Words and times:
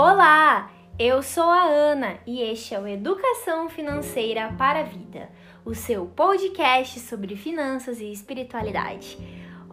Olá, 0.00 0.70
eu 0.96 1.24
sou 1.24 1.42
a 1.42 1.64
Ana 1.64 2.20
e 2.24 2.40
este 2.40 2.72
é 2.72 2.78
o 2.78 2.86
Educação 2.86 3.68
Financeira 3.68 4.54
para 4.56 4.78
a 4.78 4.84
Vida, 4.84 5.28
o 5.64 5.74
seu 5.74 6.06
podcast 6.06 7.00
sobre 7.00 7.34
finanças 7.34 8.00
e 8.00 8.12
espiritualidade. 8.12 9.18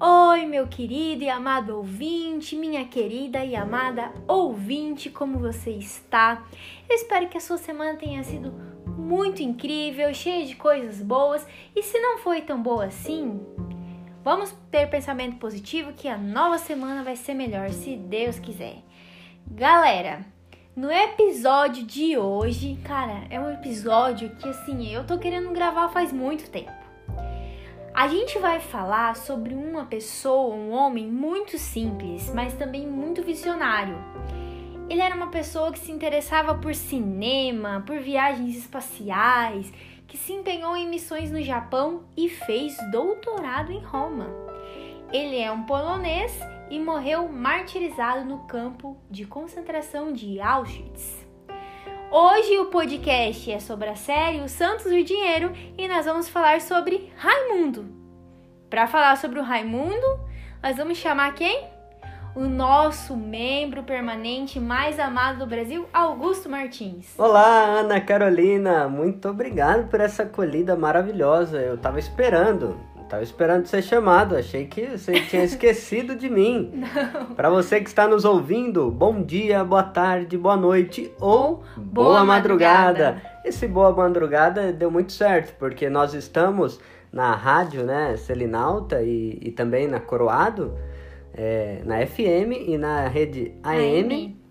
Oi, 0.01 0.47
meu 0.47 0.67
querido 0.67 1.23
e 1.23 1.29
amado 1.29 1.77
ouvinte, 1.77 2.55
minha 2.55 2.85
querida 2.85 3.45
e 3.45 3.55
amada 3.55 4.11
ouvinte, 4.27 5.11
como 5.11 5.37
você 5.37 5.69
está? 5.69 6.43
Eu 6.89 6.95
espero 6.95 7.29
que 7.29 7.37
a 7.37 7.41
sua 7.41 7.59
semana 7.59 7.95
tenha 7.95 8.23
sido 8.23 8.51
muito 8.97 9.43
incrível, 9.43 10.11
cheia 10.11 10.43
de 10.43 10.55
coisas 10.55 11.03
boas 11.03 11.45
e 11.75 11.83
se 11.83 11.99
não 11.99 12.17
foi 12.17 12.41
tão 12.41 12.59
boa 12.63 12.85
assim, 12.85 13.39
vamos 14.23 14.51
ter 14.71 14.89
pensamento 14.89 15.37
positivo 15.37 15.93
que 15.93 16.07
a 16.07 16.17
nova 16.17 16.57
semana 16.57 17.03
vai 17.03 17.15
ser 17.15 17.35
melhor, 17.35 17.69
se 17.69 17.95
Deus 17.95 18.39
quiser. 18.39 18.81
Galera, 19.49 20.25
no 20.75 20.91
episódio 20.91 21.85
de 21.85 22.17
hoje, 22.17 22.77
cara, 22.83 23.23
é 23.29 23.39
um 23.39 23.49
episódio 23.51 24.35
que 24.35 24.49
assim, 24.49 24.91
eu 24.91 25.05
tô 25.05 25.17
querendo 25.17 25.51
gravar 25.51 25.87
faz 25.89 26.11
muito 26.11 26.49
tempo. 26.49 26.73
A 27.93 28.07
gente 28.09 28.37
vai 28.39 28.59
falar 28.59 29.15
sobre 29.15 29.53
uma 29.53 29.85
pessoa, 29.85 30.53
um 30.53 30.71
homem 30.71 31.07
muito 31.07 31.57
simples, 31.57 32.29
mas 32.33 32.53
também 32.55 32.85
muito 32.85 33.23
visionário. 33.23 33.97
Ele 34.89 34.99
era 34.99 35.15
uma 35.15 35.27
pessoa 35.27 35.71
que 35.71 35.79
se 35.79 35.91
interessava 35.91 36.55
por 36.55 36.75
cinema, 36.75 37.81
por 37.87 37.99
viagens 37.99 38.57
espaciais, 38.57 39.71
que 40.05 40.17
se 40.17 40.33
empenhou 40.33 40.75
em 40.75 40.89
missões 40.89 41.31
no 41.31 41.41
Japão 41.41 42.03
e 42.17 42.27
fez 42.27 42.75
doutorado 42.91 43.71
em 43.71 43.79
Roma. 43.79 44.27
Ele 45.13 45.39
é 45.39 45.49
um 45.49 45.63
polonês 45.63 46.37
e 46.69 46.79
morreu 46.79 47.27
martirizado 47.27 48.25
no 48.25 48.39
campo 48.39 48.97
de 49.09 49.25
concentração 49.25 50.11
de 50.11 50.39
Auschwitz. 50.39 51.25
Hoje 52.11 52.57
o 52.59 52.67
podcast 52.67 53.51
é 53.51 53.59
sobre 53.59 53.89
a 53.89 53.95
série 53.95 54.41
Os 54.41 54.51
Santos 54.51 54.85
do 54.85 55.03
Dinheiro 55.03 55.51
e 55.77 55.87
nós 55.87 56.05
vamos 56.05 56.29
falar 56.29 56.61
sobre 56.61 57.11
Raimundo. 57.17 57.85
Para 58.69 58.87
falar 58.87 59.17
sobre 59.17 59.39
o 59.39 59.43
Raimundo, 59.43 60.19
nós 60.61 60.77
vamos 60.77 60.97
chamar 60.97 61.33
quem? 61.33 61.67
O 62.35 62.41
nosso 62.41 63.15
membro 63.15 63.83
permanente 63.83 64.59
mais 64.59 64.99
amado 64.99 65.39
do 65.39 65.45
Brasil, 65.45 65.87
Augusto 65.93 66.49
Martins. 66.49 67.13
Olá, 67.17 67.79
Ana 67.79 68.01
Carolina, 68.01 68.89
muito 68.89 69.29
obrigado 69.29 69.89
por 69.89 70.01
essa 70.01 70.23
acolhida 70.23 70.75
maravilhosa. 70.75 71.61
Eu 71.61 71.77
tava 71.77 71.97
esperando. 71.97 72.94
Tava 73.07 73.21
esperando 73.21 73.67
ser 73.67 73.83
chamado, 73.83 74.35
achei 74.35 74.65
que 74.65 74.97
você 74.97 75.21
tinha 75.21 75.43
esquecido 75.45 76.15
de 76.15 76.27
mim. 76.29 76.83
Para 77.35 77.49
você 77.49 77.79
que 77.79 77.87
está 77.87 78.07
nos 78.07 78.25
ouvindo, 78.25 78.89
bom 78.89 79.21
dia, 79.21 79.63
boa 79.63 79.83
tarde, 79.83 80.35
boa 80.37 80.57
noite 80.57 81.13
ou 81.19 81.63
boa, 81.77 82.07
boa 82.07 82.25
madrugada. 82.25 83.03
madrugada. 83.11 83.21
Esse 83.45 83.67
boa 83.67 83.91
madrugada 83.91 84.73
deu 84.73 84.89
muito 84.89 85.13
certo, 85.13 85.55
porque 85.59 85.87
nós 85.87 86.15
estamos 86.15 86.79
na 87.13 87.35
rádio, 87.35 87.83
né, 87.83 88.17
Selinalta 88.17 89.01
e, 89.03 89.39
e 89.41 89.51
também 89.51 89.87
na 89.87 89.99
Coroado, 89.99 90.73
é, 91.33 91.81
na 91.85 92.05
FM 92.05 92.67
e 92.67 92.77
na 92.77 93.07
rede 93.07 93.53
AM. 93.63 94.01
AM 94.01 94.45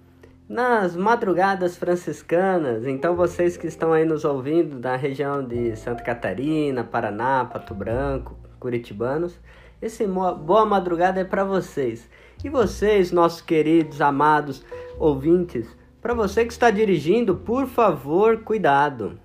nas 0.48 0.94
madrugadas 0.94 1.76
franciscanas. 1.76 2.86
Então, 2.86 3.16
vocês 3.16 3.56
que 3.56 3.66
estão 3.66 3.92
aí 3.92 4.04
nos 4.04 4.24
ouvindo 4.24 4.78
da 4.78 4.94
região 4.94 5.44
de 5.44 5.74
Santa 5.76 6.02
Catarina, 6.02 6.84
Paraná, 6.84 7.44
Pato 7.44 7.74
Branco, 7.74 8.36
curitibanos. 8.64 9.38
Esse 9.82 10.06
boa 10.06 10.64
madrugada 10.64 11.20
é 11.20 11.24
para 11.24 11.44
vocês. 11.44 12.08
E 12.42 12.48
vocês, 12.48 13.12
nossos 13.12 13.42
queridos, 13.42 14.00
amados 14.00 14.64
ouvintes, 14.98 15.68
para 16.00 16.14
você 16.14 16.46
que 16.46 16.52
está 16.52 16.70
dirigindo, 16.70 17.36
por 17.36 17.66
favor, 17.66 18.38
cuidado. 18.38 19.20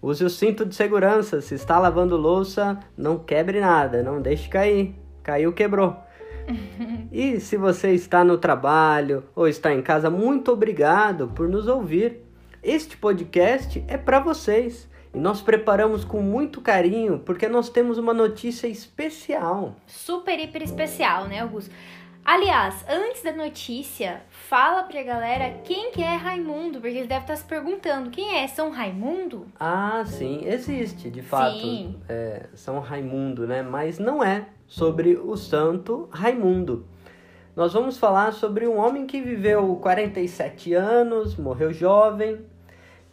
Use 0.00 0.24
o 0.24 0.30
cinto 0.30 0.64
de 0.64 0.76
segurança. 0.76 1.40
Se 1.40 1.56
está 1.56 1.76
lavando 1.80 2.16
louça, 2.16 2.78
não 2.96 3.18
quebre 3.18 3.60
nada, 3.60 4.00
não 4.00 4.22
deixe 4.22 4.48
cair. 4.48 4.94
Caiu, 5.24 5.52
quebrou. 5.52 5.96
e 7.10 7.40
se 7.40 7.56
você 7.56 7.90
está 7.90 8.22
no 8.22 8.38
trabalho 8.38 9.24
ou 9.34 9.48
está 9.48 9.74
em 9.74 9.82
casa, 9.82 10.08
muito 10.08 10.52
obrigado 10.52 11.26
por 11.34 11.48
nos 11.48 11.66
ouvir. 11.66 12.22
Este 12.62 12.96
podcast 12.96 13.84
é 13.88 13.96
para 13.96 14.20
vocês. 14.20 14.88
E 15.16 15.18
nós 15.18 15.40
preparamos 15.40 16.04
com 16.04 16.20
muito 16.20 16.60
carinho 16.60 17.18
porque 17.18 17.48
nós 17.48 17.70
temos 17.70 17.96
uma 17.96 18.12
notícia 18.12 18.66
especial. 18.66 19.74
Super, 19.86 20.38
hiper 20.38 20.62
especial, 20.62 21.24
né, 21.24 21.40
Augusto? 21.40 21.74
Aliás, 22.22 22.84
antes 22.86 23.22
da 23.22 23.32
notícia, 23.32 24.20
fala 24.28 24.82
pra 24.82 25.02
galera 25.02 25.58
quem 25.64 25.90
que 25.90 26.02
é 26.02 26.16
Raimundo, 26.16 26.80
porque 26.80 26.98
eles 26.98 27.08
devem 27.08 27.22
estar 27.22 27.36
se 27.36 27.44
perguntando 27.44 28.10
quem 28.10 28.36
é 28.36 28.46
São 28.46 28.70
Raimundo? 28.70 29.46
Ah, 29.58 30.04
sim, 30.04 30.44
existe, 30.44 31.08
de 31.08 31.22
fato, 31.22 31.60
sim. 31.60 31.96
É, 32.06 32.48
São 32.54 32.78
Raimundo, 32.80 33.46
né? 33.46 33.62
Mas 33.62 33.98
não 33.98 34.22
é 34.22 34.44
sobre 34.66 35.16
o 35.16 35.34
santo 35.34 36.10
Raimundo. 36.12 36.84
Nós 37.54 37.72
vamos 37.72 37.96
falar 37.96 38.34
sobre 38.34 38.68
um 38.68 38.76
homem 38.76 39.06
que 39.06 39.22
viveu 39.22 39.76
47 39.76 40.74
anos, 40.74 41.36
morreu 41.36 41.72
jovem, 41.72 42.44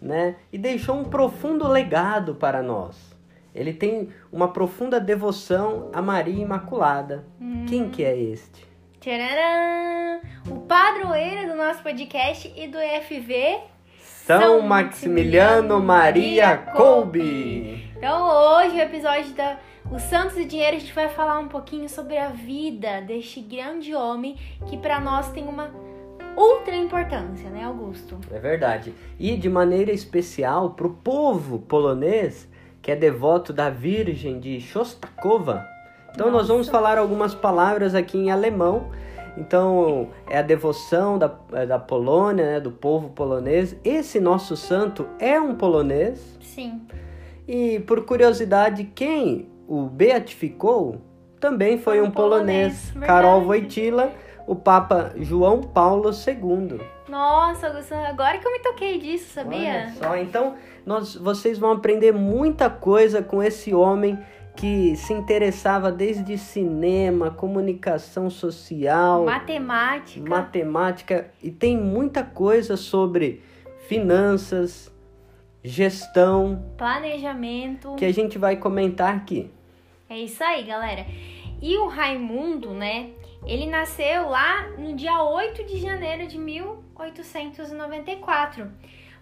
né? 0.03 0.35
E 0.51 0.57
deixou 0.57 0.97
um 0.97 1.05
profundo 1.05 1.65
legado 1.67 2.35
para 2.35 2.61
nós. 2.61 3.15
Ele 3.55 3.71
tem 3.73 4.09
uma 4.31 4.51
profunda 4.51 4.99
devoção 4.99 5.89
a 5.93 6.01
Maria 6.01 6.43
Imaculada. 6.43 7.25
Hum. 7.39 7.65
Quem 7.67 7.89
que 7.89 8.03
é 8.03 8.17
este? 8.17 8.67
Tcharam! 8.99 10.21
O 10.49 10.61
padroeiro 10.61 11.47
do 11.47 11.55
nosso 11.55 11.81
podcast 11.81 12.51
e 12.55 12.67
do 12.67 12.77
EFV 12.77 13.59
São, 13.99 14.41
São 14.41 14.61
Maximiliano, 14.61 15.79
Maximiliano 15.79 15.81
Maria 15.81 16.57
Kolbe. 16.57 17.91
Então 17.95 18.27
hoje 18.27 18.75
o 18.75 18.81
episódio 18.81 19.31
da 19.33 19.57
Os 19.91 20.01
Santos 20.03 20.35
e 20.37 20.45
Dinheiro 20.45 20.75
a 20.75 20.79
gente 20.79 20.93
vai 20.93 21.07
falar 21.07 21.39
um 21.39 21.47
pouquinho 21.47 21.87
sobre 21.87 22.17
a 22.17 22.29
vida 22.29 23.01
deste 23.01 23.39
grande 23.39 23.95
homem 23.95 24.37
que 24.67 24.77
para 24.77 24.99
nós 24.99 25.31
tem 25.31 25.47
uma 25.47 25.71
ultra 26.37 26.75
importância, 26.75 27.49
né, 27.49 27.63
Augusto? 27.63 28.17
É 28.31 28.39
verdade. 28.39 28.93
E 29.19 29.35
de 29.35 29.49
maneira 29.49 29.91
especial 29.91 30.71
para 30.71 30.87
o 30.87 30.91
povo 30.91 31.59
polonês, 31.59 32.47
que 32.81 32.91
é 32.91 32.95
devoto 32.95 33.53
da 33.53 33.69
Virgem 33.69 34.39
de 34.39 34.59
Shostakovich. 34.59 35.63
Então 36.11 36.27
Nossa. 36.27 36.37
nós 36.37 36.47
vamos 36.47 36.69
falar 36.69 36.97
algumas 36.97 37.33
palavras 37.33 37.95
aqui 37.95 38.17
em 38.17 38.31
alemão. 38.31 38.91
Então 39.35 40.09
é 40.29 40.37
a 40.37 40.41
devoção 40.41 41.17
da, 41.17 41.33
é 41.53 41.65
da 41.65 41.79
Polônia, 41.79 42.45
né, 42.45 42.59
do 42.59 42.71
povo 42.71 43.09
polonês. 43.09 43.75
Esse 43.83 44.19
nosso 44.19 44.55
santo 44.55 45.07
é 45.19 45.39
um 45.39 45.55
polonês. 45.55 46.37
Sim. 46.41 46.81
E 47.47 47.79
por 47.79 48.05
curiosidade, 48.05 48.83
quem 48.95 49.49
o 49.67 49.83
beatificou 49.83 51.01
também 51.39 51.77
foi, 51.77 51.97
foi 51.97 52.01
um, 52.01 52.09
um 52.09 52.11
polonês, 52.11 52.91
polonês 52.91 53.07
Karol 53.07 53.41
Wojtyla 53.43 54.11
o 54.47 54.55
Papa 54.55 55.13
João 55.17 55.61
Paulo 55.61 56.09
II. 56.09 56.79
Nossa, 57.07 57.67
agora 58.07 58.37
que 58.37 58.47
eu 58.47 58.51
me 58.51 58.59
toquei 58.59 58.97
disso, 58.97 59.33
sabia? 59.33 59.69
Olha 59.69 59.93
só, 59.93 60.17
então 60.17 60.55
nós, 60.85 61.15
vocês 61.15 61.57
vão 61.57 61.71
aprender 61.71 62.11
muita 62.11 62.69
coisa 62.69 63.21
com 63.21 63.41
esse 63.41 63.73
homem 63.73 64.17
que 64.55 64.95
se 64.95 65.13
interessava 65.13 65.91
desde 65.91 66.37
cinema, 66.37 67.31
comunicação 67.31 68.29
social, 68.29 69.25
matemática, 69.25 70.29
matemática 70.29 71.31
e 71.41 71.49
tem 71.49 71.77
muita 71.77 72.23
coisa 72.23 72.77
sobre 72.77 73.41
finanças, 73.87 74.91
gestão, 75.63 76.63
planejamento 76.77 77.95
que 77.95 78.05
a 78.05 78.13
gente 78.13 78.37
vai 78.37 78.57
comentar 78.57 79.15
aqui. 79.15 79.49
É 80.09 80.17
isso 80.17 80.43
aí, 80.43 80.63
galera. 80.63 81.05
E 81.61 81.77
o 81.77 81.87
Raimundo, 81.87 82.71
né? 82.71 83.09
Ele 83.45 83.65
nasceu 83.65 84.29
lá 84.29 84.69
no 84.77 84.95
dia 84.95 85.21
8 85.23 85.65
de 85.65 85.79
janeiro 85.79 86.27
de 86.27 86.37
1894. 86.37 88.71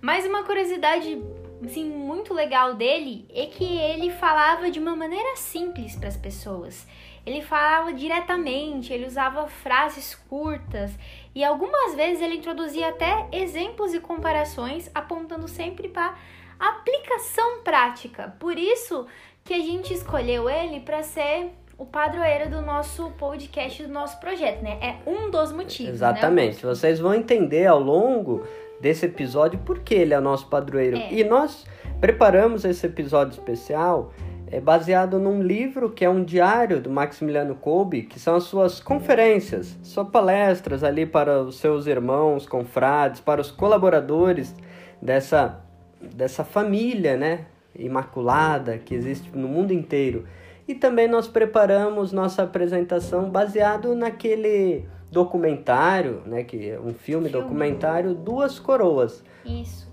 Mas 0.02 0.26
uma 0.26 0.44
curiosidade 0.44 1.22
assim, 1.64 1.90
muito 1.90 2.34
legal 2.34 2.74
dele 2.74 3.26
é 3.30 3.46
que 3.46 3.64
ele 3.64 4.10
falava 4.12 4.72
de 4.72 4.80
uma 4.80 4.96
maneira 4.96 5.36
simples 5.36 5.96
para 5.96 6.08
as 6.08 6.18
pessoas. 6.18 6.88
Ele 7.26 7.42
falava 7.42 7.94
diretamente, 7.94 8.92
ele 8.92 9.06
usava 9.06 9.48
frases 9.48 10.16
curtas 10.16 10.92
e 11.36 11.44
algumas 11.44 11.96
vezes 11.96 12.22
ele 12.22 12.38
introduzia 12.38 12.90
até 12.90 13.28
exemplos 13.32 13.94
e 13.94 14.00
comparações, 14.00 14.90
apontando 14.94 15.48
sempre 15.48 15.88
para 15.88 16.16
aplicação 16.60 17.62
prática. 17.64 18.36
Por 18.40 18.58
isso 18.58 19.06
que 19.44 19.54
a 19.54 19.60
gente 19.60 19.94
escolheu 19.94 20.50
ele 20.50 20.80
para 20.80 21.04
ser 21.04 21.52
o 21.82 21.86
padroeiro 21.86 22.48
do 22.48 22.62
nosso 22.62 23.10
podcast, 23.18 23.82
do 23.82 23.92
nosso 23.92 24.20
projeto, 24.20 24.62
né? 24.62 24.78
É 24.80 25.10
um 25.10 25.32
dos 25.32 25.52
motivos. 25.52 25.88
Né, 25.88 25.96
Exatamente. 25.96 26.64
Né, 26.64 26.76
Vocês 26.76 27.00
vão 27.00 27.12
entender 27.12 27.66
ao 27.66 27.80
longo 27.80 28.46
desse 28.80 29.08
episódio 29.08 29.58
por 29.58 29.80
que 29.80 29.96
ele 29.96 30.14
é 30.14 30.20
nosso 30.20 30.46
padroeiro. 30.46 30.98
É. 30.98 31.12
E 31.12 31.24
nós 31.24 31.66
preparamos 32.00 32.66
esse 32.66 32.86
episódio 32.86 33.32
especial 33.32 34.14
é 34.52 34.60
baseado 34.60 35.18
num 35.18 35.42
livro 35.42 35.90
que 35.90 36.06
é 36.06 36.10
um 36.10 36.24
diário 36.24 36.80
do 36.80 36.90
Maximiliano 36.90 37.56
Kolbe, 37.56 38.04
que 38.04 38.20
são 38.20 38.36
as 38.36 38.44
suas 38.44 38.80
conferências, 38.80 39.76
suas 39.82 40.08
palestras 40.10 40.84
ali 40.84 41.08
para 41.08 41.42
os 41.42 41.58
seus 41.58 41.88
irmãos, 41.88 42.46
confrades, 42.46 43.22
para 43.22 43.42
os 43.42 43.50
colaboradores 43.50 44.54
dessa, 45.02 45.60
dessa 46.00 46.44
família, 46.44 47.18
né, 47.18 47.46
imaculada 47.74 48.78
que 48.78 48.94
existe 48.94 49.36
no 49.36 49.48
mundo 49.48 49.74
inteiro. 49.74 50.28
E 50.72 50.76
também 50.76 51.06
nós 51.06 51.28
preparamos 51.28 52.14
nossa 52.14 52.44
apresentação 52.44 53.30
baseado 53.30 53.94
naquele 53.94 54.86
documentário, 55.12 56.22
né, 56.26 56.46
que 56.46 56.70
é 56.70 56.80
um 56.80 56.94
filme, 56.94 56.96
filme. 56.96 57.30
documentário 57.30 58.16
Duas 58.16 58.58
Coroas. 58.58 59.22
Isso. 59.46 59.92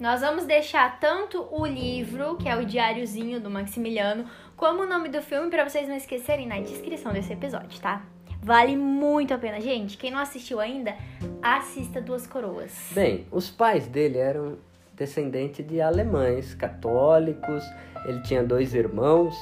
Nós 0.00 0.20
vamos 0.20 0.46
deixar 0.46 0.98
tanto 0.98 1.46
o 1.52 1.64
livro, 1.64 2.36
que 2.38 2.48
é 2.48 2.56
o 2.56 2.66
diáriozinho 2.66 3.40
do 3.40 3.48
Maximiliano, 3.48 4.24
como 4.56 4.82
o 4.82 4.86
nome 4.86 5.08
do 5.10 5.22
filme 5.22 5.48
para 5.48 5.62
vocês 5.62 5.86
não 5.86 5.94
esquecerem 5.94 6.48
na 6.48 6.58
descrição 6.58 7.12
desse 7.12 7.32
episódio, 7.32 7.80
tá? 7.80 8.02
Vale 8.42 8.76
muito 8.76 9.32
a 9.32 9.38
pena, 9.38 9.60
gente. 9.60 9.96
Quem 9.96 10.10
não 10.10 10.18
assistiu 10.18 10.58
ainda, 10.58 10.96
assista 11.40 12.00
Duas 12.00 12.26
Coroas. 12.26 12.90
Bem, 12.90 13.28
os 13.30 13.48
pais 13.48 13.86
dele 13.86 14.18
eram 14.18 14.58
descendentes 14.92 15.64
de 15.64 15.80
alemães 15.80 16.52
católicos. 16.52 17.62
Ele 18.04 18.20
tinha 18.22 18.42
dois 18.42 18.74
irmãos, 18.74 19.36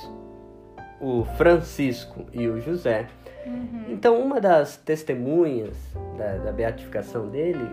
o 1.01 1.25
Francisco 1.37 2.27
e 2.33 2.47
o 2.49 2.61
José. 2.61 3.07
Uhum. 3.47 3.87
Então, 3.89 4.21
uma 4.21 4.41
das 4.41 4.77
testemunhas 4.77 5.77
da, 6.17 6.37
da 6.39 6.53
beatificação 6.53 7.29
dele 7.29 7.67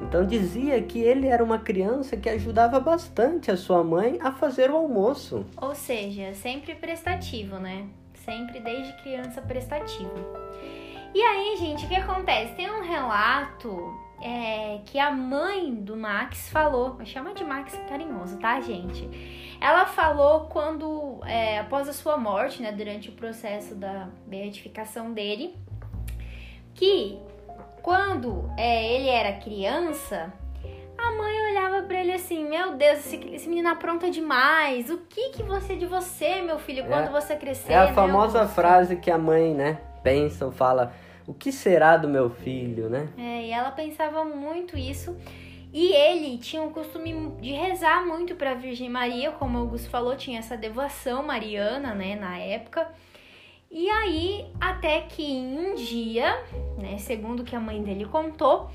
então 0.00 0.26
dizia 0.26 0.80
que 0.82 1.00
ele 1.00 1.28
era 1.28 1.42
uma 1.42 1.58
criança 1.58 2.16
que 2.16 2.28
ajudava 2.28 2.80
bastante 2.80 3.50
a 3.50 3.56
sua 3.56 3.82
mãe 3.82 4.18
a 4.20 4.32
fazer 4.32 4.70
o 4.70 4.76
almoço. 4.76 5.46
Ou 5.56 5.74
seja, 5.74 6.34
sempre 6.34 6.74
prestativo, 6.74 7.58
né? 7.58 7.86
Sempre 8.24 8.60
desde 8.60 8.92
criança 9.02 9.40
prestativo. 9.40 10.14
E 11.14 11.22
aí, 11.22 11.56
gente, 11.56 11.86
o 11.86 11.88
que 11.88 11.94
acontece? 11.94 12.54
Tem 12.54 12.70
um 12.70 12.82
relato 12.82 13.94
é, 14.22 14.80
que 14.86 14.98
a 14.98 15.10
mãe 15.10 15.74
do 15.74 15.96
Max 15.96 16.48
falou, 16.48 16.98
chama 17.04 17.34
de 17.34 17.44
Max 17.44 17.78
carinhoso, 17.88 18.38
tá, 18.38 18.60
gente? 18.60 19.56
Ela 19.60 19.86
falou 19.86 20.42
quando, 20.42 21.20
é, 21.24 21.58
após 21.58 21.88
a 21.88 21.92
sua 21.92 22.16
morte, 22.16 22.62
né, 22.62 22.72
durante 22.72 23.08
o 23.08 23.12
processo 23.12 23.74
da 23.74 24.08
beatificação 24.26 25.12
dele, 25.12 25.56
que 26.74 27.18
quando 27.82 28.50
é, 28.56 28.94
ele 28.94 29.08
era 29.08 29.32
criança, 29.38 30.32
a 30.96 31.12
mãe 31.12 31.50
olhava 31.50 31.82
para 31.82 32.00
ele 32.00 32.12
assim: 32.12 32.48
Meu 32.48 32.76
Deus, 32.76 33.00
esse, 33.00 33.16
esse 33.34 33.48
menino 33.48 33.68
apronta 33.68 34.10
demais. 34.10 34.90
O 34.90 34.98
que 34.98 35.30
que 35.30 35.42
você 35.42 35.76
de 35.76 35.84
você, 35.84 36.40
meu 36.40 36.58
filho, 36.58 36.86
quando 36.86 37.08
é, 37.08 37.10
você 37.10 37.36
crescer? 37.36 37.72
É 37.72 37.76
a 37.76 37.92
famosa 37.92 38.48
frase 38.48 38.96
que 38.96 39.10
a 39.10 39.18
mãe, 39.18 39.52
né, 39.52 39.78
pensa 40.02 40.46
ou 40.46 40.52
fala: 40.52 40.92
O 41.26 41.32
que 41.32 41.50
será 41.50 41.96
do 41.96 42.08
meu 42.08 42.28
filho, 42.30 42.88
né? 42.88 43.08
É, 43.16 43.46
e 43.46 43.50
ela 43.50 43.70
pensava 43.70 44.24
muito 44.24 44.76
isso. 44.76 45.16
E 45.72 45.92
ele 45.92 46.38
tinha 46.38 46.62
o 46.62 46.70
costume 46.70 47.32
de 47.40 47.50
rezar 47.50 48.06
muito 48.06 48.36
para 48.36 48.52
a 48.52 48.54
Virgem 48.54 48.88
Maria, 48.88 49.32
como 49.32 49.58
Augusto 49.58 49.90
falou, 49.90 50.16
tinha 50.16 50.38
essa 50.38 50.56
devoção 50.56 51.22
mariana, 51.24 51.92
né, 51.94 52.14
na 52.14 52.38
época. 52.38 52.88
E 53.68 53.90
aí, 53.90 54.46
até 54.60 55.00
que 55.00 55.24
um 55.24 55.74
dia, 55.74 56.40
né, 56.80 56.96
segundo 56.98 57.42
que 57.42 57.56
a 57.56 57.60
mãe 57.60 57.82
dele 57.82 58.04
contou, 58.04 58.70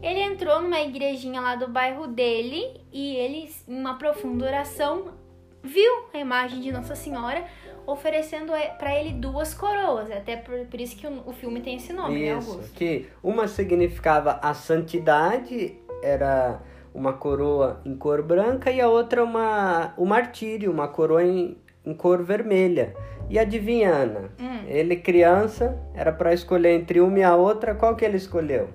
ele 0.00 0.20
entrou 0.20 0.62
numa 0.62 0.80
igrejinha 0.80 1.40
lá 1.40 1.56
do 1.56 1.66
bairro 1.66 2.06
dele 2.06 2.80
e 2.92 3.16
ele, 3.16 3.50
em 3.66 3.76
uma 3.76 3.98
profunda 3.98 4.44
oração, 4.46 5.14
viu 5.60 6.04
a 6.12 6.18
imagem 6.18 6.60
de 6.60 6.70
Nossa 6.70 6.94
Senhora 6.94 7.44
oferecendo 7.86 8.52
para 8.78 8.98
ele 8.98 9.12
duas 9.12 9.54
coroas. 9.54 10.10
Até 10.10 10.36
por, 10.36 10.66
por 10.66 10.80
isso 10.80 10.96
que 10.96 11.06
o, 11.06 11.22
o, 11.26 11.32
filme 11.32 11.60
tem 11.60 11.76
esse 11.76 11.92
nome, 11.92 12.20
né, 12.20 12.36
isso, 12.36 12.48
né, 12.48 12.54
Augusto? 12.54 12.74
Que 12.74 13.06
uma 13.22 13.48
significava 13.48 14.38
a 14.42 14.54
santidade, 14.54 15.76
era 16.02 16.60
uma 16.94 17.12
coroa 17.12 17.80
em 17.84 17.96
cor 17.96 18.22
branca, 18.22 18.70
e 18.70 18.80
a 18.80 18.88
outra 18.88 19.24
uma, 19.24 19.94
o 19.96 20.04
martírio, 20.04 20.70
uma 20.70 20.88
coroa 20.88 21.24
em, 21.24 21.56
em 21.84 21.94
cor 21.94 22.22
vermelha. 22.22 22.94
E 23.28 23.38
adivinha, 23.38 23.90
Ana? 23.90 24.30
Hum. 24.38 24.64
Ele, 24.66 24.96
criança, 24.96 25.78
era 25.94 26.12
para 26.12 26.32
escolher 26.32 26.74
entre 26.74 27.00
uma 27.00 27.18
e 27.18 27.22
a 27.22 27.34
outra, 27.34 27.74
qual 27.74 27.96
que 27.96 28.04
ele 28.04 28.16
escolheu? 28.16 28.68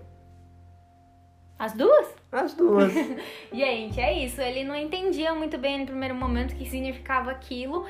As 1.58 1.74
duas? 1.74 2.08
As 2.32 2.54
duas. 2.54 2.94
Gente, 3.52 4.00
é 4.00 4.14
isso. 4.24 4.42
Ele 4.42 4.64
não 4.64 4.76
entendia 4.76 5.34
muito 5.34 5.58
bem 5.58 5.80
no 5.80 5.86
primeiro 5.86 6.16
momento 6.16 6.54
o 6.54 6.56
que 6.56 6.70
significava 6.70 7.32
aquilo, 7.32 7.86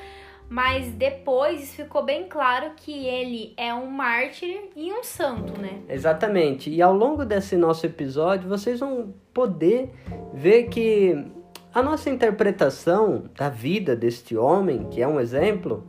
mas 0.50 0.88
depois 0.94 1.72
ficou 1.74 2.04
bem 2.04 2.26
claro 2.28 2.72
que 2.74 3.06
ele 3.06 3.54
é 3.56 3.72
um 3.72 3.86
mártir 3.86 4.62
e 4.74 4.92
um 4.92 5.04
santo, 5.04 5.60
né? 5.60 5.78
Exatamente. 5.88 6.68
E 6.68 6.82
ao 6.82 6.92
longo 6.92 7.24
desse 7.24 7.56
nosso 7.56 7.86
episódio, 7.86 8.48
vocês 8.48 8.80
vão 8.80 9.14
poder 9.32 9.92
ver 10.34 10.64
que 10.64 11.24
a 11.72 11.80
nossa 11.80 12.10
interpretação 12.10 13.30
da 13.36 13.48
vida 13.48 13.94
deste 13.94 14.36
homem, 14.36 14.88
que 14.90 15.00
é 15.00 15.06
um 15.06 15.20
exemplo, 15.20 15.86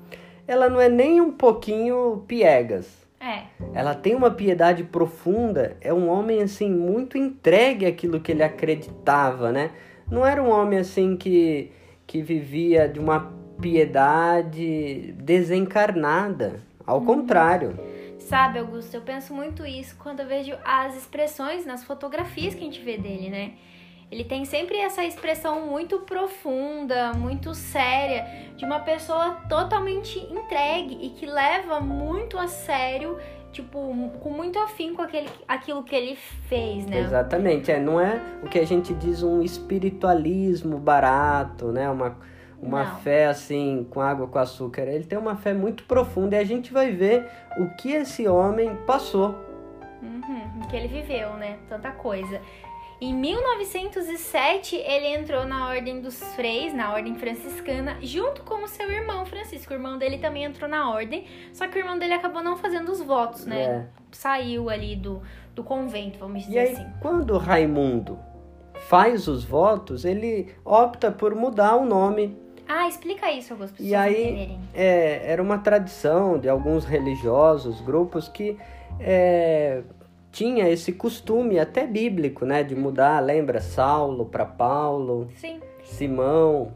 ela 0.48 0.70
não 0.70 0.80
é 0.80 0.88
nem 0.88 1.20
um 1.20 1.32
pouquinho 1.32 2.24
piegas. 2.28 3.02
É. 3.20 3.46
Ela 3.74 3.96
tem 3.96 4.14
uma 4.14 4.30
piedade 4.30 4.84
profunda, 4.84 5.76
é 5.82 5.92
um 5.92 6.08
homem 6.08 6.40
assim 6.40 6.70
muito 6.70 7.18
entregue 7.18 7.88
àquilo 7.88 8.20
que 8.20 8.32
ele 8.32 8.44
acreditava, 8.44 9.52
né? 9.52 9.72
Não 10.08 10.24
era 10.24 10.42
um 10.42 10.52
homem 10.52 10.78
assim 10.78 11.18
que 11.18 11.72
que 12.06 12.22
vivia 12.22 12.90
de 12.90 13.00
uma 13.00 13.41
piedade 13.62 15.14
desencarnada, 15.18 16.62
ao 16.86 17.00
uhum. 17.00 17.06
contrário. 17.06 17.80
Sabe, 18.20 18.60
Augusto, 18.60 18.94
eu 18.96 19.02
penso 19.02 19.34
muito 19.34 19.66
isso 19.66 19.96
quando 19.98 20.22
eu 20.22 20.28
vejo 20.28 20.54
as 20.64 20.96
expressões 20.96 21.66
nas 21.66 21.84
fotografias 21.84 22.54
que 22.56 22.62
a 22.62 22.64
gente 22.64 22.82
vê 22.82 22.98
dele, 22.98 23.30
né? 23.30 23.52
Ele 24.10 24.26
tem 24.26 24.44
sempre 24.44 24.78
essa 24.78 25.06
expressão 25.06 25.68
muito 25.68 26.00
profunda, 26.00 27.14
muito 27.14 27.54
séria, 27.56 28.26
de 28.58 28.66
uma 28.66 28.82
pessoa 28.82 29.38
totalmente 29.48 30.20
entregue 30.20 30.98
e 31.02 31.10
que 31.12 31.26
leva 31.26 31.80
muito 31.80 32.38
a 32.38 32.48
sério 32.48 33.18
tipo, 33.52 33.94
com 34.22 34.30
muito 34.30 34.58
afinco 34.60 35.02
aquele, 35.02 35.30
aquilo 35.48 35.84
que 35.84 35.96
ele 35.96 36.16
fez, 36.48 36.86
né? 36.86 37.00
Exatamente, 37.00 37.72
é, 37.72 37.80
não 37.80 38.00
é 38.00 38.22
o 38.42 38.48
que 38.48 38.58
a 38.58 38.66
gente 38.66 38.94
diz 38.94 39.22
um 39.22 39.42
espiritualismo 39.42 40.78
barato, 40.78 41.68
né? 41.68 41.90
Uma, 41.90 42.16
uma 42.62 42.98
fé 42.98 43.26
assim, 43.26 43.88
com 43.90 44.00
água 44.00 44.28
com 44.28 44.38
açúcar. 44.38 44.84
Ele 44.84 45.04
tem 45.04 45.18
uma 45.18 45.36
fé 45.36 45.54
muito 45.54 45.84
profunda 45.86 46.36
e 46.36 46.40
a 46.40 46.44
gente 46.44 46.72
vai 46.72 46.92
ver 46.92 47.28
o 47.58 47.70
que 47.76 47.92
esse 47.92 48.28
homem 48.28 48.76
passou. 48.86 49.36
Uhum, 50.02 50.68
que 50.70 50.76
ele 50.76 50.88
viveu, 50.88 51.34
né? 51.34 51.58
Tanta 51.68 51.92
coisa. 51.92 52.40
Em 53.04 53.16
1907, 53.16 54.76
ele 54.76 55.08
entrou 55.08 55.44
na 55.44 55.70
Ordem 55.70 56.02
dos 56.02 56.22
Freis, 56.36 56.72
na 56.72 56.94
Ordem 56.94 57.16
Franciscana, 57.16 57.98
junto 58.00 58.44
com 58.44 58.64
o 58.64 58.68
seu 58.68 58.92
irmão 58.92 59.26
Francisco. 59.26 59.74
O 59.74 59.76
irmão 59.76 59.98
dele 59.98 60.20
também 60.20 60.44
entrou 60.44 60.70
na 60.70 60.88
Ordem, 60.92 61.26
só 61.52 61.68
que 61.68 61.78
o 61.78 61.80
irmão 61.80 61.98
dele 61.98 62.14
acabou 62.14 62.44
não 62.44 62.58
fazendo 62.58 62.92
os 62.92 63.02
votos, 63.02 63.48
né? 63.48 63.64
É. 63.64 63.86
Saiu 64.12 64.70
ali 64.70 64.96
do, 64.96 65.20
do 65.56 65.64
convento, 65.64 66.20
vamos 66.20 66.44
dizer 66.44 66.54
e 66.54 66.60
aí, 66.60 66.74
assim. 66.74 66.86
Quando 67.02 67.36
Raimundo 67.40 68.20
faz 68.88 69.28
os 69.28 69.44
votos, 69.44 70.06
ele 70.06 70.54
opta 70.64 71.12
por 71.12 71.34
mudar 71.34 71.76
o 71.78 71.86
nome 71.86 72.38
ah, 72.72 72.88
explica 72.88 73.32
isso, 73.32 73.54
Augusto, 73.54 73.82
E 73.82 73.94
aí, 73.94 74.58
é, 74.74 75.22
era 75.26 75.42
uma 75.42 75.58
tradição 75.58 76.40
de 76.40 76.48
alguns 76.48 76.86
religiosos, 76.86 77.82
grupos 77.82 78.28
que 78.28 78.58
é, 79.00 79.82
tinha 80.32 80.70
esse 80.70 80.94
costume 80.94 81.60
até 81.60 81.86
bíblico, 81.86 82.46
né, 82.46 82.64
de 82.64 82.76
mudar, 82.76 83.20
lembra 83.20 83.60
Saulo 83.60 84.26
para 84.26 84.46
Paulo? 84.46 85.28
Sim. 85.36 85.60
Simão, 85.84 86.72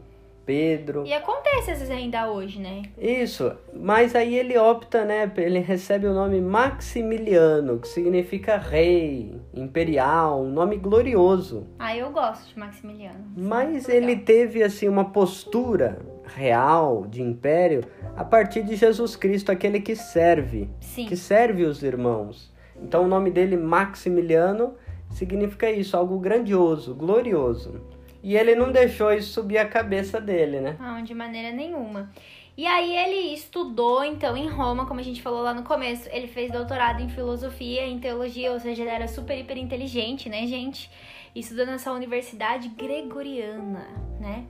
Pedro. 0.46 1.04
E 1.04 1.12
acontece 1.12 1.72
às 1.72 1.80
vezes 1.80 1.90
ainda 1.90 2.30
hoje, 2.30 2.60
né? 2.60 2.84
Isso, 2.96 3.52
mas 3.74 4.14
aí 4.14 4.36
ele 4.36 4.56
opta, 4.56 5.04
né? 5.04 5.30
Ele 5.36 5.58
recebe 5.58 6.06
o 6.06 6.14
nome 6.14 6.40
Maximiliano, 6.40 7.80
que 7.80 7.88
significa 7.88 8.56
rei, 8.56 9.38
imperial, 9.52 10.42
um 10.42 10.50
nome 10.50 10.76
glorioso. 10.76 11.66
Ah, 11.78 11.96
eu 11.96 12.10
gosto 12.10 12.54
de 12.54 12.58
Maximiliano. 12.58 13.24
Mas 13.36 13.88
ele 13.88 14.06
legal. 14.06 14.24
teve 14.24 14.62
assim 14.62 14.88
uma 14.88 15.06
postura 15.06 15.98
real 16.24 17.06
de 17.08 17.20
império 17.22 17.84
a 18.16 18.24
partir 18.24 18.62
de 18.62 18.76
Jesus 18.76 19.16
Cristo, 19.16 19.50
aquele 19.50 19.80
que 19.80 19.96
serve, 19.96 20.70
Sim. 20.80 21.06
que 21.06 21.16
serve 21.16 21.64
os 21.64 21.82
irmãos. 21.82 22.54
Então 22.80 23.04
o 23.04 23.08
nome 23.08 23.30
dele, 23.30 23.56
Maximiliano, 23.56 24.74
significa 25.10 25.68
isso, 25.70 25.96
algo 25.96 26.18
grandioso, 26.18 26.94
glorioso. 26.94 27.80
E 28.26 28.36
ele 28.36 28.56
não 28.56 28.72
deixou 28.72 29.12
isso 29.12 29.34
subir 29.34 29.56
a 29.56 29.68
cabeça 29.68 30.20
dele, 30.20 30.60
né? 30.60 30.76
Não, 30.80 31.00
de 31.00 31.14
maneira 31.14 31.52
nenhuma. 31.52 32.10
E 32.56 32.66
aí 32.66 32.96
ele 32.96 33.32
estudou, 33.32 34.02
então, 34.02 34.36
em 34.36 34.48
Roma, 34.48 34.84
como 34.84 34.98
a 34.98 35.02
gente 35.04 35.22
falou 35.22 35.42
lá 35.42 35.54
no 35.54 35.62
começo. 35.62 36.08
Ele 36.10 36.26
fez 36.26 36.50
doutorado 36.50 37.00
em 37.00 37.08
filosofia, 37.08 37.86
em 37.86 38.00
teologia, 38.00 38.50
ou 38.50 38.58
seja, 38.58 38.82
ele 38.82 38.90
era 38.90 39.06
super, 39.06 39.38
hiper 39.38 39.56
inteligente, 39.58 40.28
né, 40.28 40.44
gente? 40.44 40.90
Estudou 41.36 41.66
nessa 41.66 41.92
universidade 41.92 42.68
gregoriana, 42.70 43.86
né? 44.18 44.44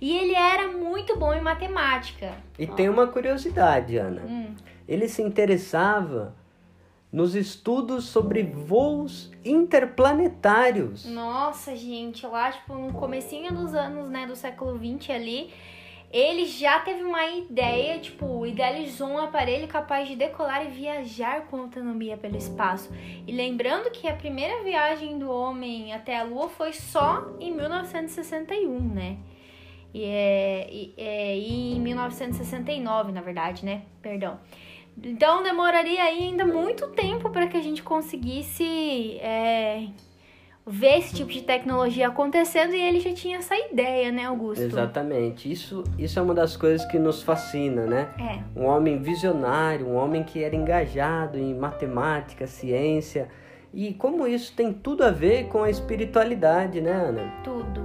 E 0.00 0.10
ele 0.18 0.34
era 0.34 0.72
muito 0.72 1.16
bom 1.16 1.32
em 1.32 1.40
matemática. 1.40 2.32
E 2.58 2.66
tem 2.66 2.88
uma 2.88 3.06
curiosidade, 3.06 3.96
Ana. 3.96 4.22
Hum. 4.22 4.56
Ele 4.88 5.06
se 5.06 5.22
interessava 5.22 6.34
nos 7.14 7.36
estudos 7.36 8.06
sobre 8.06 8.42
voos 8.42 9.30
interplanetários. 9.44 11.04
Nossa, 11.04 11.76
gente, 11.76 12.26
lá, 12.26 12.50
tipo, 12.50 12.74
no 12.74 12.92
comecinho 12.92 13.54
dos 13.54 13.72
anos, 13.72 14.10
né, 14.10 14.26
do 14.26 14.34
século 14.34 14.76
20 14.76 15.12
ali, 15.12 15.48
ele 16.10 16.44
já 16.44 16.80
teve 16.80 17.04
uma 17.04 17.24
ideia, 17.28 18.00
tipo, 18.00 18.44
idealizou 18.44 19.06
um 19.06 19.18
aparelho 19.18 19.68
capaz 19.68 20.08
de 20.08 20.16
decolar 20.16 20.66
e 20.66 20.70
viajar 20.72 21.42
com 21.42 21.58
autonomia 21.58 22.16
pelo 22.16 22.36
espaço. 22.36 22.92
E 23.24 23.30
lembrando 23.30 23.92
que 23.92 24.08
a 24.08 24.16
primeira 24.16 24.64
viagem 24.64 25.16
do 25.16 25.30
homem 25.30 25.92
até 25.92 26.18
a 26.18 26.24
Lua 26.24 26.48
foi 26.48 26.72
só 26.72 27.32
em 27.38 27.54
1961, 27.54 28.80
né? 28.80 29.18
E, 29.94 30.02
é, 30.02 30.68
e, 30.68 30.94
é, 30.96 31.38
e 31.38 31.76
em 31.76 31.80
1969, 31.80 33.12
na 33.12 33.20
verdade, 33.20 33.64
né? 33.64 33.82
Perdão. 34.02 34.40
Então 35.02 35.42
demoraria 35.42 36.02
ainda 36.02 36.44
muito 36.46 36.88
tempo 36.88 37.30
para 37.30 37.46
que 37.46 37.56
a 37.56 37.62
gente 37.62 37.82
conseguisse 37.82 39.18
é, 39.20 39.88
ver 40.66 40.98
esse 40.98 41.14
tipo 41.14 41.30
de 41.30 41.42
tecnologia 41.42 42.08
acontecendo 42.08 42.74
e 42.74 42.80
ele 42.80 43.00
já 43.00 43.12
tinha 43.12 43.38
essa 43.38 43.54
ideia, 43.56 44.10
né, 44.10 44.24
Augusto? 44.24 44.62
Exatamente. 44.62 45.50
Isso, 45.50 45.84
isso 45.98 46.18
é 46.18 46.22
uma 46.22 46.34
das 46.34 46.56
coisas 46.56 46.86
que 46.86 46.98
nos 46.98 47.22
fascina, 47.22 47.86
né? 47.86 48.08
É. 48.18 48.58
Um 48.58 48.64
homem 48.64 49.00
visionário, 49.02 49.86
um 49.86 49.96
homem 49.96 50.22
que 50.22 50.42
era 50.42 50.56
engajado 50.56 51.38
em 51.38 51.54
matemática, 51.54 52.46
ciência. 52.46 53.28
E 53.72 53.92
como 53.92 54.26
isso 54.26 54.54
tem 54.54 54.72
tudo 54.72 55.02
a 55.02 55.10
ver 55.10 55.48
com 55.48 55.62
a 55.62 55.68
espiritualidade, 55.68 56.80
né, 56.80 56.92
Ana? 56.92 57.32
Tudo. 57.42 57.82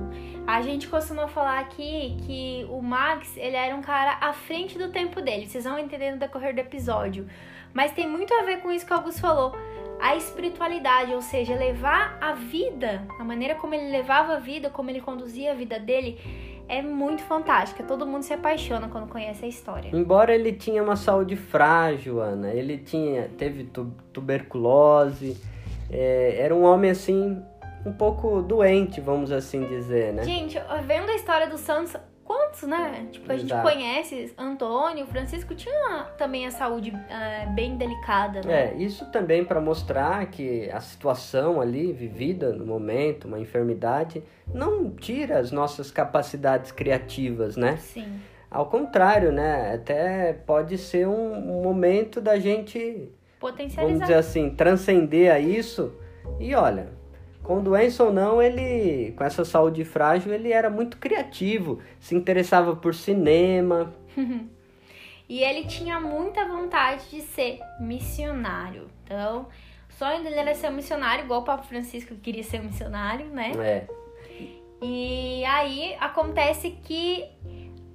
A 0.50 0.62
gente 0.63 0.88
costuma 0.88 1.27
falar 1.27 1.60
aqui 1.60 2.18
que 2.25 2.65
o 2.72 2.82
Max, 2.82 3.38
ele 3.38 3.56
era 3.56 3.75
um 3.75 3.84
cara 3.84 4.18
à 4.20 4.34
frente 4.34 4.79
do 4.79 4.89
tempo 4.89 5.22
dele. 5.22 5.48
Vocês 5.48 5.63
vão 5.63 5.77
entender 5.77 6.10
no 6.10 6.18
decorrer 6.18 6.56
do 6.56 6.60
episódio. 6.60 7.27
Mas 7.72 7.91
tem 7.91 8.10
muito 8.10 8.34
a 8.34 8.41
ver 8.41 8.58
com 8.58 8.72
isso 8.72 8.84
que 8.84 8.91
o 8.91 8.96
Augusto 8.96 9.22
falou 9.22 9.56
a 10.01 10.15
espiritualidade, 10.15 11.13
ou 11.13 11.22
seja, 11.22 11.53
levar 11.53 12.18
a 12.20 12.34
vida, 12.34 13.06
a 13.20 13.24
maneira 13.24 13.53
como 13.53 13.75
ele 13.75 13.91
levava 13.91 14.34
a 14.34 14.39
vida, 14.39 14.72
como 14.72 14.89
ele 14.89 15.01
conduzia 15.01 15.51
a 15.51 15.53
vida 15.53 15.77
dele, 15.77 16.18
é 16.68 16.82
muito 16.82 17.22
fantástica. 17.22 17.84
Todo 17.84 18.08
mundo 18.08 18.24
se 18.24 18.34
apaixona 18.34 18.88
quando 18.88 19.08
conhece 19.08 19.46
a 19.46 19.48
história. 19.48 19.91
Embora 19.94 20.34
ele 20.34 20.53
tinha 20.53 20.82
uma 20.82 20.96
saúde 20.96 21.36
frágil, 21.36 22.22
Ana, 22.22 22.51
ele 22.51 22.79
tinha 22.79 23.29
teve 23.38 23.65
tu, 23.65 23.94
tuberculose, 24.12 25.38
é, 25.91 26.38
era 26.39 26.56
um 26.56 26.63
homem 26.63 26.89
assim 26.89 27.39
um 27.86 27.93
pouco 27.93 28.41
doente, 28.41 29.00
vamos 29.00 29.31
assim 29.31 29.65
dizer, 29.65 30.13
né? 30.13 30.24
Gente, 30.24 30.57
vendo 30.86 31.09
a 31.09 31.15
história 31.15 31.48
do 31.48 31.57
Santos, 31.57 31.95
quantos, 32.29 32.62
né? 32.62 33.07
Tipo, 33.12 33.31
a 33.31 33.36
gente 33.36 33.51
Exato. 33.51 33.67
conhece, 33.67 34.33
Antônio, 34.38 35.07
Francisco, 35.07 35.55
tinha 35.55 36.05
também 36.15 36.45
a 36.45 36.51
saúde 36.51 36.93
é, 37.09 37.48
bem 37.48 37.75
delicada, 37.75 38.41
né? 38.41 38.71
É, 38.71 38.75
isso 38.75 39.05
também 39.07 39.43
para 39.43 39.59
mostrar 39.59 40.25
que 40.27 40.69
a 40.69 40.79
situação 40.79 41.59
ali 41.59 41.91
vivida 41.91 42.53
no 42.53 42.65
momento, 42.65 43.27
uma 43.27 43.39
enfermidade, 43.39 44.24
não 44.53 44.91
tira 44.91 45.39
as 45.39 45.51
nossas 45.51 45.89
capacidades 45.89 46.71
criativas, 46.71 47.57
né? 47.57 47.77
Sim. 47.77 48.19
Ao 48.51 48.67
contrário, 48.67 49.31
né? 49.31 49.74
Até 49.74 50.33
pode 50.33 50.77
ser 50.77 51.07
um, 51.07 51.33
um 51.33 51.63
momento 51.63 52.21
da 52.21 52.38
gente, 52.38 52.77
vamos 52.79 53.09
Potencializar. 53.39 54.05
dizer 54.05 54.15
assim, 54.15 54.50
transcender 54.51 55.33
a 55.33 55.39
isso. 55.39 55.93
E 56.39 56.53
olha, 56.53 56.99
com 57.50 57.63
doença 57.63 58.03
ou 58.03 58.13
não, 58.13 58.39
ele, 58.39 59.12
com 59.18 59.24
essa 59.24 59.44
saúde 59.44 59.84
frágil, 59.84 60.32
ele 60.32 60.51
era 60.51 60.70
muito 60.70 60.98
criativo, 60.98 61.79
se 62.00 62.13
interessava 62.13 62.75
por 62.75 62.94
cinema. 62.94 63.91
E 65.27 65.44
ele 65.44 65.65
tinha 65.68 66.00
muita 66.00 66.44
vontade 66.48 67.08
de 67.12 67.22
ser 67.22 67.60
missionário. 67.79 68.89
Então, 69.03 69.46
o 69.88 69.94
sonho 69.94 70.24
dele 70.24 70.38
era 70.38 70.56
ser 70.56 70.72
um 70.72 70.74
missionário, 70.74 71.24
igual 71.24 71.41
o 71.41 71.44
Papa 71.44 71.62
Francisco 71.62 72.15
que 72.15 72.22
queria 72.22 72.41
ser 72.41 72.60
um 72.62 72.63
missionário, 72.63 73.27
né? 73.27 73.51
É, 73.60 73.88
E 74.82 75.46
aí 75.46 75.96
acontece 76.00 76.72
que 76.84 77.25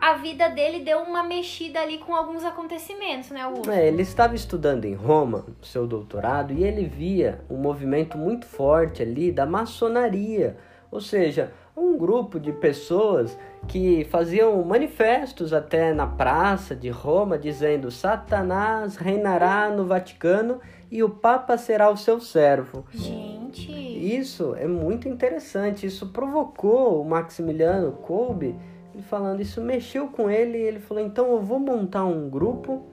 a 0.05 0.13
vida 0.13 0.51
dele 0.51 0.81
deu 0.81 0.99
uma 0.99 1.23
mexida 1.23 1.81
ali 1.81 1.97
com 1.97 2.15
alguns 2.15 2.45
acontecimentos, 2.45 3.31
né, 3.31 3.41
Augusto? 3.41 3.71
É, 3.71 3.89
ele 3.89 4.03
estava 4.03 4.35
estudando 4.35 4.85
em 4.85 4.93
Roma, 4.93 5.47
seu 5.63 5.87
doutorado, 5.87 6.53
e 6.53 6.63
ele 6.63 6.85
via 6.85 7.41
um 7.49 7.57
movimento 7.57 8.19
muito 8.19 8.45
forte 8.45 9.01
ali 9.01 9.33
da 9.33 9.47
maçonaria, 9.47 10.59
ou 10.91 11.01
seja, 11.01 11.55
um 11.75 11.97
grupo 11.97 12.39
de 12.39 12.53
pessoas 12.53 13.35
que 13.67 14.05
faziam 14.11 14.63
manifestos 14.63 15.55
até 15.55 15.95
na 15.95 16.07
praça 16.07 16.77
de 16.77 16.91
Roma 16.91 17.39
dizendo: 17.39 17.91
Satanás 17.91 18.97
reinará 18.97 19.71
no 19.71 19.87
Vaticano 19.87 20.61
e 20.91 21.03
o 21.03 21.09
Papa 21.09 21.57
será 21.57 21.89
o 21.91 21.97
seu 21.97 22.21
servo. 22.21 22.85
Gente, 22.93 23.73
Isso 23.73 24.55
é 24.55 24.67
muito 24.67 25.09
interessante. 25.09 25.87
Isso 25.87 26.09
provocou 26.09 27.01
o 27.01 27.09
Maximiliano 27.09 27.93
Kolbe, 27.93 28.55
ele 28.95 29.03
falando, 29.03 29.41
isso 29.41 29.61
mexeu 29.61 30.09
com 30.09 30.31
ele. 30.31 30.59
E 30.59 30.63
ele 30.63 30.79
falou: 30.79 31.05
então 31.05 31.33
eu 31.33 31.41
vou 31.41 31.59
montar 31.59 32.05
um 32.05 32.29
grupo 32.29 32.87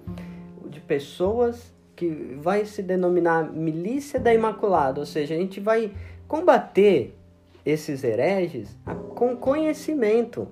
de 0.68 0.80
pessoas 0.80 1.74
que 1.96 2.36
vai 2.42 2.66
se 2.66 2.82
denominar 2.82 3.52
Milícia 3.52 4.20
da 4.20 4.34
Imaculada, 4.34 5.00
ou 5.00 5.06
seja, 5.06 5.36
a 5.36 5.38
gente 5.38 5.60
vai 5.60 5.92
combater 6.28 7.16
esses 7.64 8.04
hereges 8.04 8.76
com 9.14 9.36
conhecimento, 9.36 10.48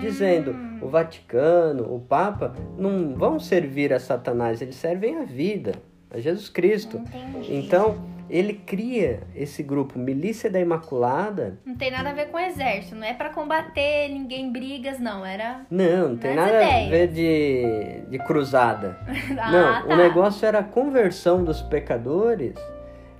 dizendo 0.00 0.54
o 0.82 0.88
Vaticano, 0.88 1.94
o 1.94 2.00
Papa 2.00 2.54
não 2.76 3.14
vão 3.14 3.40
servir 3.40 3.94
a 3.94 3.98
Satanás, 3.98 4.60
eles 4.60 4.74
servem 4.74 5.16
a 5.16 5.24
vida, 5.24 5.72
a 6.10 6.20
Jesus 6.20 6.50
Cristo. 6.50 6.98
entendi. 6.98 7.56
Então, 7.56 7.96
ele 8.30 8.54
cria 8.54 9.20
esse 9.34 9.62
grupo 9.62 9.98
Milícia 9.98 10.48
da 10.48 10.60
Imaculada. 10.60 11.58
Não 11.66 11.74
tem 11.74 11.90
nada 11.90 12.10
a 12.10 12.12
ver 12.12 12.26
com 12.30 12.36
o 12.36 12.40
exército, 12.40 12.94
não 12.94 13.04
é 13.04 13.12
pra 13.12 13.30
combater 13.30 14.08
ninguém 14.08 14.50
brigas, 14.52 14.98
não. 15.00 15.26
Era. 15.26 15.66
Não, 15.70 16.10
não 16.10 16.16
tem 16.16 16.34
nada 16.36 16.58
a 16.58 16.62
ideias. 16.62 16.90
ver 16.90 17.08
de, 17.08 18.10
de 18.10 18.18
cruzada. 18.24 18.98
Ah, 19.42 19.50
não, 19.52 19.88
tá. 19.88 19.94
o 19.94 19.96
negócio 19.96 20.46
era 20.46 20.58
a 20.58 20.64
conversão 20.64 21.42
dos 21.44 21.62
pecadores 21.62 22.54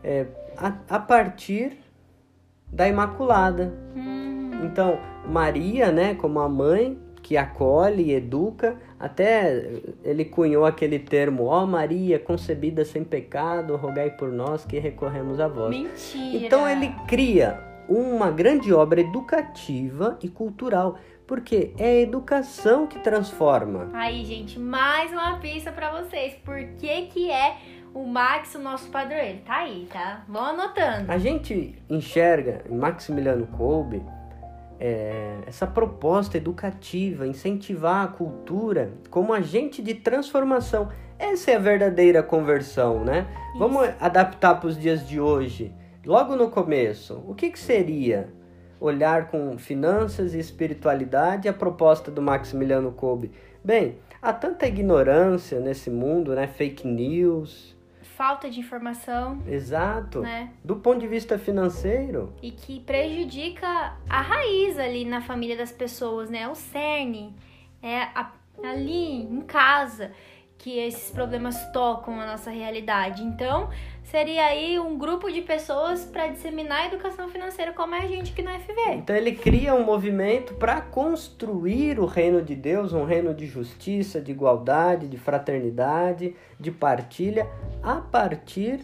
é, 0.05 0.26
a, 0.57 0.73
a 0.88 0.99
partir 0.99 1.79
da 2.71 2.87
Imaculada. 2.88 3.73
Hum, 3.97 4.50
Então, 4.64 4.99
Maria, 5.26 5.90
né, 5.90 6.14
como 6.14 6.40
a 6.40 6.49
mãe 6.49 6.99
que 7.23 7.37
acolhe 7.37 8.05
e 8.05 8.12
educa, 8.15 8.77
até 8.99 9.71
ele 10.03 10.25
cunhou 10.25 10.65
aquele 10.65 10.99
termo, 10.99 11.45
ó 11.45 11.65
Maria, 11.67 12.19
concebida 12.19 12.85
sem 12.85 13.05
pecado, 13.05 13.77
rogai 13.77 14.11
por 14.11 14.31
nós 14.31 14.65
que 14.65 14.79
recorremos 14.79 15.41
a 15.41 15.49
vós. 15.49 15.71
mentira. 15.71 16.47
Então 16.47 16.69
ele 16.69 16.95
cria 17.07 17.61
uma 17.89 18.31
grande 18.31 18.73
obra 18.73 19.00
educativa 19.00 20.19
e 20.23 20.29
cultural, 20.29 20.97
porque 21.27 21.73
é 21.79 21.87
a 21.87 22.00
educação 22.00 22.87
que 22.87 22.99
transforma. 23.00 23.89
Aí, 23.93 24.25
gente, 24.25 24.59
mais 24.59 25.12
uma 25.12 25.39
pista 25.39 25.73
pra 25.73 26.00
vocês. 26.00 26.35
Por 26.45 26.59
que 26.79 27.07
que 27.07 27.31
é 27.31 27.57
o 27.93 28.05
Max 28.07 28.55
o 28.55 28.59
nosso 28.61 28.89
padroeiro? 28.91 29.39
Tá 29.45 29.59
aí, 29.59 29.89
tá? 29.93 30.25
Vão 30.29 30.45
anotando. 30.45 31.11
A 31.11 31.19
gente 31.19 31.75
enxerga 31.89 32.62
em 32.69 32.77
Maximiliano 32.77 33.47
Kolbe 33.49 34.03
é, 34.81 35.37
essa 35.47 35.67
proposta 35.67 36.39
educativa, 36.39 37.27
incentivar 37.27 38.07
a 38.07 38.09
cultura 38.09 38.95
como 39.11 39.35
agente 39.35 39.83
de 39.83 39.95
transformação. 39.95 40.89
Essa 41.19 41.51
é 41.51 41.57
a 41.57 41.59
verdadeira 41.59 42.23
conversão, 42.23 43.05
né? 43.05 43.27
Vamos 43.59 43.91
adaptar 44.01 44.55
para 44.59 44.69
os 44.69 44.81
dias 44.81 45.07
de 45.07 45.21
hoje. 45.21 45.75
Logo 46.05 46.35
no 46.35 46.49
começo, 46.49 47.23
o 47.29 47.35
que, 47.35 47.51
que 47.51 47.59
seria 47.59 48.33
olhar 48.81 49.29
com 49.29 49.59
finanças 49.59 50.33
e 50.33 50.39
espiritualidade 50.39 51.47
a 51.47 51.53
proposta 51.53 52.11
do 52.11 52.23
Maximiliano 52.23 52.91
Kolbe? 52.91 53.31
Bem, 53.63 53.99
há 54.23 54.33
tanta 54.33 54.67
ignorância 54.67 55.61
nesse 55.61 55.91
mundo, 55.91 56.35
né? 56.35 56.47
Fake 56.47 56.89
news. 56.89 57.77
Falta 58.21 58.50
de 58.50 58.61
informação, 58.61 59.43
Exato. 59.47 60.21
né? 60.21 60.50
Do 60.62 60.77
ponto 60.77 61.00
de 61.00 61.07
vista 61.09 61.39
financeiro, 61.39 62.35
E 62.43 62.50
que 62.50 62.79
prejudica 62.81 63.97
a 64.07 64.21
raiz 64.21 64.79
ali 64.79 65.07
na 65.07 65.23
família 65.23 65.57
das 65.57 65.73
pessoas, 65.73 66.29
né? 66.29 66.47
O 66.47 66.55
cerne. 66.55 67.35
É 67.83 68.03
a- 68.15 68.31
ali 68.62 69.23
em 69.23 69.41
casa 69.41 70.12
que 70.59 70.79
esses 70.79 71.11
problemas 71.11 71.57
tocam 71.73 72.21
a 72.21 72.27
nossa 72.27 72.50
realidade. 72.50 73.23
Então, 73.23 73.71
seria 74.04 74.45
aí 74.47 74.78
um 74.78 74.99
grupo 74.99 75.30
de 75.30 75.40
pessoas 75.42 76.04
para 76.04 76.26
disseminar 76.28 76.83
a 76.83 76.87
educação 76.87 77.28
financeira 77.28 77.73
como 77.73 77.95
é 77.95 77.99
a 78.00 78.07
gente 78.07 78.33
aqui 78.33 78.42
no 78.42 78.50
FV. 78.50 78.92
Então 78.95 79.14
ele 79.14 79.33
cria 79.33 79.75
um 79.75 79.85
movimento 79.85 80.54
para 80.54 80.80
construir 80.80 81.99
o 82.00 82.07
reino 82.07 82.42
de 82.42 82.54
Deus, 82.54 82.92
um 82.92 83.04
reino 83.04 83.33
de 83.33 83.47
justiça, 83.47 84.21
de 84.21 84.33
igualdade, 84.33 85.07
de 85.07 85.16
fraternidade, 85.16 86.35
de 86.59 86.71
partilha, 86.71 87.49
a 87.83 87.97
partir 87.97 88.80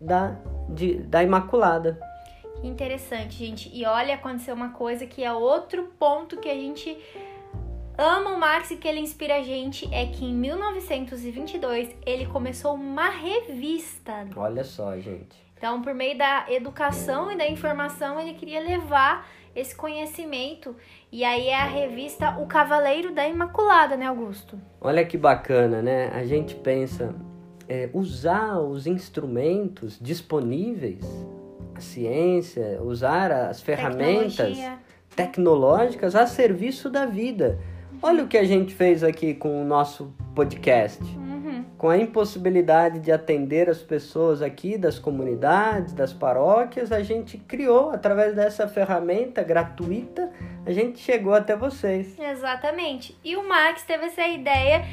da, 0.00 0.36
de- 0.68 0.98
da 0.98 1.22
Imaculada. 1.22 1.98
Interessante, 2.62 3.36
gente. 3.36 3.70
E 3.74 3.84
olha, 3.84 4.14
aconteceu 4.14 4.54
uma 4.54 4.70
coisa 4.70 5.06
que 5.06 5.22
é 5.22 5.30
outro 5.32 5.90
ponto 5.98 6.38
que 6.38 6.48
a 6.48 6.54
gente 6.54 6.96
ama 7.98 8.30
o 8.30 8.38
Max 8.38 8.70
e 8.70 8.76
que 8.76 8.86
ele 8.86 9.00
inspira 9.00 9.36
a 9.36 9.42
gente 9.42 9.88
é 9.92 10.06
que 10.06 10.24
em 10.24 10.34
1922 10.34 11.94
ele 12.04 12.26
começou 12.26 12.74
uma 12.74 13.08
revista. 13.08 14.26
Olha 14.36 14.64
só, 14.64 14.96
gente. 14.98 15.44
Então, 15.56 15.80
por 15.80 15.94
meio 15.94 16.18
da 16.18 16.46
educação 16.50 17.32
e 17.32 17.36
da 17.36 17.48
informação, 17.48 18.20
ele 18.20 18.34
queria 18.34 18.60
levar 18.60 19.26
esse 19.54 19.74
conhecimento. 19.74 20.76
E 21.10 21.24
aí 21.24 21.48
é 21.48 21.56
a 21.56 21.64
revista 21.64 22.36
O 22.38 22.46
Cavaleiro 22.46 23.14
da 23.14 23.26
Imaculada, 23.26 23.96
né, 23.96 24.06
Augusto? 24.06 24.60
Olha 24.80 25.04
que 25.04 25.16
bacana, 25.16 25.80
né? 25.80 26.10
A 26.12 26.26
gente 26.26 26.54
pensa 26.54 27.14
é, 27.66 27.88
usar 27.94 28.58
os 28.60 28.86
instrumentos 28.86 29.98
disponíveis, 29.98 31.04
a 31.74 31.80
ciência, 31.80 32.80
usar 32.82 33.32
as 33.32 33.62
ferramentas 33.62 34.36
Tecnologia. 34.36 34.78
tecnológicas 35.16 36.14
a 36.14 36.26
serviço 36.26 36.90
da 36.90 37.06
vida. 37.06 37.58
Olha 38.06 38.22
o 38.22 38.28
que 38.28 38.38
a 38.38 38.44
gente 38.44 38.72
fez 38.72 39.02
aqui 39.02 39.34
com 39.34 39.60
o 39.60 39.64
nosso 39.64 40.14
podcast. 40.32 41.02
Uhum. 41.02 41.64
Com 41.76 41.88
a 41.88 41.98
impossibilidade 41.98 43.00
de 43.00 43.10
atender 43.10 43.68
as 43.68 43.82
pessoas 43.82 44.40
aqui 44.40 44.78
das 44.78 44.96
comunidades, 44.96 45.92
das 45.92 46.12
paróquias, 46.12 46.92
a 46.92 47.02
gente 47.02 47.36
criou, 47.36 47.90
através 47.90 48.36
dessa 48.36 48.68
ferramenta 48.68 49.42
gratuita, 49.42 50.30
a 50.64 50.70
gente 50.70 51.00
chegou 51.00 51.34
até 51.34 51.56
vocês. 51.56 52.16
Exatamente. 52.16 53.18
E 53.24 53.34
o 53.34 53.42
Max 53.42 53.82
teve 53.82 54.04
essa 54.04 54.24
ideia. 54.28 54.84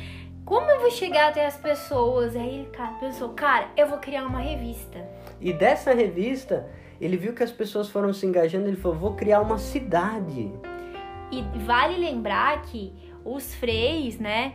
Como 0.43 0.67
eu 0.71 0.81
vou 0.81 0.89
chegar 0.89 1.29
até 1.29 1.45
as 1.45 1.55
pessoas? 1.55 2.35
Aí 2.35 2.61
ele 2.61 2.69
cara, 2.71 2.93
pensou, 2.93 3.29
cara, 3.29 3.67
eu 3.77 3.85
vou 3.85 3.99
criar 3.99 4.25
uma 4.25 4.39
revista. 4.39 5.07
E 5.39 5.53
dessa 5.53 5.93
revista, 5.93 6.67
ele 6.99 7.15
viu 7.15 7.33
que 7.33 7.43
as 7.43 7.51
pessoas 7.51 7.89
foram 7.89 8.11
se 8.11 8.25
engajando, 8.25 8.67
ele 8.67 8.75
falou: 8.75 8.97
vou 8.97 9.13
criar 9.13 9.39
uma 9.39 9.59
cidade. 9.59 10.51
E 11.31 11.41
vale 11.65 11.97
lembrar 11.97 12.61
que 12.63 13.02
os 13.25 13.53
freis, 13.55 14.19
né, 14.19 14.53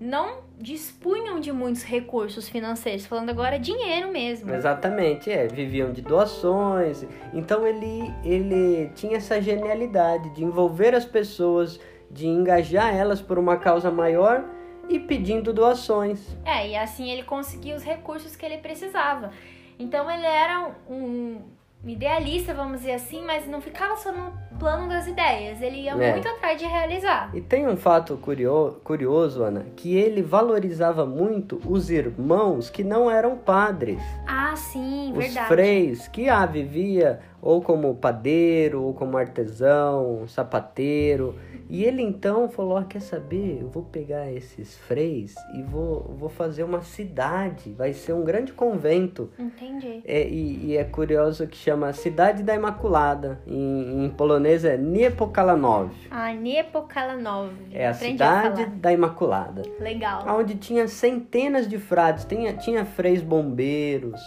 não 0.00 0.44
dispunham 0.58 1.40
de 1.40 1.52
muitos 1.52 1.82
recursos 1.82 2.48
financeiros, 2.48 3.06
falando 3.06 3.30
agora 3.30 3.58
dinheiro 3.58 4.12
mesmo. 4.12 4.52
Exatamente, 4.52 5.30
é, 5.30 5.46
viviam 5.46 5.92
de 5.92 6.02
doações. 6.02 7.04
Então 7.32 7.66
ele, 7.66 8.12
ele 8.24 8.90
tinha 8.94 9.16
essa 9.16 9.40
genialidade 9.40 10.30
de 10.30 10.44
envolver 10.44 10.94
as 10.94 11.04
pessoas, 11.04 11.80
de 12.10 12.26
engajar 12.26 12.94
elas 12.94 13.20
por 13.20 13.38
uma 13.38 13.56
causa 13.56 13.90
maior 13.90 14.44
e 14.88 14.98
pedindo 14.98 15.52
doações. 15.52 16.36
É, 16.44 16.68
e 16.68 16.76
assim 16.76 17.10
ele 17.10 17.22
conseguiu 17.22 17.76
os 17.76 17.82
recursos 17.82 18.36
que 18.36 18.44
ele 18.44 18.58
precisava. 18.58 19.30
Então 19.78 20.10
ele 20.10 20.26
era 20.26 20.74
um 20.88 21.40
idealista, 21.86 22.54
vamos 22.54 22.78
dizer 22.80 22.92
assim, 22.92 23.22
mas 23.24 23.46
não 23.46 23.60
ficava 23.60 23.96
só 23.96 24.10
no 24.12 24.32
plano 24.58 24.88
das 24.88 25.06
ideias. 25.06 25.60
Ele 25.60 25.82
ia 25.82 25.92
É. 25.92 26.12
muito 26.12 26.26
atrás 26.28 26.58
de 26.58 26.64
realizar. 26.64 27.30
E 27.34 27.40
tem 27.40 27.66
um 27.68 27.76
fato 27.76 28.16
curio- 28.16 28.80
curioso, 28.84 29.42
Ana, 29.42 29.66
que 29.76 29.96
ele 29.96 30.22
valorizava 30.22 31.04
muito 31.04 31.60
os 31.66 31.90
irmãos 31.90 32.70
que 32.70 32.82
não 32.84 33.10
eram 33.10 33.36
padres. 33.36 34.00
Ah, 34.26 34.54
sim, 34.56 35.12
Os 35.12 35.18
verdade. 35.18 35.48
freis 35.48 36.08
que 36.08 36.28
ah, 36.28 36.46
vivia 36.46 37.20
ou 37.44 37.60
como 37.60 37.94
padeiro, 37.94 38.82
ou 38.82 38.94
como 38.94 39.18
artesão, 39.18 40.26
sapateiro. 40.26 41.34
E 41.68 41.84
ele 41.84 42.00
então 42.00 42.48
falou: 42.48 42.78
ah, 42.78 42.84
quer 42.84 43.02
saber? 43.02 43.58
Eu 43.60 43.68
vou 43.68 43.82
pegar 43.82 44.32
esses 44.32 44.78
freis 44.78 45.34
e 45.54 45.62
vou, 45.62 46.14
vou 46.18 46.30
fazer 46.30 46.62
uma 46.62 46.80
cidade. 46.80 47.72
Vai 47.76 47.92
ser 47.92 48.14
um 48.14 48.24
grande 48.24 48.52
convento. 48.54 49.30
Entendi. 49.38 50.00
É, 50.06 50.26
e, 50.26 50.66
e 50.66 50.76
é 50.76 50.84
curioso 50.84 51.46
que 51.46 51.56
chama 51.56 51.92
Cidade 51.92 52.42
da 52.42 52.54
Imaculada. 52.54 53.40
Em, 53.46 54.06
em 54.06 54.08
polonês 54.10 54.64
é 54.64 54.78
Niepokalanov. 54.78 55.90
A 56.10 56.32
Nepokalanov. 56.32 57.50
É 57.70 57.86
a 57.86 57.90
Aprendi 57.90 58.22
a 58.22 58.26
cidade 58.26 58.64
falar. 58.64 58.76
da 58.76 58.92
Imaculada. 58.92 59.62
Legal. 59.78 60.24
onde 60.28 60.54
tinha 60.54 60.88
centenas 60.88 61.68
de 61.68 61.78
frades. 61.78 62.24
Tinha, 62.24 62.54
tinha 62.54 62.86
freis 62.86 63.20
bombeiros, 63.22 64.20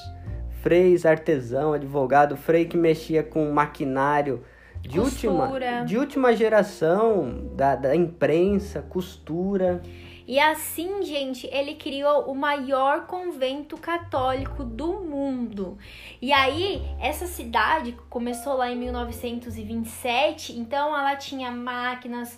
freis 0.61 1.05
artesão, 1.05 1.73
advogado, 1.73 2.35
frei 2.35 2.65
que 2.65 2.77
mexia 2.77 3.23
com 3.23 3.51
maquinário 3.51 4.43
de 4.81 4.99
última, 4.99 5.51
de 5.85 5.97
última 5.97 6.33
geração 6.35 7.49
da, 7.55 7.75
da 7.75 7.95
imprensa, 7.95 8.81
costura. 8.81 9.81
E 10.27 10.39
assim, 10.39 11.03
gente, 11.03 11.47
ele 11.47 11.75
criou 11.75 12.29
o 12.29 12.35
maior 12.35 13.05
convento 13.05 13.77
católico 13.77 14.63
do 14.63 14.99
mundo. 14.99 15.77
E 16.21 16.33
aí, 16.33 16.81
essa 16.99 17.25
cidade 17.25 17.95
começou 18.09 18.55
lá 18.55 18.69
em 18.69 18.77
1927, 18.77 20.57
então 20.59 20.89
ela 20.97 21.15
tinha 21.15 21.49
máquinas, 21.49 22.37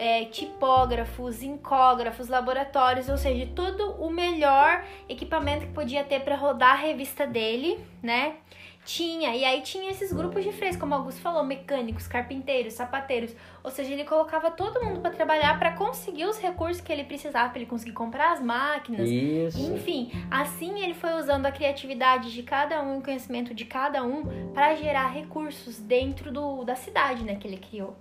é, 0.00 0.24
tipógrafos, 0.24 1.42
incógrafos, 1.42 2.28
laboratórios, 2.28 3.10
ou 3.10 3.18
seja, 3.18 3.46
todo 3.54 3.92
o 4.02 4.08
melhor 4.08 4.82
equipamento 5.06 5.66
que 5.66 5.72
podia 5.74 6.02
ter 6.02 6.20
para 6.20 6.36
rodar 6.36 6.72
a 6.72 6.76
revista 6.76 7.26
dele, 7.26 7.78
né? 8.02 8.36
Tinha, 8.82 9.36
e 9.36 9.44
aí 9.44 9.60
tinha 9.60 9.90
esses 9.90 10.10
grupos 10.10 10.42
de 10.42 10.52
freis, 10.52 10.74
como 10.74 10.94
o 10.94 10.96
Augusto 10.96 11.20
falou, 11.20 11.44
mecânicos, 11.44 12.08
carpinteiros, 12.08 12.72
sapateiros. 12.72 13.36
Ou 13.62 13.70
seja, 13.70 13.92
ele 13.92 14.04
colocava 14.04 14.50
todo 14.50 14.82
mundo 14.82 15.00
para 15.00 15.10
trabalhar 15.10 15.58
para 15.58 15.72
conseguir 15.72 16.24
os 16.24 16.40
recursos 16.40 16.80
que 16.80 16.90
ele 16.90 17.04
precisava, 17.04 17.50
para 17.50 17.58
ele 17.58 17.68
conseguir 17.68 17.92
comprar 17.92 18.32
as 18.32 18.40
máquinas. 18.40 19.06
Isso. 19.06 19.60
Enfim, 19.60 20.10
assim 20.30 20.80
ele 20.80 20.94
foi 20.94 21.12
usando 21.12 21.44
a 21.44 21.52
criatividade 21.52 22.32
de 22.32 22.42
cada 22.42 22.82
um, 22.82 22.98
o 22.98 23.02
conhecimento 23.02 23.52
de 23.52 23.66
cada 23.66 24.02
um, 24.02 24.24
para 24.54 24.74
gerar 24.76 25.08
recursos 25.08 25.78
dentro 25.78 26.32
do, 26.32 26.64
da 26.64 26.74
cidade, 26.74 27.22
né, 27.22 27.36
que 27.36 27.46
ele 27.46 27.58
criou. 27.58 27.94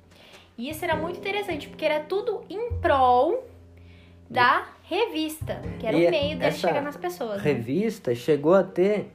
E 0.60 0.69
isso 0.69 0.84
era 0.84 0.93
muito 0.93 1.17
interessante, 1.17 1.69
porque 1.69 1.86
era 1.86 2.02
tudo 2.02 2.43
em 2.50 2.74
prol 2.82 3.48
da 4.30 4.67
revista, 4.84 5.62
que 5.80 5.88
era 5.88 5.98
E 5.98 6.06
o 6.06 6.12
meio 6.12 6.38
dele 6.38 6.52
chegar 6.52 6.82
nas 6.82 6.98
pessoas. 6.98 7.38
né? 7.38 7.54
Revista 7.54 8.13
chegou 8.13 8.54
a 8.54 8.62
ter 8.62 9.10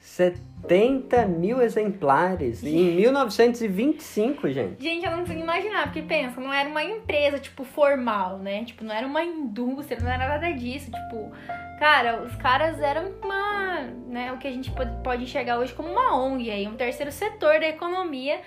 70 0.00 1.24
mil 1.26 1.62
exemplares 1.62 2.64
em 2.64 2.96
1925, 2.96 4.50
gente. 4.50 4.82
Gente, 4.82 5.04
eu 5.06 5.12
não 5.12 5.20
consigo 5.20 5.38
imaginar, 5.38 5.84
porque 5.84 6.02
pensa, 6.02 6.40
não 6.40 6.52
era 6.52 6.68
uma 6.68 6.82
empresa, 6.82 7.38
tipo, 7.38 7.62
formal, 7.62 8.38
né? 8.38 8.64
Tipo, 8.64 8.82
não 8.82 8.92
era 8.92 9.06
uma 9.06 9.22
indústria, 9.22 10.00
não 10.02 10.10
era 10.10 10.26
nada 10.26 10.50
disso. 10.50 10.90
Tipo, 10.90 11.30
cara, 11.78 12.24
os 12.24 12.34
caras 12.34 12.80
eram 12.80 13.12
uma, 13.22 13.82
né, 14.08 14.32
o 14.32 14.38
que 14.38 14.48
a 14.48 14.52
gente 14.52 14.72
pode, 14.72 14.90
pode 15.04 15.22
enxergar 15.22 15.60
hoje 15.60 15.72
como 15.72 15.88
uma 15.88 16.16
ONG 16.20 16.50
aí, 16.50 16.66
um 16.66 16.74
terceiro 16.74 17.12
setor 17.12 17.60
da 17.60 17.68
economia. 17.68 18.40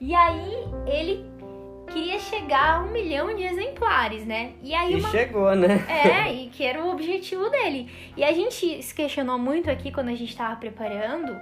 E 0.00 0.14
aí, 0.14 0.64
ele 0.86 1.37
queria 1.88 2.18
chegar 2.18 2.76
a 2.76 2.80
um 2.80 2.92
milhão 2.92 3.34
de 3.34 3.42
exemplares, 3.42 4.24
né? 4.24 4.52
E 4.62 4.74
aí 4.74 4.92
E 4.92 5.00
uma 5.00 5.10
chegou, 5.10 5.54
né? 5.54 5.84
é, 5.88 6.32
e 6.32 6.48
que 6.48 6.64
era 6.64 6.82
o 6.84 6.90
objetivo 6.90 7.48
dele. 7.50 7.90
E 8.16 8.22
a 8.24 8.32
gente 8.32 8.82
se 8.82 8.94
questionou 8.94 9.38
muito 9.38 9.70
aqui 9.70 9.90
quando 9.90 10.08
a 10.08 10.14
gente 10.14 10.30
estava 10.30 10.56
preparando 10.56 11.36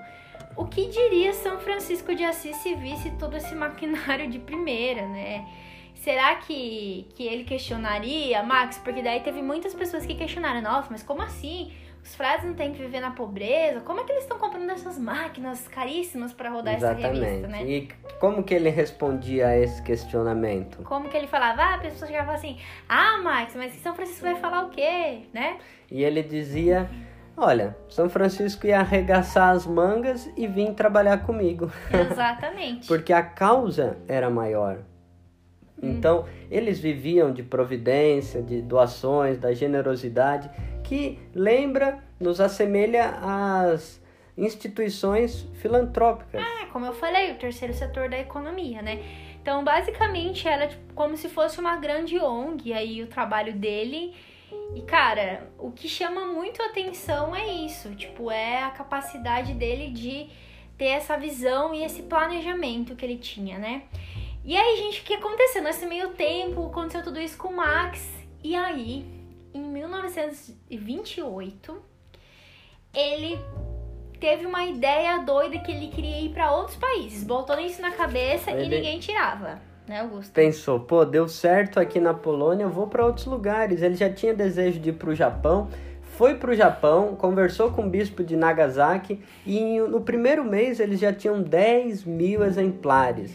o 0.56 0.64
que 0.64 0.88
diria 0.88 1.32
São 1.34 1.58
Francisco 1.58 2.14
de 2.14 2.24
Assis 2.24 2.56
se 2.56 2.74
visse 2.74 3.10
todo 3.18 3.36
esse 3.36 3.54
maquinário 3.54 4.28
de 4.30 4.38
primeira, 4.38 5.06
né? 5.06 5.46
Será 5.94 6.36
que, 6.36 7.06
que 7.14 7.24
ele 7.24 7.44
questionaria, 7.44 8.42
Max? 8.42 8.78
Porque 8.78 9.02
daí 9.02 9.20
teve 9.20 9.42
muitas 9.42 9.74
pessoas 9.74 10.06
que 10.06 10.14
questionaram, 10.14 10.62
nossa, 10.62 10.88
mas 10.90 11.02
como 11.02 11.20
assim? 11.20 11.72
Os 12.06 12.14
frades 12.14 12.46
não 12.46 12.54
têm 12.54 12.72
que 12.72 12.80
viver 12.80 13.00
na 13.00 13.10
pobreza? 13.10 13.80
Como 13.80 13.98
é 13.98 14.04
que 14.04 14.12
eles 14.12 14.22
estão 14.22 14.38
comprando 14.38 14.70
essas 14.70 14.96
máquinas 14.96 15.66
caríssimas 15.66 16.32
para 16.32 16.48
rodar 16.50 16.74
essa 16.74 16.92
revista, 16.92 17.48
né? 17.48 17.64
E 17.64 17.88
como 18.20 18.44
que 18.44 18.54
ele 18.54 18.68
respondia 18.70 19.48
a 19.48 19.58
esse 19.58 19.82
questionamento? 19.82 20.84
Como 20.84 21.08
que 21.08 21.16
ele 21.16 21.26
falava? 21.26 21.62
Ah, 21.62 21.74
a 21.74 21.78
pessoa 21.78 22.06
chegava 22.06 22.32
assim, 22.32 22.58
ah, 22.88 23.18
Max, 23.18 23.56
mas 23.56 23.72
São 23.74 23.92
Francisco 23.92 24.22
vai 24.22 24.36
falar 24.36 24.66
o 24.66 24.70
quê, 24.70 25.22
né? 25.34 25.58
E 25.90 26.04
ele 26.04 26.22
dizia: 26.22 26.88
Olha, 27.36 27.76
São 27.88 28.08
Francisco 28.08 28.68
ia 28.68 28.78
arregaçar 28.78 29.50
as 29.50 29.66
mangas 29.66 30.30
e 30.36 30.46
vir 30.46 30.74
trabalhar 30.74 31.18
comigo, 31.24 31.72
Exatamente. 31.92 32.86
porque 32.86 33.12
a 33.12 33.22
causa 33.22 33.98
era 34.06 34.30
maior. 34.30 34.78
Então, 35.82 36.24
eles 36.50 36.78
viviam 36.80 37.32
de 37.32 37.42
providência, 37.42 38.42
de 38.42 38.62
doações, 38.62 39.38
da 39.38 39.52
generosidade, 39.52 40.50
que 40.86 41.18
lembra, 41.34 41.98
nos 42.18 42.40
assemelha 42.40 43.18
às 43.20 44.00
instituições 44.38 45.42
filantrópicas. 45.60 46.40
É, 46.40 46.66
como 46.66 46.86
eu 46.86 46.92
falei, 46.92 47.32
o 47.32 47.36
terceiro 47.36 47.74
setor 47.74 48.08
da 48.08 48.18
economia, 48.18 48.80
né? 48.82 49.02
Então, 49.42 49.64
basicamente, 49.64 50.46
era 50.46 50.68
tipo, 50.68 50.94
como 50.94 51.16
se 51.16 51.28
fosse 51.28 51.58
uma 51.58 51.76
grande 51.76 52.18
ONG 52.18 52.72
aí 52.72 53.02
o 53.02 53.08
trabalho 53.08 53.52
dele. 53.52 54.14
E, 54.76 54.82
cara, 54.82 55.50
o 55.58 55.72
que 55.72 55.88
chama 55.88 56.24
muito 56.26 56.62
atenção 56.62 57.34
é 57.34 57.46
isso, 57.46 57.94
tipo, 57.96 58.30
é 58.30 58.62
a 58.62 58.70
capacidade 58.70 59.54
dele 59.54 59.90
de 59.90 60.28
ter 60.78 60.86
essa 60.86 61.16
visão 61.16 61.74
e 61.74 61.82
esse 61.82 62.02
planejamento 62.02 62.94
que 62.94 63.04
ele 63.04 63.18
tinha, 63.18 63.58
né? 63.58 63.82
E 64.44 64.56
aí, 64.56 64.76
gente, 64.76 65.00
o 65.00 65.04
que 65.04 65.14
aconteceu? 65.14 65.64
Nesse 65.64 65.84
meio 65.86 66.10
tempo, 66.10 66.66
aconteceu 66.66 67.02
tudo 67.02 67.20
isso 67.20 67.36
com 67.36 67.48
o 67.48 67.56
Max. 67.56 68.08
E 68.44 68.54
aí, 68.54 69.15
em 69.56 69.62
1928, 69.62 71.76
ele 72.94 73.38
teve 74.20 74.46
uma 74.46 74.64
ideia 74.64 75.18
doida 75.18 75.58
que 75.58 75.70
ele 75.72 75.88
queria 75.88 76.20
ir 76.20 76.30
para 76.30 76.52
outros 76.52 76.76
países. 76.76 77.22
Botou 77.24 77.58
isso 77.60 77.80
na 77.82 77.90
cabeça 77.92 78.50
e 78.50 78.54
Ele- 78.54 78.76
ninguém 78.76 78.98
tirava. 78.98 79.60
né, 79.86 80.00
Augusto? 80.00 80.32
Pensou, 80.32 80.80
pô, 80.80 81.04
deu 81.04 81.28
certo 81.28 81.78
aqui 81.78 82.00
na 82.00 82.12
Polônia, 82.12 82.64
eu 82.64 82.70
vou 82.70 82.88
para 82.88 83.06
outros 83.06 83.26
lugares. 83.26 83.82
Ele 83.82 83.94
já 83.94 84.12
tinha 84.12 84.34
desejo 84.34 84.80
de 84.80 84.88
ir 84.90 84.94
para 84.94 85.10
o 85.10 85.14
Japão, 85.14 85.68
foi 86.02 86.34
para 86.34 86.50
o 86.50 86.54
Japão, 86.54 87.14
conversou 87.14 87.70
com 87.70 87.86
o 87.86 87.88
bispo 87.88 88.24
de 88.24 88.36
Nagasaki 88.36 89.22
e 89.46 89.78
no 89.78 90.00
primeiro 90.00 90.44
mês 90.44 90.80
eles 90.80 90.98
já 90.98 91.12
tinham 91.12 91.40
10 91.40 92.02
mil 92.04 92.42
exemplares. 92.44 93.32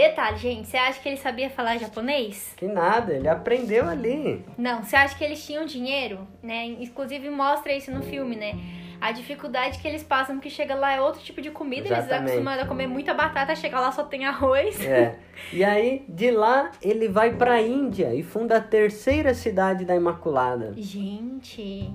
Detalhe, 0.00 0.38
gente, 0.38 0.66
você 0.66 0.78
acha 0.78 0.98
que 0.98 1.06
ele 1.10 1.18
sabia 1.18 1.50
falar 1.50 1.76
japonês? 1.76 2.54
Que 2.56 2.66
nada, 2.66 3.12
ele 3.12 3.28
aprendeu 3.28 3.86
ali. 3.86 4.42
Não, 4.56 4.82
você 4.82 4.96
acha 4.96 5.14
que 5.14 5.22
eles 5.22 5.44
tinham 5.44 5.66
dinheiro, 5.66 6.26
né? 6.42 6.64
Inclusive 6.64 7.28
mostra 7.28 7.70
isso 7.74 7.90
no 7.90 8.02
filme, 8.02 8.34
né? 8.34 8.58
A 8.98 9.12
dificuldade 9.12 9.78
que 9.78 9.86
eles 9.86 10.02
passam, 10.02 10.36
porque 10.36 10.48
chega 10.48 10.74
lá 10.74 10.92
é 10.94 11.02
outro 11.02 11.20
tipo 11.20 11.42
de 11.42 11.50
comida, 11.50 11.88
eles 11.88 11.98
Exatamente. 11.98 12.30
acostumados 12.30 12.64
a 12.64 12.66
comer 12.66 12.86
muita 12.86 13.12
batata, 13.12 13.54
chega 13.54 13.78
lá 13.78 13.92
só 13.92 14.02
tem 14.04 14.24
arroz. 14.24 14.80
É. 14.82 15.18
E 15.52 15.62
aí, 15.62 16.02
de 16.08 16.30
lá, 16.30 16.70
ele 16.80 17.06
vai 17.06 17.34
para 17.34 17.54
a 17.54 17.62
Índia 17.62 18.14
e 18.14 18.22
funda 18.22 18.56
a 18.56 18.60
terceira 18.60 19.34
cidade 19.34 19.84
da 19.84 19.94
Imaculada. 19.94 20.72
Gente. 20.78 21.90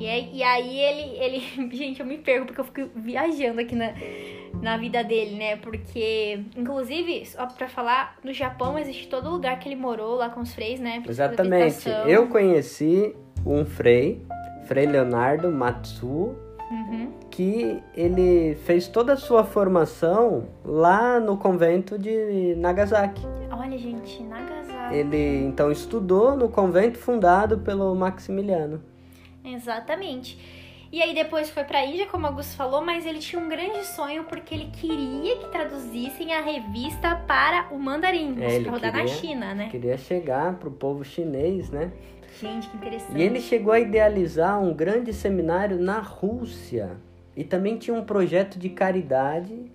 E 0.00 0.08
aí, 0.08 0.30
e 0.32 0.42
aí 0.42 0.80
ele, 0.80 1.18
ele. 1.18 1.70
Gente, 1.76 2.00
eu 2.00 2.06
me 2.06 2.16
perco 2.16 2.46
porque 2.46 2.60
eu 2.60 2.64
fico 2.64 2.90
viajando 2.96 3.60
aqui 3.60 3.76
na, 3.76 3.92
na 4.62 4.78
vida 4.78 5.04
dele, 5.04 5.36
né? 5.36 5.56
Porque, 5.56 6.40
inclusive, 6.56 7.26
só 7.26 7.46
pra 7.46 7.68
falar, 7.68 8.16
no 8.24 8.32
Japão 8.32 8.78
existe 8.78 9.08
todo 9.08 9.28
lugar 9.28 9.58
que 9.58 9.68
ele 9.68 9.76
morou 9.76 10.14
lá 10.16 10.30
com 10.30 10.40
os 10.40 10.54
freis, 10.54 10.80
né? 10.80 11.02
Exatamente. 11.06 11.88
Eu 12.06 12.28
conheci 12.28 13.14
um 13.44 13.66
frei, 13.66 14.22
Frei 14.66 14.86
Leonardo 14.86 15.50
Matsu, 15.50 16.34
Uhum. 16.70 17.10
que 17.30 17.82
ele 17.96 18.54
fez 18.64 18.86
toda 18.86 19.14
a 19.14 19.16
sua 19.16 19.42
formação 19.42 20.44
lá 20.64 21.18
no 21.18 21.36
convento 21.36 21.98
de 21.98 22.54
Nagasaki. 22.56 23.26
Olha, 23.50 23.76
gente, 23.76 24.22
Nagasaki. 24.22 24.94
Ele 24.94 25.46
então 25.46 25.72
estudou 25.72 26.36
no 26.36 26.48
convento 26.48 26.96
fundado 26.96 27.58
pelo 27.58 27.92
Maximiliano. 27.96 28.80
Exatamente. 29.44 30.38
E 30.92 31.00
aí 31.00 31.14
depois 31.14 31.48
foi 31.50 31.62
pra 31.62 31.84
Índia, 31.86 32.06
como 32.06 32.24
o 32.24 32.28
Augusto 32.28 32.56
falou, 32.56 32.82
mas 32.84 33.06
ele 33.06 33.20
tinha 33.20 33.40
um 33.40 33.48
grande 33.48 33.84
sonho 33.86 34.24
porque 34.24 34.52
ele 34.52 34.70
queria 34.72 35.36
que 35.36 35.46
traduzissem 35.48 36.34
a 36.34 36.40
revista 36.40 37.14
para 37.28 37.68
o 37.72 37.78
mandarim, 37.78 38.36
É, 38.42 38.60
pra 38.60 38.72
rodar 38.72 38.92
na 38.92 38.98
queria- 39.00 39.14
China, 39.14 39.54
né? 39.54 39.68
Queria 39.70 39.96
chegar 39.96 40.54
pro 40.56 40.70
povo 40.70 41.04
chinês, 41.04 41.70
né? 41.70 41.92
Gente, 42.40 42.68
que 42.68 42.76
interessante. 42.76 43.16
E 43.16 43.22
ele 43.22 43.40
chegou 43.40 43.72
a 43.72 43.78
idealizar 43.78 44.60
um 44.60 44.74
grande 44.74 45.12
seminário 45.12 45.78
na 45.78 46.00
Rússia 46.00 46.96
e 47.36 47.44
também 47.44 47.76
tinha 47.78 47.94
um 47.96 48.04
projeto 48.04 48.58
de 48.58 48.68
caridade 48.70 49.70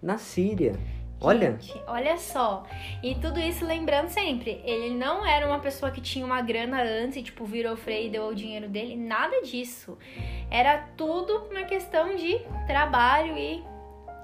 na 0.00 0.16
Síria. 0.16 0.74
Olha, 1.22 1.52
Gente, 1.60 1.80
olha 1.86 2.16
só. 2.16 2.64
E 3.02 3.14
tudo 3.14 3.38
isso 3.38 3.64
lembrando 3.64 4.08
sempre, 4.08 4.60
ele 4.64 4.94
não 4.94 5.24
era 5.26 5.46
uma 5.46 5.58
pessoa 5.58 5.90
que 5.90 6.00
tinha 6.00 6.24
uma 6.24 6.40
grana 6.42 6.82
antes 6.82 7.16
e, 7.16 7.22
tipo, 7.22 7.44
virou 7.44 7.76
frei 7.76 8.06
e 8.06 8.10
deu 8.10 8.28
o 8.28 8.34
dinheiro 8.34 8.68
dele. 8.68 8.96
Nada 8.96 9.42
disso. 9.42 9.96
Era 10.50 10.78
tudo 10.96 11.46
uma 11.50 11.62
questão 11.64 12.16
de 12.16 12.40
trabalho 12.66 13.36
e 13.36 13.62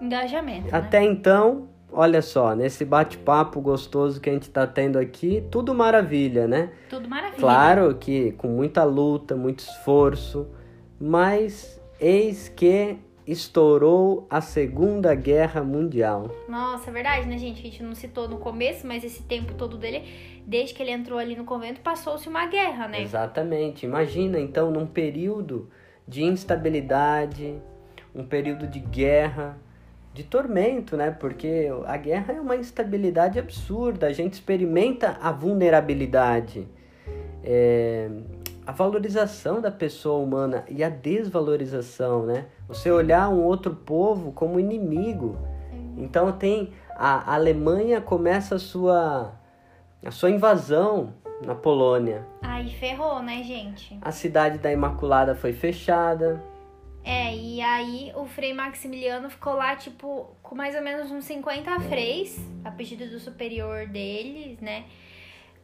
engajamento. 0.00 0.64
né? 0.70 0.70
até 0.72 1.02
então, 1.02 1.68
olha 1.92 2.22
só, 2.22 2.54
nesse 2.54 2.84
bate-papo 2.84 3.60
gostoso 3.60 4.20
que 4.20 4.28
a 4.30 4.32
gente 4.32 4.50
tá 4.50 4.66
tendo 4.66 4.98
aqui, 4.98 5.44
tudo 5.50 5.74
maravilha, 5.74 6.46
né? 6.46 6.70
Tudo 6.88 7.08
maravilha. 7.08 7.38
Claro 7.40 7.94
que 7.94 8.32
com 8.32 8.48
muita 8.48 8.84
luta, 8.84 9.34
muito 9.36 9.60
esforço, 9.60 10.48
mas 11.00 11.80
eis 12.00 12.48
que 12.48 12.96
estourou 13.28 14.26
a 14.30 14.40
Segunda 14.40 15.14
Guerra 15.14 15.62
Mundial. 15.62 16.30
Nossa, 16.48 16.88
é 16.88 16.92
verdade, 16.92 17.28
né, 17.28 17.36
gente? 17.36 17.60
A 17.60 17.62
gente 17.62 17.82
não 17.82 17.94
citou 17.94 18.26
no 18.26 18.38
começo, 18.38 18.86
mas 18.86 19.04
esse 19.04 19.22
tempo 19.22 19.52
todo 19.52 19.76
dele, 19.76 20.02
desde 20.46 20.74
que 20.74 20.82
ele 20.82 20.92
entrou 20.92 21.18
ali 21.18 21.36
no 21.36 21.44
convento, 21.44 21.82
passou-se 21.82 22.26
uma 22.26 22.46
guerra, 22.46 22.88
né? 22.88 23.02
Exatamente. 23.02 23.84
Imagina 23.84 24.40
então 24.40 24.70
num 24.70 24.86
período 24.86 25.68
de 26.06 26.24
instabilidade, 26.24 27.60
um 28.14 28.24
período 28.24 28.66
de 28.66 28.80
guerra, 28.80 29.58
de 30.14 30.24
tormento, 30.24 30.96
né? 30.96 31.10
Porque 31.10 31.68
a 31.84 31.98
guerra 31.98 32.32
é 32.32 32.40
uma 32.40 32.56
instabilidade 32.56 33.38
absurda. 33.38 34.06
A 34.06 34.12
gente 34.12 34.32
experimenta 34.32 35.18
a 35.20 35.30
vulnerabilidade, 35.30 36.66
é, 37.44 38.08
a 38.66 38.72
valorização 38.72 39.60
da 39.60 39.70
pessoa 39.70 40.18
humana 40.18 40.64
e 40.66 40.82
a 40.82 40.88
desvalorização, 40.88 42.24
né? 42.24 42.46
Você 42.68 42.90
olhar 42.90 43.28
um 43.30 43.42
outro 43.42 43.74
povo 43.74 44.30
como 44.30 44.60
inimigo. 44.60 45.38
Então 45.96 46.30
tem 46.30 46.72
a 46.94 47.34
Alemanha 47.34 48.00
começa 48.00 48.56
a 48.56 48.58
sua 48.58 49.32
a 50.04 50.10
sua 50.10 50.30
invasão 50.30 51.14
na 51.44 51.54
Polônia. 51.54 52.26
Aí 52.42 52.70
ferrou, 52.70 53.20
né, 53.22 53.42
gente? 53.42 53.98
A 54.02 54.12
cidade 54.12 54.58
da 54.58 54.70
Imaculada 54.70 55.34
foi 55.34 55.52
fechada. 55.52 56.42
É, 57.04 57.34
e 57.34 57.60
aí 57.60 58.12
o 58.14 58.26
Frei 58.26 58.52
Maximiliano 58.52 59.30
ficou 59.30 59.54
lá, 59.54 59.74
tipo, 59.74 60.28
com 60.42 60.54
mais 60.54 60.74
ou 60.74 60.82
menos 60.82 61.10
uns 61.10 61.24
50 61.24 61.80
freis, 61.80 62.38
a 62.64 62.70
pedido 62.70 63.08
do 63.08 63.18
superior 63.18 63.86
deles, 63.86 64.60
né? 64.60 64.84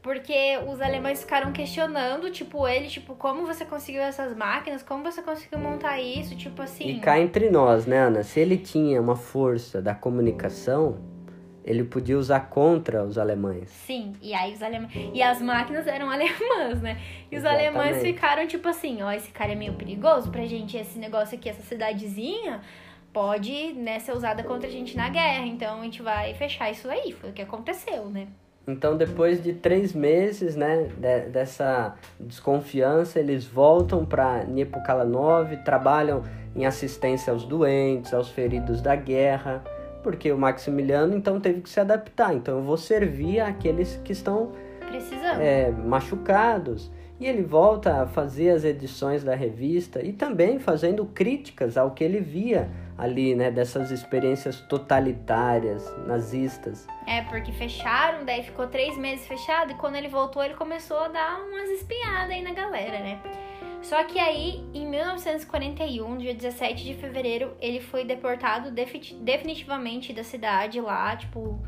Porque 0.05 0.59
os 0.69 0.83
alemães 0.83 1.23
ficaram 1.23 1.51
questionando, 1.51 2.31
tipo, 2.31 2.69
ele, 2.69 2.89
tipo, 2.89 3.15
como 3.15 3.47
você 3.47 3.65
conseguiu 3.65 4.03
essas 4.03 4.37
máquinas? 4.37 4.83
Como 4.83 5.03
você 5.03 5.23
conseguiu 5.23 5.59
montar 5.59 5.99
isso? 5.99 6.37
Tipo 6.37 6.61
assim. 6.61 6.91
E 6.91 7.01
cá 7.01 7.19
entre 7.19 7.49
nós, 7.49 7.87
né, 7.87 8.01
Ana? 8.01 8.23
Se 8.23 8.39
ele 8.39 8.59
tinha 8.59 9.01
uma 9.01 9.17
força 9.17 9.81
da 9.81 9.95
comunicação, 9.95 10.99
ele 11.65 11.83
podia 11.85 12.19
usar 12.19 12.51
contra 12.51 13.03
os 13.03 13.17
alemães. 13.17 13.71
Sim, 13.71 14.13
e 14.21 14.35
aí 14.35 14.53
os 14.53 14.63
alemães. 14.63 14.93
E 15.15 15.23
as 15.23 15.41
máquinas 15.41 15.87
eram 15.87 16.11
alemãs, 16.13 16.83
né? 16.83 17.01
E 17.33 17.37
os 17.39 17.43
Exatamente. 17.43 17.69
alemães 17.69 18.03
ficaram 18.03 18.47
tipo 18.47 18.69
assim: 18.69 19.03
ó, 19.03 19.11
esse 19.11 19.31
cara 19.31 19.53
é 19.53 19.57
meio 19.57 19.73
perigoso 19.73 20.31
pra 20.31 20.45
gente, 20.45 20.77
esse 20.77 20.99
negócio 20.99 21.39
aqui, 21.39 21.49
essa 21.49 21.63
cidadezinha, 21.63 22.61
pode 23.11 23.73
né, 23.73 23.99
ser 24.01 24.13
usada 24.13 24.43
contra 24.43 24.69
a 24.69 24.71
gente 24.71 24.95
na 24.99 25.09
guerra. 25.09 25.47
Então 25.47 25.81
a 25.81 25.85
gente 25.85 26.03
vai 26.03 26.35
fechar 26.35 26.71
isso 26.71 26.91
aí. 26.91 27.11
Foi 27.11 27.31
o 27.31 27.33
que 27.33 27.41
aconteceu, 27.41 28.11
né? 28.11 28.29
Então, 28.67 28.97
depois 28.97 29.43
de 29.43 29.53
três 29.53 29.93
meses, 29.93 30.57
né, 30.57 30.89
de- 30.97 31.29
dessa 31.31 31.95
desconfiança, 32.19 33.21
eles 33.21 33.45
voltam 33.45 34.05
para 34.07 34.45
Nepokalanov, 34.45 35.55
trabalham 35.65 36.23
em 36.57 36.65
assistência 36.65 37.33
aos 37.33 37.45
doentes, 37.45 38.15
aos 38.15 38.31
feridos 38.31 38.81
da 38.81 38.97
guerra, 38.97 39.63
porque 40.03 40.33
o 40.33 40.39
Maximiliano 40.39 41.15
então 41.15 41.39
teve 41.41 41.61
que 41.61 41.69
se 41.69 41.79
adaptar. 41.81 42.35
Então, 42.35 42.59
eu 42.59 42.63
vou 42.65 42.77
servir 42.77 43.41
àqueles 43.41 44.01
que 44.03 44.13
estão 44.13 44.53
é, 45.41 45.71
machucados. 45.71 46.91
E 47.21 47.27
ele 47.27 47.43
volta 47.43 48.03
a 48.03 48.07
fazer 48.07 48.51
as 48.51 48.65
edições 48.65 49.23
da 49.23 49.35
revista 49.35 50.03
e 50.03 50.13
também 50.13 50.59
fazendo 50.59 51.05
críticas 51.05 51.77
ao 51.77 51.93
que 51.93 52.03
ele 52.03 52.21
via 52.21 52.69
ali, 52.97 53.35
né, 53.35 53.51
dessas 53.51 53.91
experiências 53.91 54.61
totalitárias, 54.61 55.93
nazistas. 56.07 56.87
É, 57.07 57.23
porque 57.23 57.51
fecharam, 57.53 58.25
daí 58.25 58.43
ficou 58.43 58.67
três 58.69 58.97
meses 58.97 59.27
fechado, 59.27 59.73
e 59.73 59.75
quando 59.75 59.97
ele 59.97 60.09
voltou, 60.09 60.43
ele 60.43 60.55
começou 60.55 60.99
a 60.99 61.09
dar 61.09 61.41
umas 61.41 61.69
espinhadas 61.71 62.31
aí 62.31 62.43
na 62.43 62.53
galera, 62.53 63.01
né? 63.01 63.21
Só 63.83 64.03
que 64.05 64.19
aí, 64.19 64.65
em 64.73 64.87
1941, 64.87 66.17
dia 66.19 66.35
17 66.35 66.85
de 66.85 66.95
fevereiro, 66.95 67.53
ele 67.61 67.81
foi 67.81 68.05
deportado 68.05 68.71
defi- 68.71 69.15
definitivamente 69.21 70.13
da 70.13 70.25
cidade 70.25 70.81
lá, 70.81 71.15
tipo, 71.17 71.59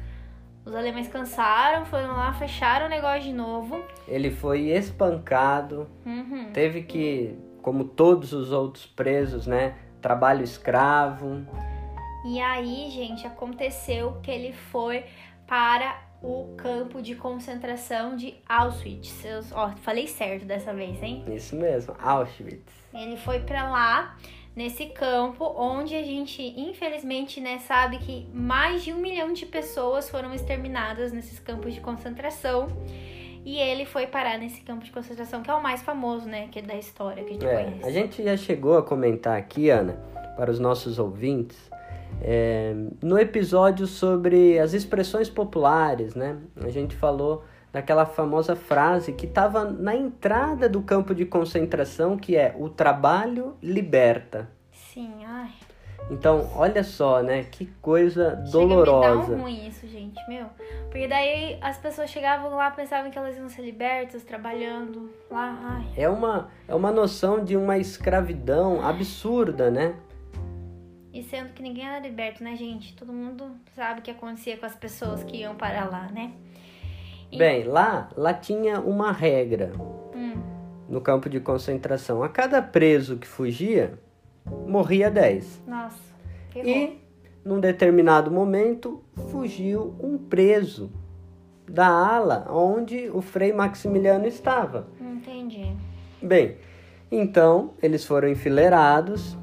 os 0.64 0.74
alemães 0.74 1.08
cansaram, 1.08 1.84
foram 1.84 2.08
lá, 2.16 2.32
fecharam 2.32 2.86
o 2.86 2.88
negócio 2.88 3.22
de 3.22 3.32
novo. 3.32 3.82
Ele 4.08 4.30
foi 4.30 4.70
espancado, 4.70 5.86
Uhum. 6.06 6.50
teve 6.52 6.82
que, 6.82 7.36
como 7.60 7.84
todos 7.84 8.32
os 8.32 8.50
outros 8.50 8.86
presos, 8.86 9.46
né, 9.46 9.74
trabalho 10.00 10.42
escravo. 10.42 11.46
E 12.24 12.40
aí, 12.40 12.90
gente, 12.90 13.26
aconteceu 13.26 14.20
que 14.22 14.30
ele 14.30 14.52
foi 14.52 15.04
para 15.46 16.00
o 16.22 16.54
campo 16.56 17.00
de 17.00 17.14
concentração 17.14 18.16
de 18.16 18.34
Auschwitz. 18.48 19.24
Eu, 19.24 19.40
ó, 19.52 19.70
falei 19.76 20.06
certo 20.06 20.44
dessa 20.44 20.74
vez, 20.74 21.00
hein? 21.02 21.24
Isso 21.28 21.54
mesmo, 21.54 21.94
Auschwitz. 22.00 22.72
Ele 22.92 23.16
foi 23.16 23.40
pra 23.40 23.70
lá, 23.70 24.16
nesse 24.56 24.86
campo, 24.86 25.44
onde 25.56 25.94
a 25.94 26.02
gente, 26.02 26.42
infelizmente, 26.42 27.40
né, 27.40 27.58
sabe 27.58 27.98
que 27.98 28.26
mais 28.32 28.82
de 28.82 28.92
um 28.92 28.96
milhão 28.96 29.32
de 29.32 29.44
pessoas 29.44 30.08
foram 30.08 30.32
exterminadas 30.32 31.12
nesses 31.12 31.38
campos 31.38 31.74
de 31.74 31.80
concentração. 31.80 32.68
E 33.46 33.58
ele 33.60 33.86
foi 33.86 34.08
parar 34.08 34.36
nesse 34.38 34.60
campo 34.62 34.84
de 34.84 34.90
concentração, 34.90 35.40
que 35.40 35.48
é 35.48 35.54
o 35.54 35.62
mais 35.62 35.80
famoso, 35.80 36.26
né, 36.28 36.48
que 36.50 36.58
é 36.58 36.62
da 36.62 36.74
história 36.74 37.22
que 37.22 37.30
a 37.30 37.32
gente 37.34 37.46
É, 37.46 37.64
conhece. 37.64 37.84
a 37.86 37.90
gente 37.92 38.24
já 38.24 38.36
chegou 38.36 38.76
a 38.76 38.82
comentar 38.82 39.38
aqui, 39.38 39.70
Ana, 39.70 39.92
para 40.36 40.50
os 40.50 40.58
nossos 40.58 40.98
ouvintes, 40.98 41.56
é, 42.20 42.74
no 43.00 43.16
episódio 43.16 43.86
sobre 43.86 44.58
as 44.58 44.72
expressões 44.72 45.30
populares, 45.30 46.16
né? 46.16 46.36
A 46.60 46.70
gente 46.70 46.96
falou 46.96 47.44
daquela 47.72 48.04
famosa 48.04 48.56
frase 48.56 49.12
que 49.12 49.26
estava 49.26 49.64
na 49.64 49.94
entrada 49.94 50.68
do 50.68 50.82
campo 50.82 51.14
de 51.14 51.24
concentração, 51.24 52.16
que 52.16 52.34
é 52.36 52.52
o 52.58 52.68
trabalho 52.68 53.54
liberta. 53.62 54.50
Sim, 54.72 55.12
ai. 55.24 55.50
Então, 56.08 56.48
olha 56.54 56.84
só, 56.84 57.20
né? 57.20 57.44
Que 57.50 57.66
coisa 57.82 58.36
Chega 58.36 58.50
dolorosa. 58.52 59.06
a 59.08 59.16
me 59.16 59.26
dar 59.26 59.32
um 59.32 59.42
ruim 59.42 59.66
isso, 59.66 59.88
gente, 59.88 60.20
meu. 60.28 60.46
Porque 60.90 61.08
daí 61.08 61.58
as 61.60 61.78
pessoas 61.78 62.10
chegavam 62.10 62.54
lá, 62.54 62.70
pensavam 62.70 63.10
que 63.10 63.18
elas 63.18 63.36
iam 63.36 63.48
ser 63.48 63.62
libertas, 63.62 64.22
trabalhando 64.22 65.10
lá. 65.28 65.58
Ai, 65.62 65.86
É 65.96 66.08
uma, 66.08 66.48
é 66.68 66.74
uma 66.74 66.92
noção 66.92 67.42
de 67.44 67.56
uma 67.56 67.76
escravidão 67.76 68.86
absurda, 68.86 69.68
né? 69.68 69.96
E 71.12 71.22
sendo 71.24 71.52
que 71.52 71.62
ninguém 71.62 71.84
era 71.88 71.98
liberto, 71.98 72.44
né, 72.44 72.54
gente? 72.54 72.94
Todo 72.94 73.12
mundo 73.12 73.56
sabe 73.74 73.98
o 74.00 74.02
que 74.02 74.10
acontecia 74.10 74.56
com 74.58 74.66
as 74.66 74.76
pessoas 74.76 75.24
que 75.24 75.38
iam 75.38 75.56
para 75.56 75.86
lá, 75.86 76.08
né? 76.12 76.30
E- 77.32 77.38
Bem, 77.38 77.64
lá, 77.64 78.08
lá 78.16 78.32
tinha 78.32 78.78
uma 78.80 79.10
regra 79.10 79.72
Hum, 80.14 80.34
no 80.88 81.00
campo 81.00 81.28
de 81.28 81.40
concentração. 81.40 82.22
A 82.22 82.28
cada 82.28 82.62
preso 82.62 83.16
que 83.16 83.26
fugia, 83.26 83.98
morria 84.66 85.10
10. 85.10 85.62
nossa, 85.66 85.98
que. 86.50 86.60
E, 86.60 87.06
num 87.44 87.60
determinado 87.60 88.30
momento, 88.30 89.02
fugiu 89.30 89.94
um 90.00 90.18
preso 90.18 90.90
da 91.68 91.86
ala 91.86 92.46
onde 92.50 93.08
o 93.10 93.20
Frei 93.20 93.52
Maximiliano 93.52 94.26
estava. 94.26 94.88
Entendi. 95.00 95.72
Bem, 96.20 96.56
então 97.10 97.74
eles 97.82 98.04
foram 98.04 98.28
enfileirados 98.28 99.36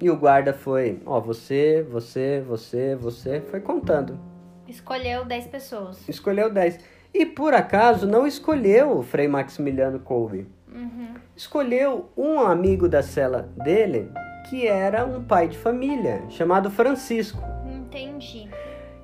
e 0.00 0.10
o 0.10 0.16
guarda 0.16 0.52
foi, 0.52 1.00
ó, 1.06 1.20
você, 1.20 1.86
você, 1.88 2.40
você, 2.46 2.94
você, 2.94 3.40
foi 3.40 3.60
contando. 3.60 4.18
Escolheu 4.66 5.24
10 5.24 5.46
pessoas. 5.46 6.08
Escolheu 6.08 6.52
10. 6.52 6.78
E 7.14 7.26
por 7.26 7.54
acaso 7.54 8.06
não 8.06 8.26
escolheu 8.26 8.98
o 8.98 9.02
Frei 9.02 9.28
Maximiliano 9.28 9.98
Kolbe. 10.00 10.46
Uhum. 10.72 11.14
Escolheu 11.36 12.08
um 12.16 12.40
amigo 12.40 12.88
da 12.88 13.02
cela 13.02 13.48
dele 13.56 14.10
que 14.52 14.66
era 14.68 15.06
um 15.06 15.24
pai 15.24 15.48
de 15.48 15.56
família, 15.56 16.24
chamado 16.28 16.70
Francisco. 16.70 17.42
Entendi. 17.64 18.50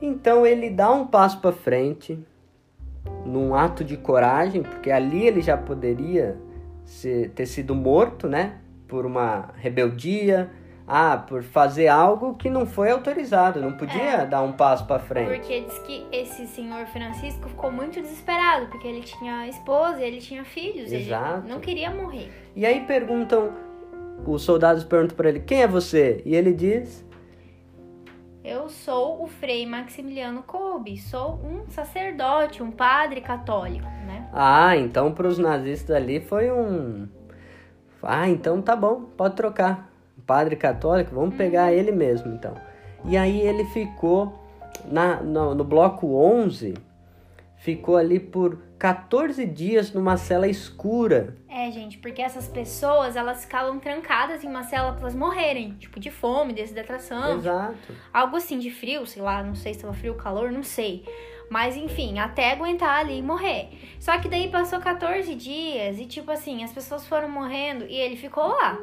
Então 0.01 0.45
ele 0.45 0.69
dá 0.69 0.91
um 0.93 1.07
passo 1.07 1.41
para 1.41 1.53
frente, 1.53 2.19
num 3.25 3.55
ato 3.55 3.83
de 3.83 3.97
coragem, 3.97 4.63
porque 4.63 4.91
ali 4.91 5.27
ele 5.27 5.41
já 5.41 5.57
poderia 5.57 6.37
ser- 6.85 7.31
ter 7.31 7.47
sido 7.47 7.75
morto, 7.75 8.29
né? 8.29 8.59
Por 8.87 9.07
uma 9.07 9.49
rebeldia, 9.57 10.51
ah, 10.87 11.17
por 11.17 11.43
fazer 11.43 11.89
algo 11.89 12.35
que 12.35 12.51
não 12.51 12.67
foi 12.67 12.91
autorizado, 12.91 13.59
não 13.59 13.73
podia 13.73 14.03
É. 14.03 14.27
dar 14.27 14.43
um 14.43 14.53
passo 14.53 14.87
para 14.87 14.99
frente. 14.99 15.31
Porque 15.31 15.63
diz 15.63 15.79
que 15.79 16.07
esse 16.13 16.47
senhor 16.47 16.85
Francisco 16.89 17.49
ficou 17.49 17.73
muito 17.73 18.03
desesperado, 18.03 18.67
porque 18.67 18.87
ele 18.87 19.01
tinha 19.01 19.49
esposa, 19.49 20.03
ele 20.03 20.19
tinha 20.19 20.45
filhos, 20.45 20.93
Exato. 20.93 21.45
ele 21.47 21.55
não 21.55 21.59
queria 21.61 21.91
morrer. 21.91 22.31
E 22.55 22.67
aí 22.67 22.81
perguntam, 22.87 23.67
os 24.27 24.43
soldados 24.43 24.85
perguntam 24.85 25.17
para 25.17 25.29
ele: 25.29 25.41
quem 25.41 25.63
é 25.63 25.67
você? 25.67 26.23
E 26.25 26.35
ele 26.35 26.53
diz: 26.53 27.05
Eu 28.45 28.69
sou 28.69 29.23
o 29.23 29.27
Frei 29.27 29.67
Maximiliano 29.67 30.43
Kolbe, 30.43 30.99
sou 30.99 31.41
um 31.45 31.69
sacerdote, 31.71 32.63
um 32.63 32.71
padre 32.71 33.21
católico, 33.21 33.87
né? 34.07 34.29
ah, 34.33 34.77
então 34.77 35.13
para 35.13 35.27
os 35.27 35.39
nazistas 35.39 35.95
ali 35.97 36.21
foi 36.21 36.51
um. 36.51 37.09
Ah, 38.03 38.29
então 38.29 38.63
tá 38.63 38.77
bom, 38.77 39.03
pode 39.17 39.35
trocar. 39.35 39.91
Padre 40.27 40.57
católico, 40.57 41.15
vamos 41.15 41.37
pegar 41.37 41.73
ele 41.73 41.91
mesmo 41.91 42.33
então. 42.35 42.55
E 43.05 43.17
aí 43.17 43.41
ele 43.41 43.65
ficou 43.67 44.39
na, 44.85 45.23
no, 45.23 45.55
no 45.55 45.65
bloco 45.65 46.15
11, 46.15 46.75
ficou 47.57 47.97
ali 47.97 48.21
por 48.21 48.59
14 48.79 49.45
dias 49.47 49.93
numa 49.93 50.17
cela 50.17 50.47
escura. 50.47 51.37
É, 51.49 51.71
gente, 51.71 51.99
porque 51.99 52.23
essas 52.23 52.47
pessoas, 52.47 53.17
elas 53.17 53.45
ficavam 53.45 53.79
trancadas 53.81 54.45
em 54.45 54.49
uma 54.49 54.63
cela 54.63 54.93
pra 54.93 55.01
elas 55.03 55.15
morrerem, 55.15 55.75
tipo 55.75 55.99
de 55.99 56.11
fome, 56.11 56.53
desidratação, 56.53 57.39
Exato. 57.39 57.93
algo 58.13 58.37
assim 58.37 58.59
de 58.59 58.71
frio, 58.71 59.05
sei 59.05 59.21
lá, 59.21 59.43
não 59.43 59.57
sei 59.57 59.75
se 59.75 59.81
tava 59.81 59.93
frio, 59.93 60.15
calor, 60.15 60.53
não 60.53 60.63
sei. 60.63 61.05
Mas 61.51 61.77
enfim, 61.77 62.19
até 62.19 62.53
aguentar 62.53 63.01
ali 63.01 63.19
e 63.19 63.23
morrer. 63.23 63.69
Só 63.99 64.19
que 64.19 64.29
daí 64.29 64.49
passou 64.49 64.79
14 64.79 65.35
dias 65.35 65.99
e 65.99 66.07
tipo 66.07 66.31
assim, 66.31 66.63
as 66.63 66.73
pessoas 66.73 67.07
foram 67.07 67.29
morrendo 67.29 67.85
e 67.87 67.97
ele 67.97 68.17
ficou 68.17 68.47
lá. 68.47 68.79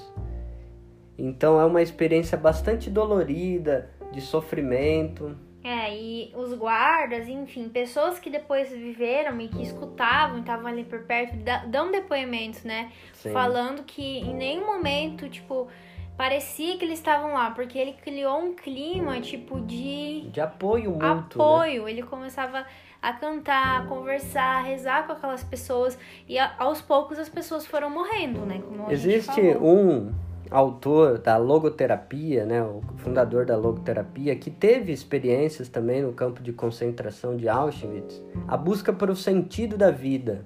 Então 1.17 1.59
é 1.59 1.65
uma 1.65 1.81
experiência 1.81 2.37
bastante 2.37 2.89
dolorida, 2.89 3.89
de 4.13 4.21
sofrimento. 4.21 5.35
É, 5.65 5.97
e 5.97 6.31
os 6.35 6.53
guardas, 6.53 7.27
enfim, 7.27 7.67
pessoas 7.69 8.19
que 8.19 8.29
depois 8.29 8.69
viveram 8.69 9.41
e 9.41 9.47
que 9.47 9.63
escutavam, 9.63 10.37
estavam 10.37 10.67
ali 10.67 10.83
por 10.83 10.99
perto, 11.05 11.35
dão 11.67 11.91
depoimentos, 11.91 12.63
né? 12.63 12.91
Sim. 13.13 13.31
Falando 13.31 13.81
que 13.81 14.19
em 14.19 14.35
nenhum 14.35 14.63
momento, 14.63 15.27
tipo, 15.27 15.67
parecia 16.15 16.77
que 16.77 16.85
eles 16.85 16.99
estavam 16.99 17.33
lá, 17.33 17.49
porque 17.49 17.79
ele 17.79 17.93
criou 17.93 18.37
um 18.37 18.53
clima, 18.53 19.19
tipo, 19.21 19.59
de 19.61 20.29
De 20.31 20.39
apoio 20.39 20.91
mútuo. 20.91 21.01
Né? 21.01 21.09
apoio. 21.09 21.89
Ele 21.89 22.03
começava 22.03 22.63
a 23.01 23.13
cantar, 23.13 23.81
a 23.81 23.85
conversar, 23.87 24.57
a 24.57 24.61
rezar 24.61 25.07
com 25.07 25.13
aquelas 25.13 25.43
pessoas, 25.43 25.97
e 26.29 26.37
aos 26.37 26.79
poucos 26.79 27.17
as 27.17 27.27
pessoas 27.27 27.65
foram 27.65 27.89
morrendo, 27.89 28.45
né? 28.45 28.61
Como 28.63 28.85
a 28.85 28.93
gente 28.93 29.15
Existe 29.15 29.41
um 29.57 30.13
autor 30.55 31.17
da 31.17 31.35
logoterapia, 31.35 32.45
né, 32.45 32.63
o 32.63 32.81
fundador 32.97 33.45
da 33.45 33.57
logoterapia, 33.57 34.35
que 34.37 34.49
teve 34.49 34.93
experiências 34.93 35.67
também 35.67 36.01
no 36.01 36.13
campo 36.13 36.41
de 36.41 36.53
concentração 36.53 37.35
de 37.35 37.49
Auschwitz, 37.49 38.23
a 38.47 38.55
busca 38.55 38.93
por 38.93 39.09
o 39.09 39.15
sentido 39.15 39.77
da 39.77 39.91
vida, 39.91 40.45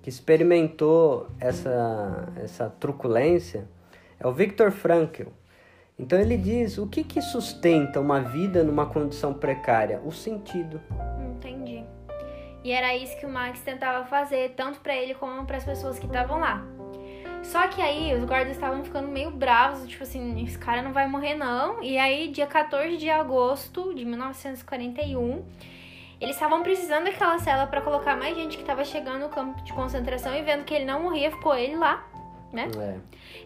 que 0.00 0.08
experimentou 0.08 1.28
essa, 1.38 2.32
essa 2.36 2.70
truculência, 2.70 3.68
é 4.18 4.26
o 4.26 4.32
Viktor 4.32 4.70
Frankl. 4.70 5.28
Então 5.98 6.18
ele 6.18 6.38
diz, 6.38 6.78
o 6.78 6.86
que, 6.86 7.04
que 7.04 7.20
sustenta 7.20 8.00
uma 8.00 8.20
vida 8.20 8.64
numa 8.64 8.86
condição 8.86 9.34
precária? 9.34 10.00
O 10.02 10.10
sentido. 10.10 10.80
Entendi. 11.36 11.84
E 12.64 12.72
era 12.72 12.96
isso 12.96 13.18
que 13.18 13.26
o 13.26 13.28
Max 13.28 13.60
tentava 13.60 14.06
fazer, 14.06 14.54
tanto 14.56 14.80
pra 14.80 14.96
ele 14.96 15.14
como 15.14 15.44
para 15.44 15.58
as 15.58 15.64
pessoas 15.64 15.98
que 15.98 16.06
estavam 16.06 16.40
lá. 16.40 16.66
Só 17.42 17.66
que 17.68 17.80
aí 17.80 18.14
os 18.14 18.24
guardas 18.24 18.54
estavam 18.54 18.84
ficando 18.84 19.08
meio 19.08 19.30
bravos, 19.30 19.88
tipo 19.88 20.02
assim, 20.02 20.42
esse 20.44 20.58
cara 20.58 20.82
não 20.82 20.92
vai 20.92 21.08
morrer 21.08 21.34
não. 21.34 21.82
E 21.82 21.98
aí, 21.98 22.28
dia 22.28 22.46
14 22.46 22.96
de 22.96 23.10
agosto 23.10 23.94
de 23.94 24.04
1941, 24.04 25.44
eles 26.20 26.36
estavam 26.36 26.62
precisando 26.62 27.04
daquela 27.04 27.38
cela 27.38 27.66
pra 27.66 27.80
colocar 27.80 28.16
mais 28.16 28.36
gente 28.36 28.58
que 28.58 28.64
tava 28.64 28.84
chegando 28.84 29.20
no 29.20 29.28
campo 29.30 29.62
de 29.62 29.72
concentração 29.72 30.34
e 30.34 30.42
vendo 30.42 30.64
que 30.64 30.74
ele 30.74 30.84
não 30.84 31.02
morria, 31.02 31.30
ficou 31.30 31.56
ele 31.56 31.76
lá, 31.76 32.06
né? 32.52 32.68
É. 32.78 32.98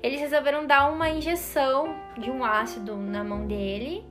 Eles 0.02 0.20
resolveram 0.20 0.66
dar 0.66 0.90
uma 0.90 1.09
injeção 1.09 1.94
de 2.18 2.30
um 2.30 2.44
ácido 2.44 2.96
na 2.96 3.22
mão 3.22 3.46
dele. 3.46 4.04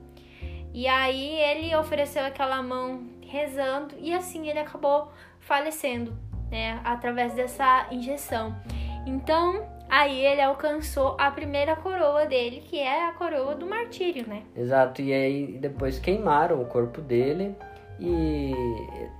E 0.72 0.88
aí 0.88 1.36
ele 1.40 1.76
ofereceu 1.76 2.24
aquela 2.24 2.60
mão 2.62 3.06
rezando 3.26 3.94
e 3.98 4.12
assim 4.14 4.48
ele 4.48 4.58
acabou 4.58 5.12
falecendo, 5.38 6.16
né, 6.50 6.80
através 6.84 7.34
dessa 7.34 7.86
injeção. 7.90 8.56
Então, 9.06 9.73
aí 9.88 10.24
ele 10.24 10.40
alcançou 10.40 11.16
a 11.18 11.30
primeira 11.30 11.76
coroa 11.76 12.26
dele, 12.26 12.62
que 12.68 12.78
é 12.78 13.06
a 13.06 13.12
coroa 13.12 13.54
do 13.54 13.66
martírio, 13.66 14.26
né? 14.26 14.42
Exato, 14.56 15.00
e 15.02 15.12
aí 15.12 15.58
depois 15.60 15.98
queimaram 15.98 16.60
o 16.60 16.66
corpo 16.66 17.00
dele. 17.00 17.54
E 18.00 18.52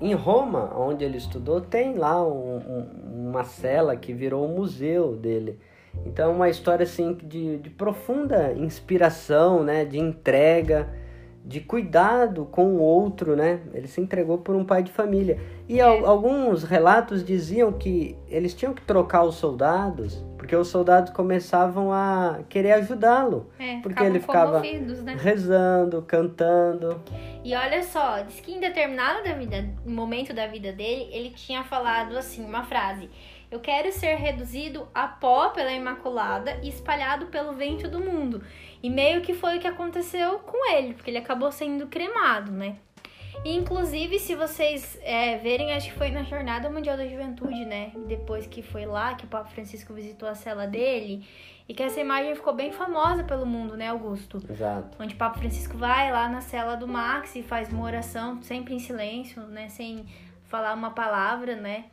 em 0.00 0.14
Roma, 0.14 0.72
onde 0.77 1.05
ele 1.05 1.16
estudou, 1.16 1.61
tem 1.61 1.94
lá 1.94 2.20
um- 2.27 2.57
um- 2.57 3.29
uma 3.31 3.44
cela 3.44 3.94
que 3.94 4.12
virou 4.12 4.44
o 4.44 4.48
museu 4.48 5.14
dele. 5.14 5.59
Então, 6.05 6.33
uma 6.33 6.48
história 6.48 6.83
assim 6.83 7.14
de, 7.22 7.59
de 7.59 7.70
profunda 7.70 8.53
inspiração, 8.53 9.62
né? 9.62 9.85
De 9.85 9.98
entrega, 9.98 10.88
de 11.44 11.61
cuidado 11.61 12.46
com 12.46 12.64
o 12.74 12.81
outro, 12.81 13.37
né? 13.37 13.61
Ele 13.72 13.87
se 13.87 14.00
entregou 14.00 14.38
por 14.38 14.57
um 14.57 14.64
pai 14.64 14.83
de 14.83 14.90
família. 14.90 15.38
E 15.68 15.81
al- 15.81 16.05
alguns 16.05 16.64
relatos 16.64 17.24
diziam 17.24 17.70
que 17.70 18.16
eles 18.29 18.55
tinham 18.55 18.74
que 18.74 18.83
trocar 18.83 19.22
os 19.22 19.37
soldados, 19.37 20.24
porque 20.44 20.54
os 20.54 20.68
soldados 20.68 21.11
começavam 21.11 21.90
a 21.90 22.40
querer 22.50 22.72
ajudá-lo. 22.72 23.50
É, 23.59 23.78
Porque 23.80 24.04
ele 24.04 24.20
ficava 24.20 24.61
né? 24.61 25.16
rezando, 25.18 26.02
cantando. 26.02 27.02
E 27.42 27.54
olha 27.54 27.83
só, 27.83 28.20
diz 28.20 28.40
que 28.40 28.52
em 28.52 28.61
determinado 28.61 29.24
da 29.24 29.33
vida, 29.33 29.66
momento 29.87 30.35
da 30.35 30.46
vida 30.46 30.70
dele, 30.70 31.09
ele 31.11 31.30
tinha 31.30 31.64
falado 31.64 32.14
assim, 32.18 32.44
uma 32.44 32.62
frase. 32.62 33.09
Eu 33.50 33.59
quero 33.59 33.90
ser 33.90 34.16
reduzido 34.16 34.87
a 34.92 35.09
pó 35.09 35.48
pela 35.48 35.72
Imaculada 35.72 36.59
e 36.62 36.68
espalhado 36.68 37.28
pelo 37.28 37.54
vento 37.54 37.88
do 37.88 37.98
mundo. 37.98 38.42
E 38.83 38.90
meio 38.90 39.22
que 39.22 39.33
foi 39.33 39.57
o 39.57 39.61
que 39.61 39.66
aconteceu 39.66 40.40
com 40.40 40.70
ele, 40.74 40.92
porque 40.92 41.11
ele 41.11 41.16
acabou 41.16 41.50
sendo 41.50 41.87
cremado, 41.87 42.52
né? 42.52 42.76
E, 43.44 43.57
inclusive, 43.57 44.18
se 44.18 44.35
vocês 44.35 44.99
é, 45.03 45.38
verem, 45.38 45.73
acho 45.73 45.90
que 45.90 45.99
foi 45.99 46.11
na 46.11 46.23
Jornada 46.23 46.68
Mundial 46.70 46.97
da 46.97 47.07
Juventude, 47.07 47.64
né? 47.64 47.92
Depois 48.07 48.47
que 48.47 48.62
foi 48.62 48.87
lá 48.87 49.14
que 49.14 49.25
o 49.25 49.29
Papa 49.29 49.49
Francisco 49.49 49.92
visitou 49.92 50.29
a 50.29 50.35
cela 50.35 50.66
dele. 50.66 51.27
E 51.66 51.73
que 51.73 51.83
essa 51.83 51.99
imagem 51.99 52.35
ficou 52.35 52.53
bem 52.53 52.73
famosa 52.73 53.25
pelo 53.25 53.47
mundo, 53.47 53.77
né, 53.77 53.88
Augusto? 53.88 54.42
Exato. 54.51 55.03
Onde 55.03 55.14
o 55.14 55.18
Papa 55.18 55.38
Francisco 55.38 55.79
vai 55.79 56.12
lá 56.12 56.29
na 56.29 56.42
cela 56.42 56.75
do 56.75 56.87
Max 56.87 57.35
e 57.37 57.42
faz 57.42 57.73
uma 57.73 57.85
oração, 57.85 58.42
sempre 58.42 58.75
em 58.75 58.79
silêncio, 58.79 59.42
né? 59.42 59.68
Sem 59.68 60.05
falar 60.44 60.75
uma 60.75 60.90
palavra, 60.90 61.57
né? 61.57 61.87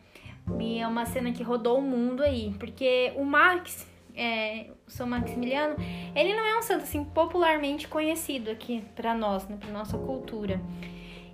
E 0.60 0.80
é 0.80 0.88
uma 0.88 1.06
cena 1.06 1.32
que 1.32 1.42
rodou 1.42 1.80
o 1.80 1.82
mundo 1.82 2.22
aí. 2.22 2.54
Porque 2.60 3.14
o 3.16 3.24
Max, 3.24 3.88
é, 4.14 4.68
o 4.86 4.92
São 4.92 5.08
Maximiliano, 5.08 5.76
ele 6.14 6.34
não 6.34 6.46
é 6.46 6.58
um 6.58 6.62
santo, 6.62 6.84
assim, 6.84 7.06
popularmente 7.06 7.88
conhecido 7.88 8.52
aqui 8.52 8.84
para 8.94 9.16
nós, 9.16 9.48
né? 9.48 9.56
Pra 9.58 9.70
nossa 9.70 9.98
cultura. 9.98 10.60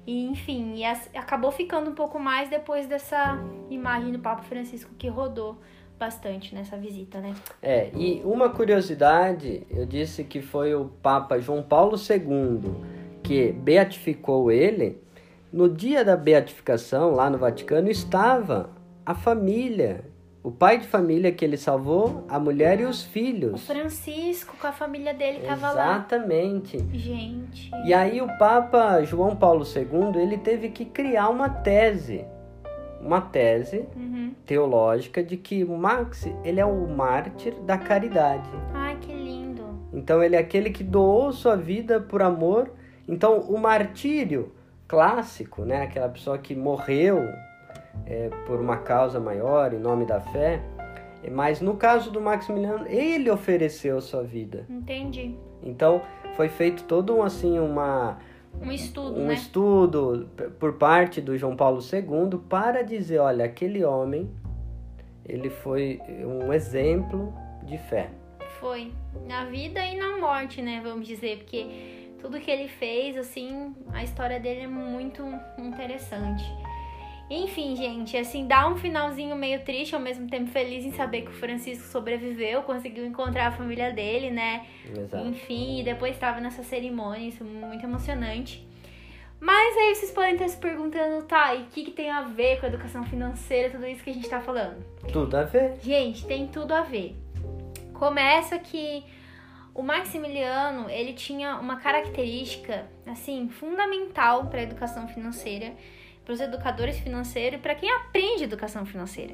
E, 0.08 0.26
enfim, 0.26 0.76
e 0.78 0.86
acabou 0.86 1.52
ficando 1.52 1.92
um 1.92 1.94
pouco 1.94 2.18
mais 2.18 2.50
depois 2.50 2.88
dessa 2.88 3.38
imagem 3.70 4.14
do 4.14 4.20
Papa 4.20 4.42
Francisco 4.42 4.90
que 4.98 5.10
rodou 5.10 5.58
bastante 6.00 6.56
nessa 6.56 6.78
visita, 6.78 7.20
né? 7.20 7.36
É, 7.62 7.92
e 7.94 8.22
uma 8.24 8.50
curiosidade, 8.50 9.68
eu 9.70 9.86
disse 9.86 10.24
que 10.24 10.42
foi 10.42 10.74
o 10.74 10.86
Papa 10.86 11.38
João 11.40 11.62
Paulo 11.62 11.98
II 11.98 12.74
que 13.22 13.52
beatificou 13.52 14.50
ele. 14.50 15.02
No 15.52 15.68
dia 15.68 16.06
da 16.06 16.16
beatificação, 16.16 17.12
lá 17.12 17.30
no 17.30 17.38
Vaticano, 17.38 17.90
estava 17.90 18.70
a 19.06 19.14
família 19.14 20.06
o 20.44 20.52
pai 20.52 20.78
de 20.78 20.88
família 20.88 21.32
que 21.32 21.44
ele 21.44 21.58
salvou, 21.58 22.24
a 22.30 22.40
mulher 22.40 22.80
e 22.80 22.86
os 22.86 23.04
filhos. 23.04 23.54
O 23.54 23.66
Francisco 23.66 24.56
com 24.58 24.68
a 24.68 24.72
família 24.72 25.14
dele 25.14 25.40
estava 25.40 25.72
lá. 25.72 25.96
Exatamente. 25.96 26.78
Gente. 26.94 27.70
E 27.86 27.94
aí 27.94 28.22
o 28.22 28.28
Papa 28.38 29.04
João 29.04 29.36
Paulo 29.36 29.66
II, 29.66 30.22
ele 30.22 30.38
teve 30.38 30.70
que 30.70 30.86
criar 30.86 31.30
uma 31.30 31.50
tese. 31.50 32.26
Uma 33.02 33.22
tese 33.22 33.86
uhum. 33.96 34.34
teológica 34.46 35.24
de 35.24 35.38
que 35.38 35.64
Max, 35.64 36.28
ele 36.44 36.60
é 36.60 36.66
o 36.66 36.88
mártir 36.88 37.54
da 37.62 37.78
caridade. 37.78 38.50
Ai, 38.74 38.98
que 39.00 39.12
lindo. 39.12 39.64
Então 39.94 40.24
ele 40.24 40.36
é 40.36 40.40
aquele 40.40 40.70
que 40.70 40.84
doou 40.84 41.32
sua 41.32 41.56
vida 41.56 42.00
por 42.00 42.22
amor. 42.22 42.72
Então 43.08 43.40
o 43.42 43.58
martírio 43.58 44.52
clássico, 44.88 45.64
né, 45.64 45.84
aquela 45.84 46.10
pessoa 46.10 46.38
que 46.38 46.56
morreu 46.56 47.28
é, 48.06 48.30
por 48.46 48.60
uma 48.60 48.78
causa 48.78 49.20
maior, 49.20 49.74
em 49.74 49.80
nome 49.80 50.06
da 50.06 50.20
fé. 50.20 50.62
Mas 51.32 51.60
no 51.60 51.76
caso 51.76 52.12
do 52.12 52.22
Maximiliano, 52.22 52.88
ele 52.88 53.30
ofereceu 53.30 54.00
sua 54.00 54.24
vida. 54.24 54.66
Entendi. 54.70 55.36
Então 55.64 56.02
foi 56.36 56.48
feito 56.48 56.84
todo 56.84 57.16
um 57.16 57.24
assim 57.24 57.60
uma 57.60 58.18
um 58.62 58.72
estudo, 58.72 59.20
um 59.20 59.28
né? 59.28 59.34
estudo 59.34 60.30
por 60.60 60.74
parte 60.74 61.22
do 61.22 61.38
João 61.38 61.56
Paulo 61.56 61.80
II 61.82 62.40
para 62.50 62.82
dizer, 62.82 63.20
olha, 63.20 63.46
aquele 63.46 63.84
homem 63.84 64.30
ele 65.26 65.50
foi 65.50 66.00
um 66.24 66.54
exemplo 66.54 67.34
de 67.64 67.78
fé. 67.78 68.10
Foi 68.60 68.92
na 69.28 69.46
vida 69.46 69.86
e 69.86 69.98
na 69.98 70.18
morte, 70.18 70.62
né? 70.62 70.82
Vamos 70.84 71.06
dizer, 71.06 71.40
porque 71.40 71.68
tudo 72.20 72.40
que 72.40 72.50
ele 72.50 72.68
fez, 72.68 73.18
assim, 73.18 73.76
a 73.94 74.04
história 74.04 74.40
dele 74.40 74.62
é 74.62 74.68
muito 74.68 75.24
interessante. 75.58 76.44
Enfim, 77.30 77.76
gente, 77.76 78.16
assim, 78.16 78.48
dá 78.48 78.68
um 78.70 78.78
finalzinho 78.78 79.36
meio 79.36 79.62
triste, 79.62 79.94
ao 79.94 80.00
mesmo 80.02 80.30
tempo 80.30 80.50
feliz 80.50 80.86
em 80.86 80.94
saber 80.94 81.24
que 81.24 81.30
o 81.30 81.34
Francisco 81.34 81.86
sobreviveu, 81.88 82.62
conseguiu 82.64 83.06
encontrar 83.06 83.48
a 83.48 83.52
família 83.52 83.92
dele, 83.92 84.32
né? 84.32 84.66
Exato. 84.90 85.28
Enfim, 85.28 85.82
e 85.82 85.84
depois 85.84 86.14
estava 86.14 86.40
nessa 86.40 86.64
cerimônia, 86.64 87.28
isso 87.28 87.44
é 87.44 87.46
muito 87.46 87.84
emocionante. 87.84 88.66
Mas 89.40 89.78
aí 89.78 89.94
vocês 89.94 90.12
podem 90.12 90.34
estar 90.34 90.48
se 90.48 90.58
perguntando, 90.58 91.24
tá, 91.26 91.54
e 91.54 91.64
o 91.64 91.66
que, 91.66 91.84
que 91.84 91.92
tem 91.92 92.10
a 92.10 92.22
ver 92.22 92.60
com 92.60 92.66
a 92.66 92.70
educação 92.70 93.04
financeira, 93.04 93.70
tudo 93.70 93.86
isso 93.86 94.04
que 94.04 94.10
a 94.10 94.14
gente 94.14 94.30
tá 94.30 94.40
falando? 94.40 94.84
Tudo 95.12 95.36
a 95.36 95.44
ver. 95.44 95.76
Gente, 95.82 96.26
tem 96.26 96.48
tudo 96.48 96.74
a 96.74 96.82
ver. 96.82 97.16
Começa 97.94 98.58
que 98.58 99.04
o 99.76 99.84
Maximiliano, 99.84 100.90
ele 100.90 101.14
tinha 101.14 101.58
uma 101.58 101.76
característica, 101.76 102.88
assim, 103.06 103.48
fundamental 103.48 104.48
para 104.48 104.62
a 104.62 104.64
educação 104.64 105.08
financeira, 105.08 105.76
para 106.28 106.34
os 106.34 106.42
educadores 106.42 107.00
financeiros 107.00 107.58
e 107.58 107.62
para 107.62 107.74
quem 107.74 107.90
aprende 107.90 108.44
educação 108.44 108.86
financeira, 108.86 109.34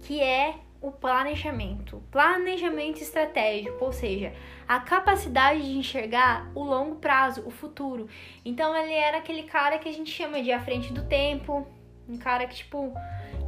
que 0.00 0.18
é 0.18 0.54
o 0.80 0.90
planejamento. 0.90 2.02
Planejamento 2.10 3.02
estratégico, 3.02 3.84
ou 3.84 3.92
seja, 3.92 4.32
a 4.66 4.80
capacidade 4.80 5.60
de 5.60 5.76
enxergar 5.76 6.50
o 6.54 6.64
longo 6.64 6.96
prazo, 6.96 7.42
o 7.46 7.50
futuro. 7.50 8.08
Então 8.46 8.74
ele 8.74 8.94
era 8.94 9.18
aquele 9.18 9.42
cara 9.42 9.78
que 9.78 9.86
a 9.90 9.92
gente 9.92 10.10
chama 10.10 10.42
de 10.42 10.50
à 10.50 10.58
frente 10.58 10.90
do 10.90 11.04
tempo, 11.04 11.66
um 12.08 12.16
cara 12.16 12.46
que 12.46 12.56
tipo 12.56 12.94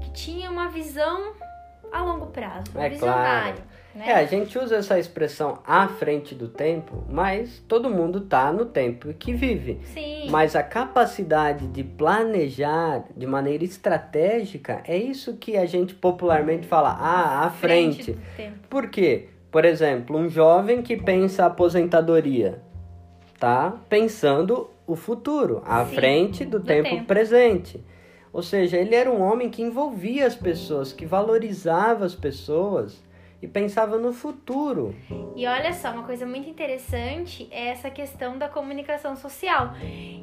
que 0.03 0.13
tinha 0.13 0.51
uma 0.51 0.69
visão 0.69 1.33
a 1.91 2.03
longo 2.03 2.27
prazo, 2.27 2.71
um 2.77 2.83
é 2.83 2.91
visionário. 2.91 3.63
Claro. 3.63 3.74
Né? 3.95 4.11
É, 4.11 4.15
a 4.15 4.25
gente 4.25 4.59
usa 4.59 4.77
essa 4.77 4.99
expressão 4.99 5.61
à 5.65 5.87
frente 5.87 6.35
do 6.35 6.49
tempo, 6.49 7.05
mas 7.09 7.63
todo 7.69 7.89
mundo 7.89 8.23
tá 8.23 8.53
no 8.53 8.65
tempo 8.65 9.15
que 9.15 9.33
vive. 9.33 9.81
Sim. 9.85 10.29
Mas 10.31 10.57
a 10.57 10.63
capacidade 10.63 11.69
de 11.69 11.85
planejar 11.85 13.05
de 13.17 13.27
maneira 13.27 13.63
estratégica 13.63 14.83
é 14.85 14.97
isso 14.97 15.37
que 15.37 15.57
a 15.57 15.65
gente 15.65 15.95
popularmente 15.95 16.67
fala, 16.67 16.91
ah, 16.91 17.47
à 17.47 17.51
frente. 17.51 18.17
frente 18.35 18.55
Por 18.69 18.89
quê? 18.89 19.29
Por 19.51 19.65
exemplo, 19.65 20.17
um 20.17 20.29
jovem 20.29 20.83
que 20.83 20.97
pensa 20.97 21.47
aposentadoria, 21.47 22.61
tá 23.39 23.75
pensando 23.89 24.69
o 24.85 24.97
futuro, 24.97 25.63
à 25.65 25.85
Sim, 25.85 25.95
frente 25.95 26.45
do, 26.45 26.59
do 26.59 26.67
tempo, 26.67 26.91
tempo 26.91 27.05
presente. 27.05 27.81
Ou 28.33 28.43
seja, 28.43 28.77
ele 28.77 28.97
era 28.97 29.09
um 29.09 29.23
homem 29.23 29.49
que 29.49 29.63
envolvia 29.63 30.27
as 30.27 30.35
pessoas, 30.35 30.93
que 30.93 31.07
valorizava 31.07 32.05
as 32.05 32.17
pessoas 32.17 33.01
e 33.45 33.49
pensava 33.49 33.99
no 33.99 34.13
futuro. 34.13 34.95
E 35.37 35.47
olha 35.47 35.73
só, 35.73 35.91
uma 35.93 36.03
coisa 36.03 36.25
muito 36.25 36.49
interessante 36.49 37.47
é 37.51 37.69
essa 37.69 37.91
questão 37.91 38.39
da 38.39 38.49
comunicação 38.49 39.15
social. 39.15 39.75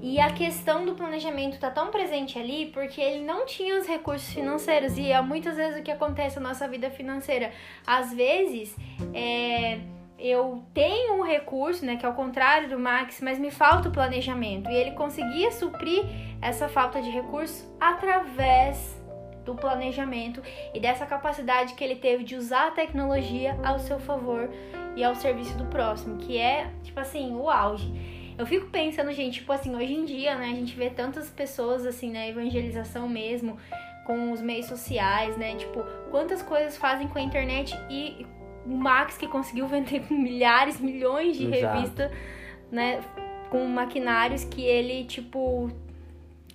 E 0.02 0.20
a 0.20 0.32
questão 0.32 0.86
do 0.86 0.96
planejamento 0.96 1.54
está 1.54 1.70
tão 1.70 1.92
presente 1.92 2.40
ali 2.40 2.72
porque 2.74 3.00
ele 3.00 3.24
não 3.24 3.46
tinha 3.46 3.78
os 3.78 3.88
recursos 3.88 4.34
financeiros. 4.34 4.98
E 4.98 5.12
é 5.12 5.22
muitas 5.22 5.56
vezes 5.56 5.80
o 5.80 5.84
que 5.84 5.92
acontece 5.92 6.40
na 6.40 6.50
nossa 6.50 6.68
vida 6.68 6.90
financeira. 6.90 7.52
Às 7.86 8.12
vezes, 8.14 8.76
é 9.14 9.80
eu 10.24 10.64
tenho 10.72 11.16
um 11.16 11.24
recurso, 11.24 11.84
né, 11.84 11.96
que 11.96 12.06
é 12.06 12.10
o 12.10 12.14
contrário 12.14 12.70
do 12.70 12.78
Max, 12.78 13.20
mas 13.22 13.40
me 13.40 13.50
falta 13.50 13.90
o 13.90 13.92
planejamento. 13.92 14.70
E 14.70 14.76
ele 14.76 14.92
conseguia 14.92 15.52
suprir 15.52 16.04
essa 16.40 16.70
falta 16.70 17.02
de 17.02 17.10
recurso 17.10 17.68
através 17.80 19.01
do 19.46 19.56
planejamento 19.56 20.42
e 20.74 20.80
dessa 20.80 21.06
capacidade 21.06 21.74
que 21.74 21.84
ele 21.84 21.96
teve 21.96 22.24
de 22.24 22.36
usar 22.36 22.68
a 22.68 22.72
tecnologia 22.72 23.58
ao 23.64 23.80
seu 23.80 24.00
favor 24.00 24.50
e 24.96 25.04
ao 25.04 25.16
serviço 25.16 25.58
do 25.58 25.66
próximo, 25.66 26.18
que 26.18 26.38
é, 26.38 26.70
tipo 26.84 27.00
assim, 27.00 27.34
o 27.36 27.50
auge. 27.50 27.92
Eu 28.38 28.46
fico 28.46 28.68
pensando, 28.68 29.12
gente, 29.14 29.40
tipo 29.40 29.52
assim, 29.52 29.76
hoje 29.76 29.94
em 29.94 30.06
dia, 30.06 30.36
né, 30.36 30.48
a 30.48 30.56
gente 30.56 30.76
vê 30.76 30.90
tantas 30.90 31.30
pessoas 31.30 31.86
assim 31.86 32.12
na 32.12 32.28
evangelização 32.28 33.08
mesmo, 33.08 33.58
com 34.06 34.32
os 34.32 34.42
meios 34.42 34.66
sociais, 34.66 35.38
né? 35.38 35.56
Tipo, 35.56 35.84
quantas 36.10 36.42
coisas 36.42 36.76
fazem 36.78 37.08
com 37.08 37.20
a 37.20 37.22
internet 37.22 37.78
e 37.90 38.26
o 38.66 38.76
Max 38.76 39.18
que 39.18 39.28
conseguiu 39.28 39.68
vender 39.68 40.04
milhares, 40.12 40.80
milhões 40.80 41.38
de 41.38 41.48
revistas, 41.48 42.12
né, 42.72 43.02
com 43.50 43.66
maquinários 43.66 44.44
que 44.44 44.62
ele, 44.62 45.04
tipo, 45.06 45.70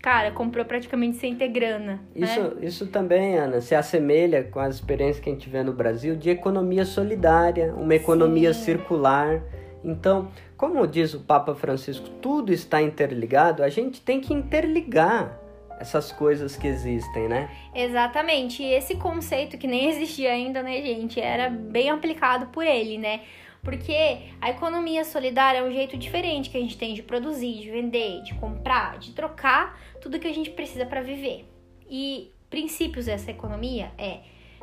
cara, 0.07 0.31
comprou 0.31 0.65
praticamente 0.65 1.17
sem 1.17 1.35
ter 1.35 1.49
grana. 1.49 1.99
Isso, 2.15 2.41
né? 2.41 2.53
isso 2.63 2.87
também, 2.87 3.37
Ana, 3.37 3.61
se 3.61 3.75
assemelha 3.75 4.45
com 4.45 4.61
as 4.61 4.77
experiências 4.77 5.19
que 5.19 5.29
a 5.29 5.33
gente 5.33 5.51
vê 5.51 5.65
no 5.65 5.73
Brasil 5.73 6.15
de 6.15 6.31
economia 6.31 6.85
solidária, 6.85 7.75
uma 7.75 7.93
economia 7.93 8.55
Sim. 8.55 8.67
circular. 8.67 9.43
Então, 9.83 10.31
como 10.57 10.87
diz 10.87 11.13
o 11.13 11.19
Papa 11.19 11.57
Francisco, 11.57 12.09
tudo 12.23 12.53
está 12.53 12.81
interligado, 12.81 13.65
a 13.65 13.69
gente 13.69 14.01
tem 14.01 14.21
que 14.21 14.33
interligar 14.33 15.41
essas 15.81 16.13
coisas 16.13 16.55
que 16.55 16.69
existem, 16.69 17.29
né? 17.29 17.51
Exatamente. 17.75 18.63
E 18.63 18.75
esse 18.75 18.95
conceito 18.95 19.59
que 19.59 19.67
nem 19.67 19.89
existia 19.91 20.31
ainda, 20.31 20.63
né, 20.63 20.83
gente, 20.83 21.21
era 21.21 21.51
bem 21.51 21.91
aplicado 21.91 22.47
por 22.53 22.65
ele, 22.65 22.97
né? 22.97 23.23
Porque 23.67 24.19
a 24.41 24.49
economia 24.49 25.05
solidária 25.05 25.59
é 25.59 25.65
um 25.65 25.73
jeito 25.73 25.97
diferente 25.97 26.51
que 26.51 26.57
a 26.57 26.61
gente 26.61 26.79
tem 26.79 26.95
de 26.95 27.03
produzir, 27.03 27.55
de 27.55 27.69
vender, 27.69 28.23
de 28.23 28.33
comprar, 28.35 28.97
de 28.97 29.11
trocar 29.11 29.77
tudo 30.01 30.21
que 30.21 30.29
a 30.29 30.33
gente 30.33 30.51
precisa 30.51 30.87
para 30.87 31.03
viver. 31.03 31.45
E 31.91 32.31
princípios 32.49 33.07
dessa 33.07 33.29
economia 33.29 33.91
é 33.99 34.21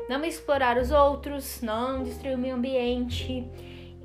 não 0.08 0.24
explorar 0.24 0.78
os 0.78 0.90
outros, 0.90 1.60
não 1.60 2.02
destruir 2.02 2.34
o 2.34 2.38
meio 2.38 2.54
ambiente 2.54 3.46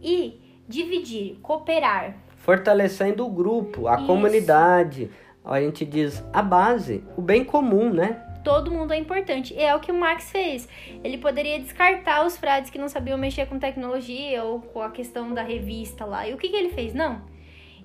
e 0.03 0.41
dividir, 0.67 1.37
cooperar. 1.41 2.17
Fortalecendo 2.35 3.25
o 3.25 3.29
grupo, 3.29 3.87
a 3.87 3.95
Isso. 3.95 4.05
comunidade. 4.05 5.09
A 5.45 5.61
gente 5.61 5.85
diz 5.85 6.21
a 6.33 6.41
base, 6.41 7.05
o 7.15 7.21
bem 7.21 7.45
comum, 7.45 7.89
né? 7.89 8.21
Todo 8.43 8.71
mundo 8.71 8.93
é 8.93 8.97
importante. 8.97 9.53
E 9.53 9.61
é 9.61 9.75
o 9.75 9.79
que 9.79 9.91
o 9.91 9.95
Marx 9.95 10.31
fez. 10.31 10.67
Ele 11.03 11.17
poderia 11.17 11.59
descartar 11.59 12.25
os 12.25 12.37
frades 12.37 12.69
que 12.69 12.77
não 12.77 12.87
sabiam 12.87 13.17
mexer 13.17 13.45
com 13.45 13.59
tecnologia 13.59 14.43
ou 14.43 14.61
com 14.61 14.81
a 14.81 14.91
questão 14.91 15.33
da 15.33 15.41
revista 15.41 16.05
lá. 16.05 16.27
E 16.27 16.33
o 16.33 16.37
que, 16.37 16.49
que 16.49 16.55
ele 16.55 16.69
fez? 16.69 16.93
Não. 16.93 17.21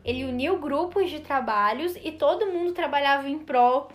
Ele 0.04 0.24
uniu 0.24 0.58
grupos 0.58 1.10
de 1.10 1.20
trabalhos 1.20 1.96
e 2.02 2.12
todo 2.12 2.46
mundo 2.46 2.72
trabalhava 2.72 3.28
em 3.28 3.38
prol 3.38 3.88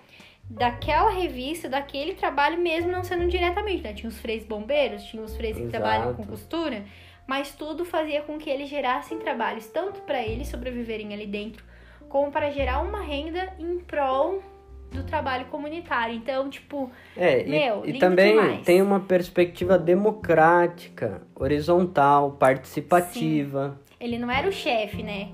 daquela 0.50 1.12
revista, 1.12 1.70
daquele 1.70 2.16
trabalho 2.16 2.58
mesmo 2.58 2.92
não 2.92 3.04
sendo 3.04 3.28
diretamente, 3.28 3.84
né? 3.84 3.94
Tinha 3.94 4.10
os 4.10 4.20
freios 4.20 4.44
bombeiros, 4.44 5.04
tinha 5.04 5.22
os 5.22 5.38
freios 5.38 5.58
que 5.58 5.64
Exato. 5.64 5.84
trabalham 5.84 6.14
com 6.16 6.26
costura, 6.26 6.86
mas 7.28 7.54
tudo 7.54 7.86
fazia 7.86 8.24
com 8.24 8.40
que 8.40 8.50
eles 8.50 8.68
gerassem 8.68 9.20
trabalhos 9.20 9.68
tanto 9.68 10.02
para 10.02 10.24
eles 10.24 10.48
sobreviverem 10.48 11.14
ali 11.14 11.28
dentro, 11.28 11.64
como 12.10 12.32
para 12.32 12.50
gerar 12.50 12.82
uma 12.82 13.02
renda 13.02 13.54
em 13.60 13.78
prol 13.78 14.42
do 14.92 15.04
trabalho 15.04 15.46
comunitário. 15.46 16.16
Então, 16.16 16.50
tipo, 16.50 16.90
É, 17.16 17.46
e- 17.46 17.50
Meu, 17.50 17.84
e, 17.86 17.88
lindo 17.92 18.00
também 18.00 18.32
demais. 18.32 18.66
tem 18.66 18.82
uma 18.82 19.00
perspectiva 19.00 19.78
democrática, 19.78 21.22
horizontal, 21.36 22.32
participativa. 22.34 23.80
ele 24.00 24.18
não 24.18 24.32
era 24.32 24.48
o 24.48 24.52
chefe, 24.52 25.04
né? 25.04 25.30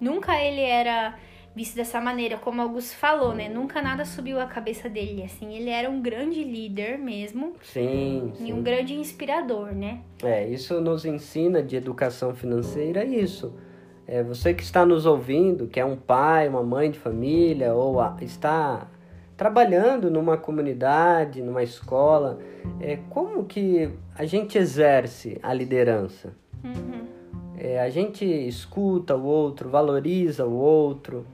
Nunca 0.00 0.36
ele 0.42 0.60
era 0.60 1.14
visto 1.54 1.74
dessa 1.74 2.00
maneira, 2.00 2.36
como 2.36 2.60
Augusto 2.62 2.96
falou, 2.96 3.34
né? 3.34 3.48
Nunca 3.48 3.82
nada 3.82 4.04
subiu 4.04 4.38
a 4.40 4.46
cabeça 4.46 4.88
dele, 4.88 5.22
assim. 5.24 5.54
Ele 5.54 5.70
era 5.70 5.90
um 5.90 6.00
grande 6.00 6.44
líder 6.44 6.98
mesmo 6.98 7.54
Sim, 7.62 8.32
e 8.34 8.44
sim. 8.44 8.52
um 8.52 8.62
grande 8.62 8.94
inspirador, 8.94 9.72
né? 9.72 10.00
É, 10.22 10.46
isso 10.48 10.80
nos 10.80 11.04
ensina 11.04 11.62
de 11.62 11.74
educação 11.76 12.34
financeira 12.34 13.04
isso. 13.04 13.52
É, 14.06 14.22
você 14.22 14.54
que 14.54 14.62
está 14.62 14.86
nos 14.86 15.04
ouvindo, 15.04 15.66
que 15.66 15.78
é 15.80 15.84
um 15.84 15.96
pai, 15.96 16.48
uma 16.48 16.62
mãe 16.62 16.90
de 16.90 16.98
família, 16.98 17.74
ou 17.74 18.00
a- 18.00 18.16
está 18.20 18.86
trabalhando 19.38 20.10
numa 20.10 20.36
comunidade, 20.36 21.40
numa 21.40 21.62
escola, 21.62 22.40
é, 22.80 22.98
como 23.08 23.44
que 23.44 23.88
a 24.16 24.24
gente 24.26 24.58
exerce 24.58 25.38
a 25.40 25.54
liderança? 25.54 26.34
Uhum. 26.64 27.06
É, 27.56 27.80
a 27.80 27.88
gente 27.88 28.24
escuta 28.24 29.14
o 29.16 29.24
outro, 29.24 29.70
valoriza 29.70 30.44
o 30.44 30.54
outro. 30.54 31.24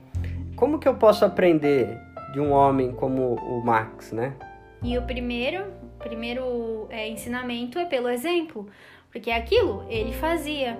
Como 0.55 0.77
que 0.77 0.87
eu 0.87 0.93
posso 0.93 1.25
aprender 1.25 1.97
de 2.31 2.39
um 2.39 2.51
homem 2.51 2.91
como 2.91 3.33
o 3.33 3.65
Max, 3.65 4.11
né? 4.11 4.35
E 4.83 4.95
o 4.99 5.01
primeiro, 5.01 5.65
primeiro 5.97 6.85
é, 6.91 7.09
ensinamento 7.09 7.79
é 7.79 7.85
pelo 7.85 8.07
exemplo. 8.07 8.67
Porque 9.11 9.31
é 9.31 9.35
aquilo, 9.35 9.83
ele 9.89 10.13
fazia. 10.13 10.77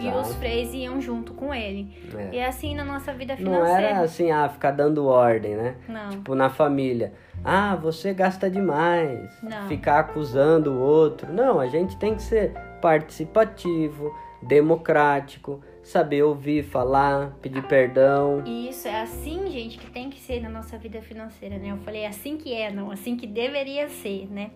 E 0.00 0.08
os 0.08 0.34
freios 0.36 0.72
iam 0.74 1.00
junto 1.00 1.32
com 1.34 1.54
ele. 1.54 1.88
É. 2.16 2.34
E 2.34 2.38
é 2.38 2.46
assim 2.46 2.74
na 2.74 2.84
nossa 2.84 3.12
vida 3.12 3.34
Não 3.34 3.38
financeira. 3.38 3.82
era 3.82 4.00
assim, 4.00 4.30
ah, 4.30 4.48
ficar 4.48 4.70
dando 4.70 5.06
ordem, 5.06 5.54
né? 5.54 5.76
Não. 5.88 6.10
Tipo, 6.10 6.34
na 6.34 6.48
família. 6.48 7.12
Ah, 7.44 7.76
você 7.76 8.12
gasta 8.14 8.50
demais. 8.50 9.30
Não. 9.42 9.68
Ficar 9.68 10.00
acusando 10.00 10.72
o 10.72 10.80
outro. 10.80 11.32
Não, 11.32 11.60
a 11.60 11.66
gente 11.66 11.96
tem 11.96 12.14
que 12.14 12.22
ser 12.22 12.52
participativo, 12.80 14.12
democrático, 14.42 15.60
saber 15.82 16.22
ouvir, 16.22 16.64
falar, 16.64 17.36
pedir 17.40 17.62
perdão. 17.62 18.42
E 18.44 18.68
isso 18.68 18.88
é 18.88 19.02
assim, 19.02 19.50
gente, 19.50 19.78
que 19.78 19.90
tem 19.90 20.10
que 20.10 20.18
ser 20.18 20.40
na 20.40 20.48
nossa 20.48 20.76
vida 20.76 21.00
financeira, 21.00 21.58
né? 21.58 21.70
Eu 21.70 21.76
falei 21.78 22.04
assim 22.06 22.36
que 22.36 22.52
é, 22.52 22.72
não 22.72 22.90
assim 22.90 23.16
que 23.16 23.26
deveria 23.26 23.88
ser, 23.88 24.26
né? 24.30 24.50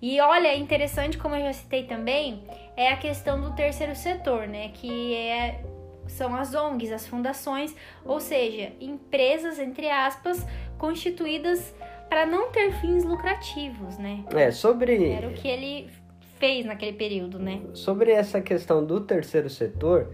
E 0.00 0.20
olha, 0.20 0.48
é 0.48 0.56
interessante, 0.56 1.18
como 1.18 1.34
eu 1.34 1.42
já 1.42 1.52
citei 1.52 1.84
também, 1.84 2.42
é 2.76 2.92
a 2.92 2.96
questão 2.96 3.40
do 3.40 3.54
terceiro 3.54 3.96
setor, 3.96 4.46
né? 4.46 4.70
Que 4.74 5.14
é, 5.14 5.60
são 6.06 6.34
as 6.36 6.54
ONGs, 6.54 6.92
as 6.92 7.06
fundações, 7.06 7.74
ou 8.04 8.20
seja, 8.20 8.72
empresas, 8.80 9.58
entre 9.58 9.90
aspas, 9.90 10.46
constituídas 10.78 11.74
para 12.08 12.24
não 12.24 12.50
ter 12.50 12.72
fins 12.80 13.04
lucrativos, 13.04 13.98
né? 13.98 14.24
É, 14.30 14.50
sobre, 14.50 15.12
Era 15.12 15.28
o 15.28 15.32
que 15.32 15.48
ele 15.48 15.90
fez 16.38 16.64
naquele 16.64 16.92
período, 16.92 17.38
né? 17.38 17.60
sobre 17.74 18.12
essa 18.12 18.40
questão 18.40 18.84
do 18.84 19.00
terceiro 19.00 19.50
setor, 19.50 20.08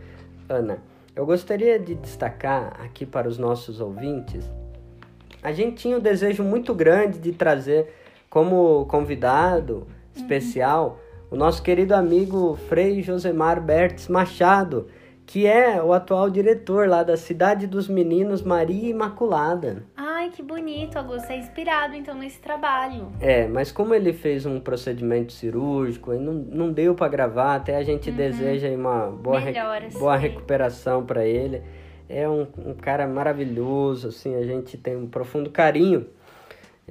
Ana, 0.49 0.83
eu 1.15 1.25
gostaria 1.25 1.79
de 1.79 1.95
destacar 1.95 2.81
aqui 2.81 3.07
para 3.07 3.29
os 3.29 3.39
nossos 3.39 3.81
ouvintes. 3.81 4.51
A 5.43 5.53
gente 5.53 5.77
tinha 5.77 5.99
um 5.99 6.01
desejo 6.01 6.43
muito 6.43 6.75
grande 6.75 7.19
de 7.19 7.33
trazer 7.33 7.95
como 8.35 8.85
convidado 8.87 9.87
especial 10.13 10.99
o 11.31 11.37
nosso 11.37 11.63
querido 11.63 11.95
amigo 11.95 12.57
Frei 12.69 13.01
Josemar 13.01 13.61
Bertes 13.63 14.09
Machado, 14.09 14.89
que 15.25 15.47
é 15.47 15.81
o 15.81 15.93
atual 15.93 16.29
diretor 16.29 16.89
lá 16.89 17.05
da 17.05 17.17
Cidade 17.17 17.69
dos 17.69 17.87
Meninos 17.89 18.43
Maria 18.43 18.91
Imaculada. 18.91 19.85
Ai, 19.97 20.31
que 20.31 20.43
bonito, 20.43 20.97
Augusto. 20.97 21.31
É 21.31 21.37
inspirado, 21.39 21.95
então, 21.95 22.17
nesse 22.17 22.41
trabalho. 22.41 23.07
É, 23.21 23.47
mas 23.47 23.71
como 23.71 23.95
ele 23.95 24.13
fez 24.13 24.45
um 24.45 24.59
procedimento 24.59 25.33
cirúrgico 25.33 26.13
e 26.13 26.19
não, 26.19 26.33
não 26.35 26.73
deu 26.73 26.93
para 26.97 27.07
gravar, 27.09 27.55
até 27.55 27.77
a 27.77 27.85
gente 27.85 28.11
deseja 28.11 28.67
aí 28.67 28.75
uma 28.75 29.07
boa, 29.11 29.39
re- 29.39 29.53
Melhoras, 29.53 29.95
boa 29.95 30.17
recuperação 30.17 31.07
para 31.07 31.25
ele. 31.25 31.63
É 32.09 32.29
um, 32.29 32.49
um 32.59 32.75
cara 32.75 33.07
maravilhoso, 33.07 34.09
assim, 34.09 34.35
a 34.35 34.43
gente 34.45 34.77
tem 34.77 34.97
um 34.97 35.07
profundo 35.07 35.51
carinho, 35.51 36.07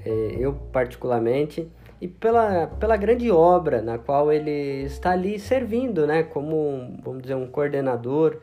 eu 0.05 0.53
particularmente, 0.71 1.69
e 2.01 2.07
pela, 2.07 2.67
pela 2.67 2.97
grande 2.97 3.31
obra 3.31 3.81
na 3.81 3.97
qual 3.97 4.31
ele 4.31 4.83
está 4.83 5.11
ali 5.11 5.39
servindo, 5.39 6.05
né, 6.05 6.23
como, 6.23 6.97
vamos 7.01 7.21
dizer, 7.21 7.35
um 7.35 7.47
coordenador. 7.47 8.39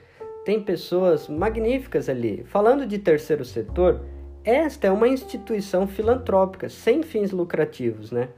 Tem 0.46 0.58
pessoas 0.58 1.28
magníficas 1.28 2.08
ali. 2.08 2.42
Falando 2.46 2.86
de 2.86 2.98
terceiro 2.98 3.44
setor, 3.44 4.00
esta 4.42 4.86
é 4.86 4.90
uma 4.90 5.06
instituição 5.06 5.86
filantrópica, 5.86 6.70
sem 6.70 7.02
fins 7.02 7.30
lucrativos, 7.30 8.10
né? 8.10 8.30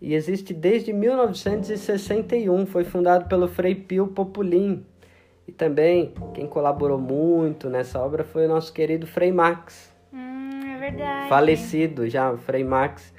E 0.00 0.14
existe 0.14 0.52
desde 0.52 0.92
1961, 0.92 2.66
foi 2.66 2.82
fundado 2.82 3.28
pelo 3.28 3.46
Frei 3.46 3.76
Pio 3.76 4.08
Populim. 4.08 4.84
E 5.46 5.52
também 5.52 6.12
quem 6.34 6.48
colaborou 6.48 6.98
muito 6.98 7.70
nessa 7.70 8.00
obra 8.00 8.24
foi 8.24 8.46
o 8.46 8.48
nosso 8.48 8.72
querido 8.72 9.06
Frei 9.06 9.30
Max, 9.30 9.93
é 9.93 9.93
verdade. 10.90 11.28
falecido 11.28 12.08
já, 12.08 12.36
Frei 12.36 12.64
Max, 12.64 13.12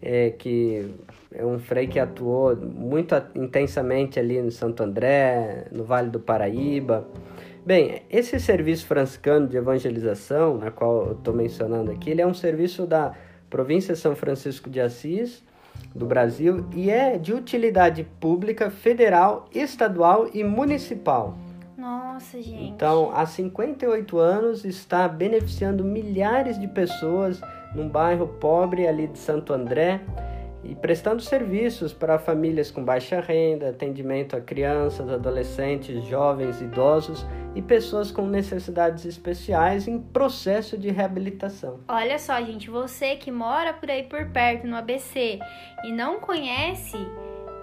é, 0.00 0.30
que 0.30 0.94
é 1.34 1.44
um 1.44 1.58
frei 1.58 1.86
que 1.86 1.98
atuou 1.98 2.56
muito 2.56 3.14
intensamente 3.34 4.18
ali 4.18 4.40
no 4.40 4.50
Santo 4.50 4.82
André, 4.82 5.66
no 5.70 5.84
Vale 5.84 6.10
do 6.10 6.20
Paraíba. 6.20 7.06
Bem, 7.64 8.02
esse 8.10 8.40
serviço 8.40 8.86
franciscano 8.86 9.46
de 9.46 9.56
evangelização, 9.56 10.58
na 10.58 10.70
qual 10.70 11.06
eu 11.06 11.12
estou 11.12 11.32
mencionando 11.32 11.92
aqui, 11.92 12.10
ele 12.10 12.20
é 12.20 12.26
um 12.26 12.34
serviço 12.34 12.86
da 12.86 13.12
província 13.48 13.94
São 13.94 14.16
Francisco 14.16 14.68
de 14.68 14.80
Assis, 14.80 15.44
do 15.94 16.04
Brasil, 16.04 16.66
e 16.74 16.90
é 16.90 17.16
de 17.18 17.32
utilidade 17.32 18.04
pública, 18.18 18.70
federal, 18.70 19.48
estadual 19.54 20.28
e 20.34 20.42
municipal. 20.42 21.36
Nossa, 21.82 22.40
gente. 22.40 22.62
Então, 22.62 23.10
há 23.12 23.26
58 23.26 24.16
anos 24.16 24.64
está 24.64 25.08
beneficiando 25.08 25.82
milhares 25.82 26.56
de 26.56 26.68
pessoas 26.68 27.40
num 27.74 27.88
bairro 27.88 28.28
pobre 28.28 28.86
ali 28.86 29.08
de 29.08 29.18
Santo 29.18 29.52
André 29.52 30.00
e 30.62 30.76
prestando 30.76 31.20
serviços 31.20 31.92
para 31.92 32.20
famílias 32.20 32.70
com 32.70 32.84
baixa 32.84 33.20
renda, 33.20 33.70
atendimento 33.70 34.36
a 34.36 34.40
crianças, 34.40 35.10
adolescentes, 35.10 36.04
jovens, 36.04 36.60
idosos 36.60 37.26
e 37.52 37.60
pessoas 37.60 38.12
com 38.12 38.28
necessidades 38.28 39.04
especiais 39.04 39.88
em 39.88 39.98
processo 39.98 40.78
de 40.78 40.88
reabilitação. 40.88 41.80
Olha 41.88 42.16
só, 42.16 42.40
gente, 42.42 42.70
você 42.70 43.16
que 43.16 43.32
mora 43.32 43.72
por 43.72 43.90
aí 43.90 44.04
por 44.04 44.24
perto 44.26 44.68
no 44.68 44.76
ABC 44.76 45.40
e 45.82 45.90
não 45.90 46.20
conhece, 46.20 46.96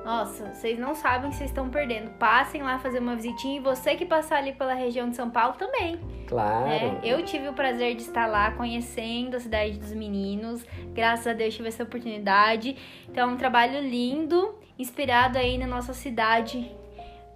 nossa, 0.09 0.55
vocês 0.55 0.79
não 0.79 0.95
sabem 0.95 1.29
que 1.29 1.35
vocês 1.35 1.51
estão 1.51 1.69
perdendo. 1.69 2.09
Passem 2.17 2.63
lá 2.63 2.79
fazer 2.79 2.97
uma 2.97 3.15
visitinha 3.15 3.57
e 3.57 3.59
você 3.59 3.93
que 3.93 4.07
passar 4.07 4.37
ali 4.37 4.53
pela 4.53 4.73
região 4.73 5.07
de 5.07 5.15
São 5.15 5.29
Paulo 5.29 5.53
também. 5.53 5.99
Claro. 6.27 6.65
né? 6.65 6.99
Eu 7.03 7.23
tive 7.23 7.47
o 7.47 7.53
prazer 7.53 7.95
de 7.95 8.01
estar 8.01 8.25
lá 8.25 8.49
conhecendo 8.53 9.37
a 9.37 9.39
cidade 9.39 9.77
dos 9.77 9.93
meninos. 9.93 10.65
Graças 10.95 11.27
a 11.27 11.33
Deus 11.33 11.55
tive 11.55 11.67
essa 11.67 11.83
oportunidade. 11.83 12.75
Então 13.07 13.29
é 13.29 13.33
um 13.33 13.37
trabalho 13.37 13.79
lindo, 13.81 14.55
inspirado 14.79 15.37
aí 15.37 15.59
na 15.59 15.67
nossa 15.67 15.93
cidade, 15.93 16.71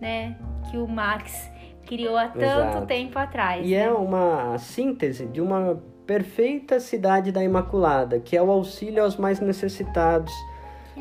né? 0.02 0.36
Que 0.72 0.78
o 0.78 0.88
Max 0.88 1.52
criou 1.86 2.18
há 2.18 2.28
tanto 2.28 2.44
Exato. 2.44 2.88
tempo 2.88 3.20
atrás. 3.20 3.64
E 3.68 3.76
né? 3.76 3.84
é 3.84 3.92
uma 3.92 4.58
síntese 4.58 5.28
de 5.28 5.40
uma 5.40 5.80
perfeita 6.08 6.80
cidade 6.80 7.32
da 7.32 7.44
Imaculada, 7.44 8.20
que 8.20 8.36
é 8.36 8.42
o 8.42 8.50
auxílio 8.50 9.04
aos 9.04 9.16
mais 9.16 9.40
necessitados, 9.40 10.34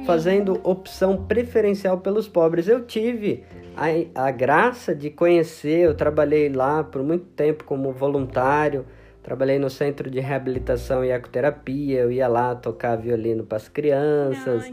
fazendo 0.07 0.61
opção 0.63 1.25
preferencial 1.25 1.99
pelos 1.99 2.29
pobres. 2.29 2.69
Eu 2.69 2.85
tive 2.85 3.45
a, 3.77 4.27
a 4.27 4.31
graça 4.31 4.95
de 4.95 5.11
conhecer, 5.11 5.81
eu 5.81 5.95
trabalhei 5.95 6.49
lá 6.49 6.83
por 6.83 7.03
muito 7.03 7.27
tempo 7.27 7.65
como 7.65 7.93
voluntário, 7.93 8.85
trabalhei 9.23 9.59
no 9.59 9.71
centro 9.71 10.11
de 10.11 10.21
reabilitação 10.21 11.05
e 11.05 11.11
ecoterapia, 11.11 12.01
eu 12.01 12.11
ia 12.11 12.27
lá 12.27 12.55
tocar 12.55 12.97
violino 12.97 13.45
para 13.45 13.57
as 13.57 13.69
crianças 13.69 14.73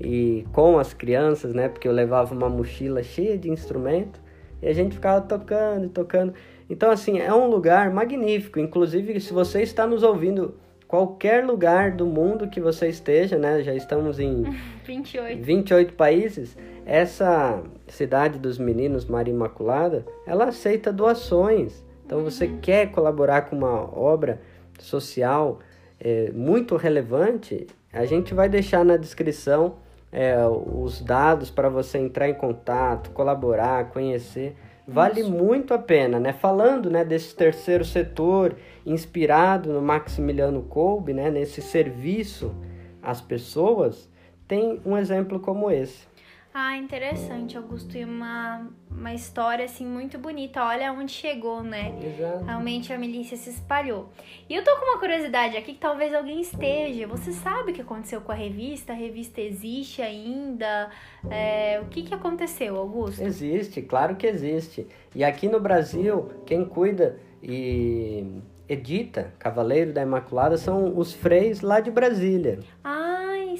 e 0.00 0.44
com 0.52 0.78
as 0.78 0.94
crianças, 0.94 1.52
né? 1.52 1.68
Porque 1.68 1.86
eu 1.86 1.92
levava 1.92 2.34
uma 2.34 2.48
mochila 2.48 3.02
cheia 3.02 3.36
de 3.36 3.50
instrumento 3.50 4.20
e 4.62 4.68
a 4.68 4.72
gente 4.72 4.94
ficava 4.94 5.20
tocando 5.20 5.86
e 5.86 5.88
tocando. 5.88 6.34
Então, 6.68 6.90
assim, 6.90 7.18
é 7.18 7.34
um 7.34 7.48
lugar 7.48 7.90
magnífico. 7.90 8.60
Inclusive, 8.60 9.20
se 9.20 9.32
você 9.32 9.62
está 9.62 9.86
nos 9.86 10.02
ouvindo 10.02 10.54
qualquer 10.90 11.44
lugar 11.46 11.92
do 11.92 12.04
mundo 12.04 12.48
que 12.48 12.60
você 12.60 12.88
esteja, 12.88 13.38
né? 13.38 13.62
Já 13.62 13.72
estamos 13.72 14.18
em 14.18 14.42
28. 14.84 15.40
28 15.40 15.94
países. 15.94 16.56
Essa 16.84 17.62
cidade 17.86 18.40
dos 18.40 18.58
meninos 18.58 19.04
Maria 19.04 19.32
Imaculada, 19.32 20.04
ela 20.26 20.46
aceita 20.46 20.92
doações. 20.92 21.84
Então, 22.04 22.24
você 22.24 22.46
Uhum. 22.46 22.58
quer 22.60 22.90
colaborar 22.90 23.42
com 23.42 23.54
uma 23.56 23.96
obra 23.96 24.40
social 24.80 25.60
é, 26.00 26.32
muito 26.34 26.74
relevante, 26.76 27.68
a 27.92 28.04
gente 28.04 28.34
vai 28.34 28.48
deixar 28.48 28.84
na 28.84 28.96
descrição 28.96 29.74
é, 30.10 30.34
os 30.44 31.00
dados 31.00 31.50
para 31.50 31.68
você 31.68 31.98
entrar 31.98 32.28
em 32.28 32.34
contato, 32.34 33.10
colaborar, 33.10 33.90
conhecer. 33.90 34.56
Vale 34.92 35.22
muito 35.22 35.72
a 35.72 35.78
pena, 35.78 36.18
né? 36.18 36.32
Falando 36.32 36.90
né, 36.90 37.04
desse 37.04 37.34
terceiro 37.34 37.84
setor, 37.84 38.56
inspirado 38.84 39.72
no 39.72 39.80
Maximiliano 39.80 40.62
Kolbe, 40.62 41.14
né, 41.14 41.30
nesse 41.30 41.62
serviço 41.62 42.52
às 43.00 43.20
pessoas, 43.20 44.10
tem 44.48 44.80
um 44.84 44.96
exemplo 44.96 45.38
como 45.38 45.70
esse. 45.70 46.09
Ah, 46.52 46.76
interessante, 46.76 47.56
Augusto. 47.56 47.96
E 47.96 48.04
uma, 48.04 48.66
uma 48.90 49.14
história, 49.14 49.64
assim, 49.64 49.86
muito 49.86 50.18
bonita. 50.18 50.64
Olha 50.64 50.92
onde 50.92 51.12
chegou, 51.12 51.62
né? 51.62 51.94
Exato. 52.02 52.44
Realmente 52.44 52.92
a 52.92 52.98
milícia 52.98 53.36
se 53.36 53.50
espalhou. 53.50 54.08
E 54.48 54.54
eu 54.54 54.64
tô 54.64 54.76
com 54.76 54.84
uma 54.86 54.98
curiosidade 54.98 55.56
aqui 55.56 55.74
que 55.74 55.78
talvez 55.78 56.12
alguém 56.12 56.40
esteja. 56.40 57.06
Você 57.06 57.32
sabe 57.32 57.70
o 57.70 57.74
que 57.74 57.80
aconteceu 57.80 58.20
com 58.20 58.32
a 58.32 58.34
revista? 58.34 58.92
A 58.92 58.96
revista 58.96 59.40
existe 59.40 60.02
ainda? 60.02 60.90
É, 61.30 61.80
o 61.80 61.86
que, 61.86 62.02
que 62.02 62.12
aconteceu, 62.12 62.76
Augusto? 62.76 63.22
Existe, 63.22 63.80
claro 63.82 64.16
que 64.16 64.26
existe. 64.26 64.88
E 65.14 65.22
aqui 65.22 65.48
no 65.48 65.60
Brasil, 65.60 66.30
quem 66.44 66.64
cuida 66.64 67.18
e 67.40 68.42
edita 68.68 69.32
Cavaleiro 69.38 69.92
da 69.92 70.02
Imaculada 70.02 70.56
são 70.56 70.96
os 70.96 71.12
freis 71.12 71.60
lá 71.60 71.80
de 71.80 71.90
Brasília. 71.90 72.60
Ai, 72.84 73.09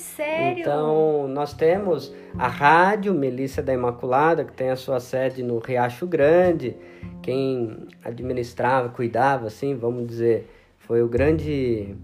sério? 0.00 0.60
Então, 0.60 1.28
nós 1.28 1.52
temos 1.52 2.12
a 2.38 2.48
rádio 2.48 3.14
Melícia 3.14 3.62
da 3.62 3.72
Imaculada, 3.72 4.44
que 4.44 4.52
tem 4.52 4.70
a 4.70 4.76
sua 4.76 4.98
sede 5.00 5.42
no 5.42 5.58
Riacho 5.58 6.06
Grande. 6.06 6.76
Quem 7.22 7.86
administrava, 8.04 8.88
cuidava, 8.88 9.46
assim, 9.46 9.74
vamos 9.74 10.06
dizer, 10.06 10.50
foi 10.78 11.02
o 11.02 11.08
grande 11.08 11.94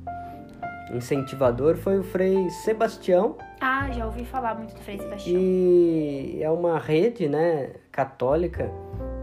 incentivador, 0.92 1.76
foi 1.76 1.98
o 1.98 2.02
Frei 2.02 2.48
Sebastião. 2.50 3.36
Ah, 3.60 3.90
já 3.90 4.06
ouvi 4.06 4.24
falar 4.24 4.54
muito 4.54 4.74
do 4.74 4.80
Frei 4.80 4.98
Sebastião. 4.98 5.36
E 5.36 6.38
é 6.40 6.50
uma 6.50 6.78
rede, 6.78 7.28
né, 7.28 7.70
católica 7.90 8.70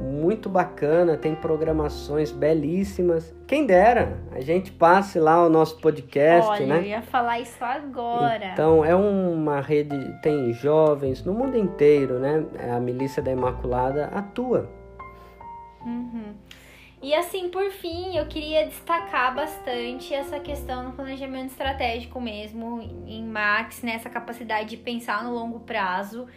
muito 0.03 0.49
bacana, 0.49 1.17
tem 1.17 1.33
programações 1.33 2.31
belíssimas. 2.31 3.33
Quem 3.47 3.65
dera, 3.65 4.19
a 4.31 4.41
gente 4.41 4.71
passe 4.71 5.19
lá 5.19 5.45
o 5.45 5.49
nosso 5.49 5.79
podcast, 5.79 6.49
Olha, 6.51 6.65
né? 6.65 6.77
eu 6.79 6.83
ia 6.83 7.01
falar 7.01 7.39
isso 7.39 7.63
agora. 7.63 8.51
Então, 8.53 8.83
é 8.83 8.95
uma 8.95 9.61
rede, 9.61 9.97
tem 10.21 10.53
jovens 10.53 11.23
no 11.23 11.33
mundo 11.33 11.57
inteiro, 11.57 12.19
né? 12.19 12.45
A 12.75 12.79
Milícia 12.79 13.23
da 13.23 13.31
Imaculada 13.31 14.05
atua. 14.07 14.69
Uhum. 15.85 16.33
E 17.01 17.13
assim, 17.13 17.49
por 17.49 17.69
fim, 17.69 18.15
eu 18.17 18.25
queria 18.27 18.65
destacar 18.65 19.35
bastante 19.35 20.13
essa 20.13 20.39
questão 20.39 20.83
no 20.83 20.93
planejamento 20.93 21.49
estratégico 21.49 22.21
mesmo, 22.21 22.81
em 23.05 23.25
Max, 23.25 23.81
né? 23.81 23.95
Essa 23.95 24.09
capacidade 24.09 24.69
de 24.69 24.77
pensar 24.77 25.23
no 25.23 25.33
longo 25.33 25.59
prazo 25.59 26.27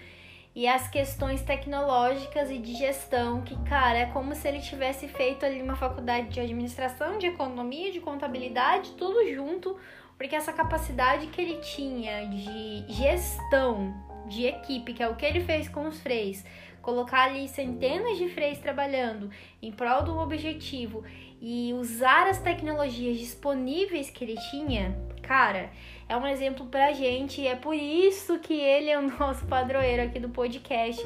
e 0.56 0.66
as 0.66 0.88
questões 0.88 1.42
tecnológicas 1.42 2.50
e 2.50 2.56
de 2.56 2.74
gestão, 2.74 3.42
que, 3.42 3.54
cara, 3.64 3.98
é 3.98 4.06
como 4.06 4.34
se 4.34 4.48
ele 4.48 4.60
tivesse 4.60 5.06
feito 5.06 5.44
ali 5.44 5.60
uma 5.60 5.76
faculdade 5.76 6.30
de 6.30 6.40
administração, 6.40 7.18
de 7.18 7.26
economia, 7.26 7.92
de 7.92 8.00
contabilidade, 8.00 8.92
tudo 8.92 9.30
junto, 9.34 9.76
porque 10.16 10.34
essa 10.34 10.54
capacidade 10.54 11.26
que 11.26 11.42
ele 11.42 11.56
tinha 11.58 12.26
de 12.28 12.90
gestão 12.90 13.94
de 14.26 14.46
equipe, 14.46 14.94
que 14.94 15.02
é 15.02 15.08
o 15.08 15.14
que 15.14 15.26
ele 15.26 15.40
fez 15.40 15.68
com 15.68 15.86
os 15.86 16.00
freis, 16.00 16.42
colocar 16.80 17.24
ali 17.24 17.46
centenas 17.48 18.16
de 18.16 18.30
freis 18.30 18.58
trabalhando 18.58 19.28
em 19.60 19.70
prol 19.70 20.04
do 20.04 20.16
objetivo 20.16 21.04
e 21.38 21.74
usar 21.74 22.28
as 22.28 22.40
tecnologias 22.40 23.18
disponíveis 23.18 24.08
que 24.08 24.24
ele 24.24 24.36
tinha, 24.50 24.96
cara, 25.26 25.70
é 26.08 26.16
um 26.16 26.26
exemplo 26.26 26.66
pra 26.66 26.92
gente 26.92 27.40
e 27.40 27.48
é 27.48 27.56
por 27.56 27.74
isso 27.74 28.38
que 28.38 28.54
ele 28.54 28.88
é 28.88 28.98
o 28.98 29.02
nosso 29.18 29.44
padroeiro 29.46 30.02
aqui 30.02 30.20
do 30.20 30.28
podcast, 30.28 31.04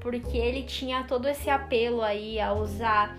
porque 0.00 0.36
ele 0.36 0.62
tinha 0.62 1.04
todo 1.04 1.26
esse 1.26 1.48
apelo 1.48 2.02
aí 2.02 2.38
a 2.38 2.52
usar 2.52 3.16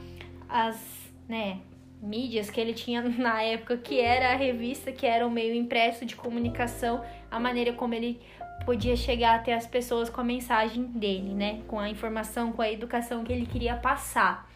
as, 0.47 1.11
né, 1.27 1.59
mídias 2.01 2.49
que 2.49 2.61
ele 2.61 2.73
tinha 2.73 3.01
na 3.17 3.41
época, 3.41 3.77
que 3.77 3.99
era 3.99 4.31
a 4.31 4.35
revista, 4.35 4.91
que 4.91 5.07
era 5.07 5.25
o 5.25 5.31
meio 5.31 5.55
impresso 5.55 6.05
de 6.05 6.15
comunicação, 6.15 7.03
a 7.31 7.39
maneira 7.39 7.73
como 7.73 7.95
ele 7.95 8.21
podia 8.65 8.95
chegar 8.95 9.35
até 9.35 9.53
as 9.53 9.65
pessoas 9.65 10.09
com 10.09 10.21
a 10.21 10.23
mensagem 10.23 10.83
dele, 10.83 11.33
né? 11.33 11.61
Com 11.67 11.79
a 11.79 11.89
informação, 11.89 12.51
com 12.51 12.61
a 12.61 12.71
educação 12.71 13.23
que 13.23 13.33
ele 13.33 13.45
queria 13.45 13.75
passar. 13.75 14.49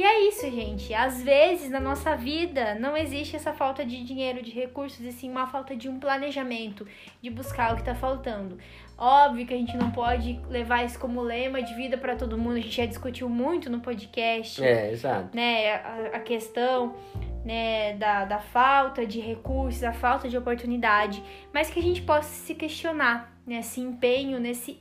E 0.00 0.02
é 0.02 0.28
isso, 0.28 0.50
gente. 0.50 0.94
Às 0.94 1.22
vezes 1.22 1.68
na 1.68 1.78
nossa 1.78 2.16
vida 2.16 2.74
não 2.76 2.96
existe 2.96 3.36
essa 3.36 3.52
falta 3.52 3.84
de 3.84 4.02
dinheiro, 4.02 4.42
de 4.42 4.50
recursos, 4.50 4.98
e 5.04 5.12
sim 5.12 5.30
uma 5.30 5.46
falta 5.46 5.76
de 5.76 5.90
um 5.90 6.00
planejamento, 6.00 6.86
de 7.20 7.28
buscar 7.28 7.74
o 7.74 7.76
que 7.76 7.82
tá 7.84 7.94
faltando. 7.94 8.56
Óbvio 8.96 9.46
que 9.46 9.52
a 9.52 9.58
gente 9.58 9.76
não 9.76 9.90
pode 9.90 10.40
levar 10.48 10.86
isso 10.86 10.98
como 10.98 11.20
lema 11.20 11.62
de 11.62 11.74
vida 11.74 11.98
para 11.98 12.16
todo 12.16 12.38
mundo. 12.38 12.56
A 12.56 12.60
gente 12.60 12.78
já 12.78 12.86
discutiu 12.86 13.28
muito 13.28 13.68
no 13.68 13.80
podcast 13.80 14.64
É, 14.64 14.90
exato. 14.90 15.36
né, 15.36 15.74
a, 15.74 16.12
a 16.14 16.20
questão 16.20 16.94
né, 17.44 17.92
da, 17.98 18.24
da 18.24 18.38
falta 18.38 19.04
de 19.04 19.20
recursos, 19.20 19.84
a 19.84 19.92
falta 19.92 20.30
de 20.30 20.38
oportunidade, 20.38 21.22
mas 21.52 21.68
que 21.68 21.78
a 21.78 21.82
gente 21.82 22.00
possa 22.00 22.30
se 22.30 22.54
questionar 22.54 23.36
nesse 23.46 23.82
empenho, 23.82 24.40
nesse 24.40 24.80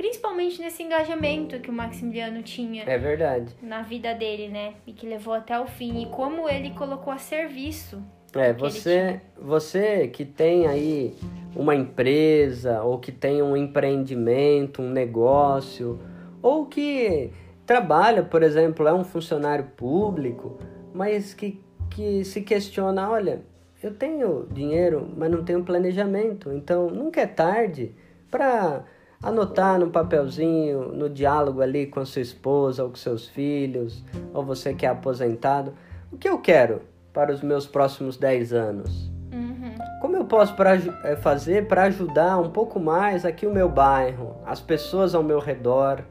principalmente 0.00 0.62
nesse 0.62 0.82
engajamento 0.82 1.60
que 1.60 1.68
o 1.68 1.72
Maximiliano 1.74 2.42
tinha 2.42 2.84
É 2.84 2.96
verdade. 2.96 3.54
na 3.62 3.82
vida 3.82 4.14
dele, 4.14 4.48
né, 4.48 4.72
e 4.86 4.94
que 4.94 5.06
levou 5.06 5.34
até 5.34 5.60
o 5.60 5.66
fim 5.66 6.00
e 6.00 6.06
como 6.06 6.48
ele 6.48 6.70
colocou 6.70 7.12
a 7.12 7.18
serviço. 7.18 8.02
É, 8.34 8.50
você, 8.50 9.20
você 9.38 10.08
que 10.08 10.24
tem 10.24 10.66
aí 10.66 11.14
uma 11.54 11.74
empresa 11.74 12.82
ou 12.82 12.98
que 12.98 13.12
tem 13.12 13.42
um 13.42 13.54
empreendimento, 13.54 14.80
um 14.80 14.88
negócio, 14.88 16.00
ou 16.40 16.64
que 16.64 17.30
trabalha, 17.66 18.22
por 18.22 18.42
exemplo, 18.42 18.88
é 18.88 18.94
um 18.94 19.04
funcionário 19.04 19.66
público, 19.76 20.56
mas 20.94 21.34
que, 21.34 21.62
que 21.90 22.24
se 22.24 22.40
questiona, 22.40 23.10
olha, 23.10 23.42
eu 23.82 23.92
tenho 23.92 24.48
dinheiro, 24.50 25.06
mas 25.14 25.30
não 25.30 25.44
tenho 25.44 25.62
planejamento, 25.62 26.50
então 26.52 26.88
nunca 26.88 27.20
é 27.20 27.26
tarde 27.26 27.94
para 28.30 28.82
anotar 29.22 29.78
no 29.78 29.90
papelzinho, 29.90 30.92
no 30.92 31.08
diálogo 31.08 31.60
ali 31.60 31.86
com 31.86 32.00
a 32.00 32.06
sua 32.06 32.22
esposa 32.22 32.82
ou 32.82 32.90
com 32.90 32.96
seus 32.96 33.28
filhos, 33.28 34.02
ou 34.32 34.42
você 34.42 34.72
que 34.74 34.86
é 34.86 34.88
aposentado, 34.88 35.74
o 36.10 36.16
que 36.16 36.28
eu 36.28 36.38
quero 36.38 36.82
para 37.12 37.32
os 37.32 37.42
meus 37.42 37.66
próximos 37.66 38.16
10 38.16 38.52
anos? 38.52 39.10
Uhum. 39.32 39.74
Como 40.00 40.16
eu 40.16 40.24
posso 40.24 40.54
pra, 40.56 40.74
eh, 40.74 41.16
fazer 41.16 41.68
para 41.68 41.84
ajudar 41.84 42.38
um 42.38 42.50
pouco 42.50 42.80
mais 42.80 43.24
aqui 43.24 43.46
o 43.46 43.52
meu 43.52 43.68
bairro, 43.68 44.36
as 44.46 44.60
pessoas 44.60 45.14
ao 45.14 45.22
meu 45.22 45.38
redor? 45.38 46.02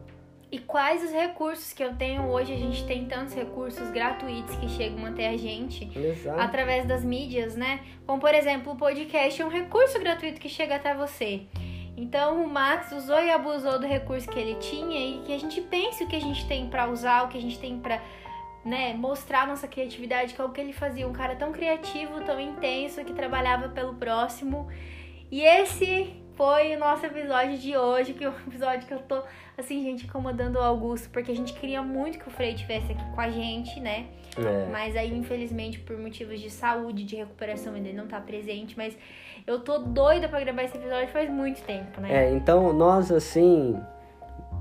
E 0.51 0.57
quais 0.57 1.03
os 1.03 1.11
recursos 1.11 1.73
que 1.73 1.83
eu 1.83 1.93
tenho 1.95 2.23
hoje? 2.23 2.53
A 2.53 2.57
gente 2.57 2.83
tem 2.85 3.05
tantos 3.05 3.35
recursos 3.35 3.89
gratuitos 3.91 4.55
que 4.55 4.67
chegam 4.67 5.05
até 5.05 5.29
a 5.29 5.37
gente. 5.37 5.89
Exato. 5.95 6.39
através 6.39 6.87
das 6.87 7.03
mídias, 7.03 7.55
né? 7.55 7.81
Como 8.05 8.19
por 8.19 8.33
exemplo, 8.33 8.73
o 8.73 8.75
podcast 8.75 9.39
é 9.39 9.45
um 9.45 9.49
recurso 9.49 9.99
gratuito 9.99 10.39
que 10.39 10.49
chega 10.49 10.75
até 10.75 10.95
você. 10.95 11.41
Então 11.99 12.43
o 12.43 12.47
Max 12.47 12.91
usou 12.93 13.19
e 13.19 13.29
abusou 13.29 13.77
do 13.77 13.85
recurso 13.85 14.29
que 14.29 14.39
ele 14.39 14.55
tinha 14.55 14.99
e 14.99 15.21
que 15.25 15.33
a 15.33 15.37
gente 15.37 15.59
pense 15.59 16.01
o 16.03 16.07
que 16.07 16.15
a 16.15 16.21
gente 16.21 16.47
tem 16.47 16.69
pra 16.69 16.87
usar, 16.87 17.23
o 17.23 17.27
que 17.27 17.37
a 17.37 17.41
gente 17.41 17.59
tem 17.59 17.77
pra 17.77 18.01
né, 18.63 18.93
mostrar 18.93 19.45
nossa 19.45 19.67
criatividade, 19.67 20.33
que 20.33 20.39
é 20.39 20.43
o 20.43 20.49
que 20.49 20.61
ele 20.61 20.71
fazia, 20.71 21.07
um 21.07 21.13
cara 21.13 21.35
tão 21.35 21.51
criativo, 21.51 22.21
tão 22.21 22.39
intenso, 22.39 23.03
que 23.03 23.13
trabalhava 23.13 23.67
pelo 23.69 23.95
próximo. 23.95 24.69
E 25.29 25.41
esse 25.41 26.15
foi 26.35 26.73
o 26.73 26.79
nosso 26.79 27.05
episódio 27.05 27.57
de 27.57 27.75
hoje, 27.75 28.13
que 28.13 28.23
é 28.23 28.29
um 28.29 28.33
episódio 28.47 28.87
que 28.87 28.93
eu 28.93 28.99
tô, 28.99 29.21
assim, 29.57 29.83
gente, 29.83 30.05
incomodando 30.05 30.55
o 30.55 30.61
Augusto, 30.61 31.09
porque 31.09 31.31
a 31.31 31.35
gente 31.35 31.51
queria 31.51 31.81
muito 31.81 32.17
que 32.17 32.29
o 32.29 32.31
Frei 32.31 32.53
estivesse 32.53 32.93
aqui 32.93 33.03
com 33.13 33.19
a 33.19 33.29
gente, 33.29 33.77
né? 33.81 34.07
É. 34.37 34.69
Mas 34.71 34.95
aí, 34.95 35.13
infelizmente, 35.13 35.79
por 35.79 35.97
motivos 35.97 36.39
de 36.39 36.49
saúde, 36.49 37.03
de 37.03 37.17
recuperação, 37.17 37.75
ele 37.75 37.91
não 37.91 38.07
tá 38.07 38.21
presente. 38.21 38.77
Mas 38.77 38.97
eu 39.49 39.59
tô 39.59 39.79
doida 39.79 40.29
pra 40.29 40.39
gravar 40.39 40.63
esse 40.63 40.77
episódio 40.77 41.07
faz 41.07 41.27
muito 41.27 41.59
tempo, 41.63 41.99
né? 41.99 42.27
É, 42.27 42.31
então 42.31 42.71
nós 42.71 43.11
assim 43.11 43.75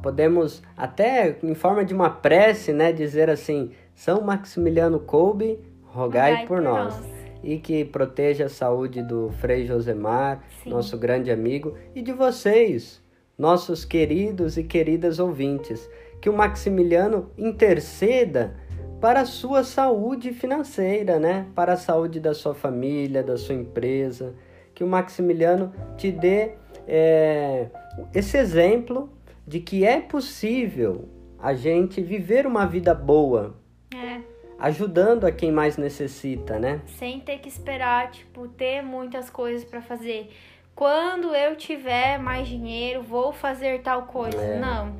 podemos 0.03 0.63
até 0.75 1.37
em 1.43 1.55
forma 1.55 1.85
de 1.85 1.93
uma 1.93 2.09
prece, 2.09 2.73
né, 2.73 2.91
dizer 2.91 3.29
assim: 3.29 3.73
São 3.95 4.23
Maximiliano 4.23 4.99
Kolbe, 4.99 5.61
rogai, 5.85 6.31
Rogai 6.31 6.47
por, 6.47 6.57
por 6.57 6.63
nós. 6.63 6.97
nós. 6.97 7.19
E 7.45 7.59
que 7.59 7.85
proteja 7.85 8.47
a 8.47 8.49
saúde 8.49 9.03
do 9.03 9.31
Frei 9.41 9.67
Josemar, 9.67 10.43
Sim. 10.65 10.71
nosso 10.71 10.97
grande 10.97 11.31
amigo, 11.31 11.77
e 11.95 12.01
de 12.01 12.13
vocês, 12.13 13.01
nossos 13.37 13.85
queridos 13.85 14.57
e 14.57 14.65
queridas 14.65 15.19
ouvintes. 15.19 15.89
Que 16.21 16.31
o 16.31 16.33
Maximiliano 16.33 17.31
interceda 17.37 18.57
para 19.01 19.21
a 19.21 19.27
sua 19.27 19.63
saúde 19.63 20.33
financeira, 20.33 21.21
né? 21.21 21.47
Para 21.55 21.75
a 21.75 21.77
saúde 21.77 22.19
da 22.19 22.35
sua 22.35 22.55
família, 22.55 23.23
da 23.23 23.37
sua 23.37 23.55
empresa. 23.55 24.35
Que 24.79 24.85
o 24.85 24.87
Maximiliano 24.87 25.75
te 25.97 26.13
dê 26.13 26.53
é, 26.87 27.67
esse 28.15 28.39
exemplo 28.39 29.13
de 29.45 29.59
que 29.59 29.85
é 29.85 30.01
possível 30.01 31.09
a 31.37 31.53
gente 31.53 32.01
viver 32.01 32.47
uma 32.47 32.65
vida 32.65 32.95
boa. 32.95 33.57
É. 33.93 34.21
Ajudando 34.57 35.25
a 35.25 35.33
quem 35.33 35.51
mais 35.51 35.77
necessita, 35.77 36.61
né? 36.61 36.81
Sem 36.87 37.19
ter 37.19 37.39
que 37.39 37.49
esperar, 37.49 38.13
tipo, 38.13 38.47
ter 38.47 38.81
muitas 38.81 39.29
coisas 39.29 39.65
para 39.65 39.83
fazer 39.83 40.31
quando 40.79 41.35
eu 41.35 41.57
tiver 41.57 42.21
mais 42.21 42.47
dinheiro, 42.47 43.03
vou 43.03 43.33
fazer 43.33 43.83
tal 43.83 44.03
coisa. 44.03 44.41
É. 44.41 44.61
Não, 44.61 44.97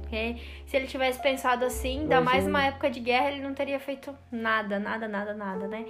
se 0.67 0.77
ele 0.77 0.89
tivesse 0.89 1.23
pensado 1.23 1.65
assim, 1.65 2.01
ainda 2.01 2.21
mais 2.21 2.45
uma 2.45 2.65
época 2.65 2.91
de 2.91 2.99
guerra, 2.99 3.31
ele 3.31 3.43
não 3.43 3.55
teria 3.55 3.79
feito 3.79 4.13
nada, 4.29 4.81
nada, 4.81 5.07
nada, 5.07 5.33
nada, 5.35 5.69
né? 5.69 5.87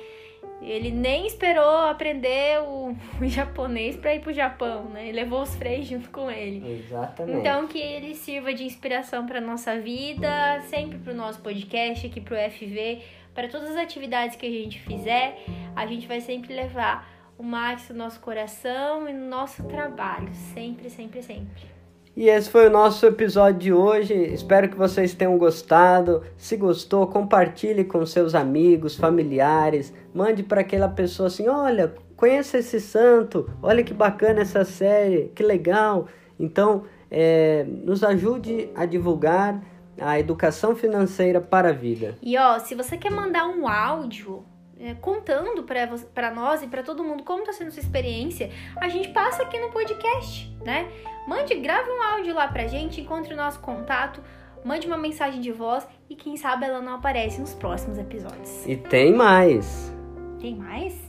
Ele 0.61 0.91
nem 0.91 1.26
esperou 1.26 1.89
aprender 1.89 2.61
o, 2.61 2.95
o 3.18 3.26
japonês 3.26 3.97
para 3.97 4.14
ir 4.14 4.20
pro 4.20 4.30
Japão, 4.30 4.84
né? 4.91 5.05
Ele 5.09 5.12
levou 5.12 5.41
os 5.41 5.55
freios 5.55 5.86
junto 5.86 6.11
com 6.11 6.30
ele. 6.30 6.80
Exatamente. 6.80 7.39
Então 7.39 7.66
que 7.66 7.78
ele 7.78 8.14
sirva 8.14 8.53
de 8.53 8.64
inspiração 8.64 9.24
para 9.24 9.41
nossa 9.41 9.80
vida, 9.80 10.61
sempre 10.66 10.99
pro 10.99 11.14
nosso 11.14 11.41
podcast 11.41 12.07
aqui 12.07 12.20
pro 12.20 12.36
FV, 12.36 13.01
para 13.34 13.49
todas 13.49 13.70
as 13.70 13.76
atividades 13.78 14.36
que 14.36 14.45
a 14.45 14.51
gente 14.51 14.80
fizer, 14.80 15.43
a 15.74 15.86
gente 15.86 16.07
vai 16.07 16.20
sempre 16.20 16.53
levar 16.53 17.18
o 17.39 17.43
Max 17.43 17.89
no 17.91 17.97
nosso 17.97 18.18
coração 18.18 19.09
e 19.09 19.12
no 19.12 19.28
nosso 19.28 19.62
trabalho, 19.62 20.28
sempre, 20.53 20.91
sempre, 20.91 21.22
sempre. 21.22 21.78
E 22.16 22.28
esse 22.28 22.51
foi 22.51 22.66
o 22.66 22.70
nosso 22.70 23.07
episódio 23.07 23.61
de 23.61 23.72
hoje. 23.72 24.12
Espero 24.12 24.68
que 24.68 24.76
vocês 24.76 25.14
tenham 25.14 25.39
gostado. 25.39 26.24
Se 26.36 26.57
gostou, 26.57 27.07
compartilhe 27.07 27.84
com 27.84 28.05
seus 28.05 28.34
amigos, 28.34 28.97
familiares. 28.97 29.95
Mande 30.12 30.43
para 30.43 30.62
aquela 30.62 30.89
pessoa 30.89 31.28
assim: 31.28 31.47
olha, 31.47 31.95
conheça 32.16 32.59
esse 32.59 32.80
santo. 32.80 33.49
Olha 33.62 33.84
que 33.84 33.95
bacana 33.95 34.41
essa 34.41 34.64
série, 34.64 35.30
que 35.32 35.45
legal. 35.45 36.09
Então, 36.41 36.82
é, 37.09 37.64
nos 37.68 38.03
ajude 38.03 38.68
a 38.74 38.84
divulgar 38.84 39.62
a 40.01 40.18
educação 40.18 40.74
financeira 40.74 41.41
para 41.41 41.68
a 41.68 41.72
vida. 41.72 42.16
E 42.20 42.36
ó, 42.36 42.59
se 42.59 42.74
você 42.74 42.97
quer 42.97 43.12
mandar 43.12 43.47
um 43.47 43.68
áudio 43.68 44.45
é, 44.81 44.95
contando 44.95 45.64
para 45.64 46.31
nós 46.31 46.62
e 46.62 46.66
para 46.66 46.83
todo 46.83 47.03
mundo 47.03 47.24
como 47.24 47.41
está 47.41 47.53
sendo 47.53 47.70
sua 47.70 47.83
experiência, 47.83 48.51
a 48.81 48.89
gente 48.89 49.09
passa 49.09 49.43
aqui 49.43 49.59
no 49.59 49.70
podcast, 49.70 50.55
né? 50.64 50.89
Mande, 51.26 51.55
grave 51.57 51.91
um 51.91 52.03
áudio 52.03 52.35
lá 52.35 52.49
pra 52.49 52.66
gente, 52.66 53.01
encontre 53.01 53.35
o 53.35 53.37
nosso 53.37 53.61
contato, 53.61 54.22
mande 54.64 54.87
uma 54.87 54.99
mensagem 54.99 55.41
de 55.41 55.53
voz 55.53 55.87
e 56.09 56.14
quem 56.14 56.37
sabe 56.37 56.66
ela 56.66 56.81
não 56.81 56.95
aparece 56.95 57.41
nos 57.41 57.55
próximos 57.55 57.99
episódios. 57.99 58.66
E 58.66 58.76
tem 58.76 59.12
mais. 59.12 59.95
Tem 60.41 60.55
mais? 60.55 61.07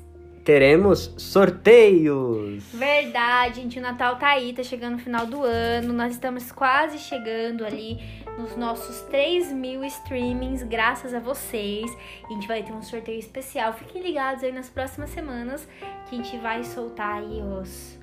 Teremos 0.49 1.13
sorteios. 1.15 2.63
Verdade, 2.73 3.61
gente, 3.61 3.77
o 3.77 3.81
Natal 3.83 4.15
tá 4.15 4.29
aí, 4.29 4.51
tá 4.51 4.63
chegando 4.63 4.93
no 4.93 4.97
final 4.97 5.27
do 5.27 5.43
ano. 5.43 5.93
Nós 5.93 6.13
estamos 6.13 6.51
quase 6.51 6.97
chegando 6.97 7.63
ali 7.63 7.99
nos 8.35 8.55
nossos 8.55 9.01
3 9.11 9.53
mil 9.53 9.83
streamings, 9.83 10.63
graças 10.63 11.13
a 11.13 11.19
vocês. 11.19 11.95
A 12.27 12.33
gente 12.33 12.47
vai 12.47 12.63
ter 12.63 12.71
um 12.71 12.81
sorteio 12.81 13.19
especial. 13.19 13.73
Fiquem 13.73 14.01
ligados 14.01 14.43
aí 14.43 14.51
nas 14.51 14.67
próximas 14.67 15.11
semanas 15.11 15.67
que 16.09 16.15
a 16.15 16.17
gente 16.17 16.35
vai 16.39 16.63
soltar 16.63 17.19
aí 17.19 17.43
os 17.43 17.99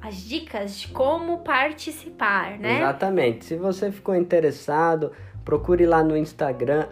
as 0.00 0.22
dicas 0.22 0.78
de 0.78 0.86
como 0.86 1.38
participar, 1.38 2.60
né? 2.60 2.76
Exatamente. 2.76 3.44
Se 3.44 3.56
você 3.56 3.90
ficou 3.90 4.14
interessado, 4.14 5.10
procure 5.44 5.84
lá 5.84 6.04
no 6.04 6.16
Instagram, 6.16 6.86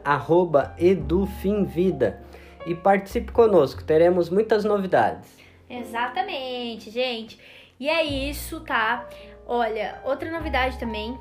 edufimvida 0.77 2.25
e 2.67 2.75
participe 2.75 3.33
conosco, 3.33 3.85
teremos 3.85 4.31
muitas 4.31 4.65
novidades. 4.65 5.37
Exatamente, 5.69 6.91
gente. 6.91 7.39
E 7.79 7.89
é 7.89 8.05
isso, 8.05 8.61
tá? 8.61 9.09
Olha, 9.47 10.01
outra 10.05 10.31
novidade 10.31 10.79
também, 10.79 11.19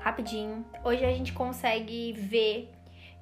rapidinho. 0.00 0.64
Hoje 0.84 1.04
a 1.04 1.12
gente 1.12 1.32
consegue 1.32 2.12
ver 2.12 2.70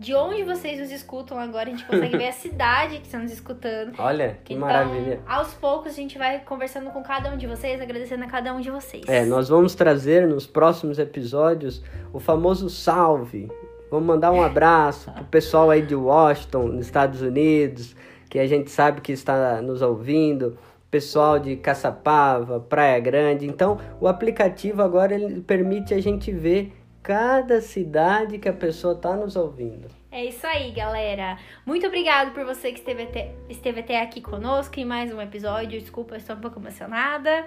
de 0.01 0.15
onde 0.15 0.43
vocês 0.45 0.81
nos 0.81 0.91
escutam 0.91 1.39
agora, 1.39 1.69
a 1.69 1.73
gente 1.73 1.85
consegue 1.85 2.17
ver 2.17 2.29
a 2.29 2.33
cidade 2.33 2.97
que 3.01 3.05
estão 3.05 3.21
nos 3.21 3.31
escutando. 3.31 3.93
Olha, 3.99 4.39
que 4.43 4.55
então, 4.55 4.67
maravilha. 4.67 5.21
Aos 5.27 5.53
poucos 5.53 5.93
a 5.93 5.95
gente 5.95 6.17
vai 6.17 6.41
conversando 6.41 6.91
com 6.91 7.03
cada 7.03 7.31
um 7.31 7.37
de 7.37 7.47
vocês, 7.47 7.79
agradecendo 7.79 8.25
a 8.25 8.27
cada 8.27 8.55
um 8.55 8.63
de 8.63 8.71
vocês. 8.71 9.05
É, 9.07 9.27
nós 9.27 9.51
vamos 9.51 9.75
trazer 9.75 10.27
nos 10.27 10.47
próximos 10.47 10.99
episódios 10.99 11.85
o 12.15 12.19
famoso 12.19 12.71
salve. 12.71 13.51
Vamos 13.91 14.07
mandar 14.07 14.31
um 14.31 14.41
abraço 14.41 15.11
pro 15.11 15.25
pessoal 15.25 15.69
aí 15.69 15.83
de 15.83 15.97
Washington, 15.97 16.69
nos 16.69 16.87
Estados 16.87 17.21
Unidos, 17.21 17.97
que 18.29 18.39
a 18.39 18.47
gente 18.47 18.71
sabe 18.71 19.01
que 19.01 19.11
está 19.11 19.61
nos 19.61 19.83
ouvindo, 19.83 20.57
pessoal 20.89 21.41
de 21.41 21.57
Caçapava, 21.57 22.61
Praia 22.61 23.01
Grande. 23.01 23.47
Então, 23.47 23.81
o 24.01 24.07
aplicativo 24.07 24.81
agora 24.81 25.15
ele 25.15 25.41
permite 25.41 25.93
a 25.93 26.01
gente 26.01 26.31
ver 26.31 26.73
cada 27.03 27.61
cidade 27.61 28.39
que 28.39 28.49
a 28.49 28.53
pessoa 28.53 28.95
está 28.95 29.17
nos 29.17 29.35
ouvindo. 29.35 29.89
É 30.13 30.25
isso 30.25 30.47
aí, 30.47 30.71
galera. 30.71 31.39
Muito 31.65 31.87
obrigado 31.87 32.33
por 32.33 32.45
você 32.45 32.73
que 32.73 32.79
esteve 32.79 33.05
até, 33.05 33.33
esteve 33.49 33.81
até 33.81 34.01
aqui 34.01 34.21
conosco 34.21 34.79
em 34.79 34.85
mais 34.85 35.13
um 35.13 35.21
episódio. 35.21 35.81
Desculpa, 35.81 36.17
estou 36.17 36.37
um 36.37 36.41
pouco 36.41 36.59
emocionada. 36.59 37.47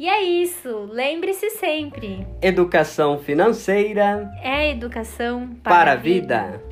E 0.00 0.08
é 0.08 0.22
isso. 0.22 0.88
Lembre-se 0.90 1.50
sempre: 1.50 2.26
educação 2.40 3.18
financeira 3.18 4.32
é 4.42 4.70
educação 4.70 5.54
para, 5.62 5.74
para 5.74 5.92
a 5.92 5.96
vida. 5.96 6.42
vida. 6.52 6.69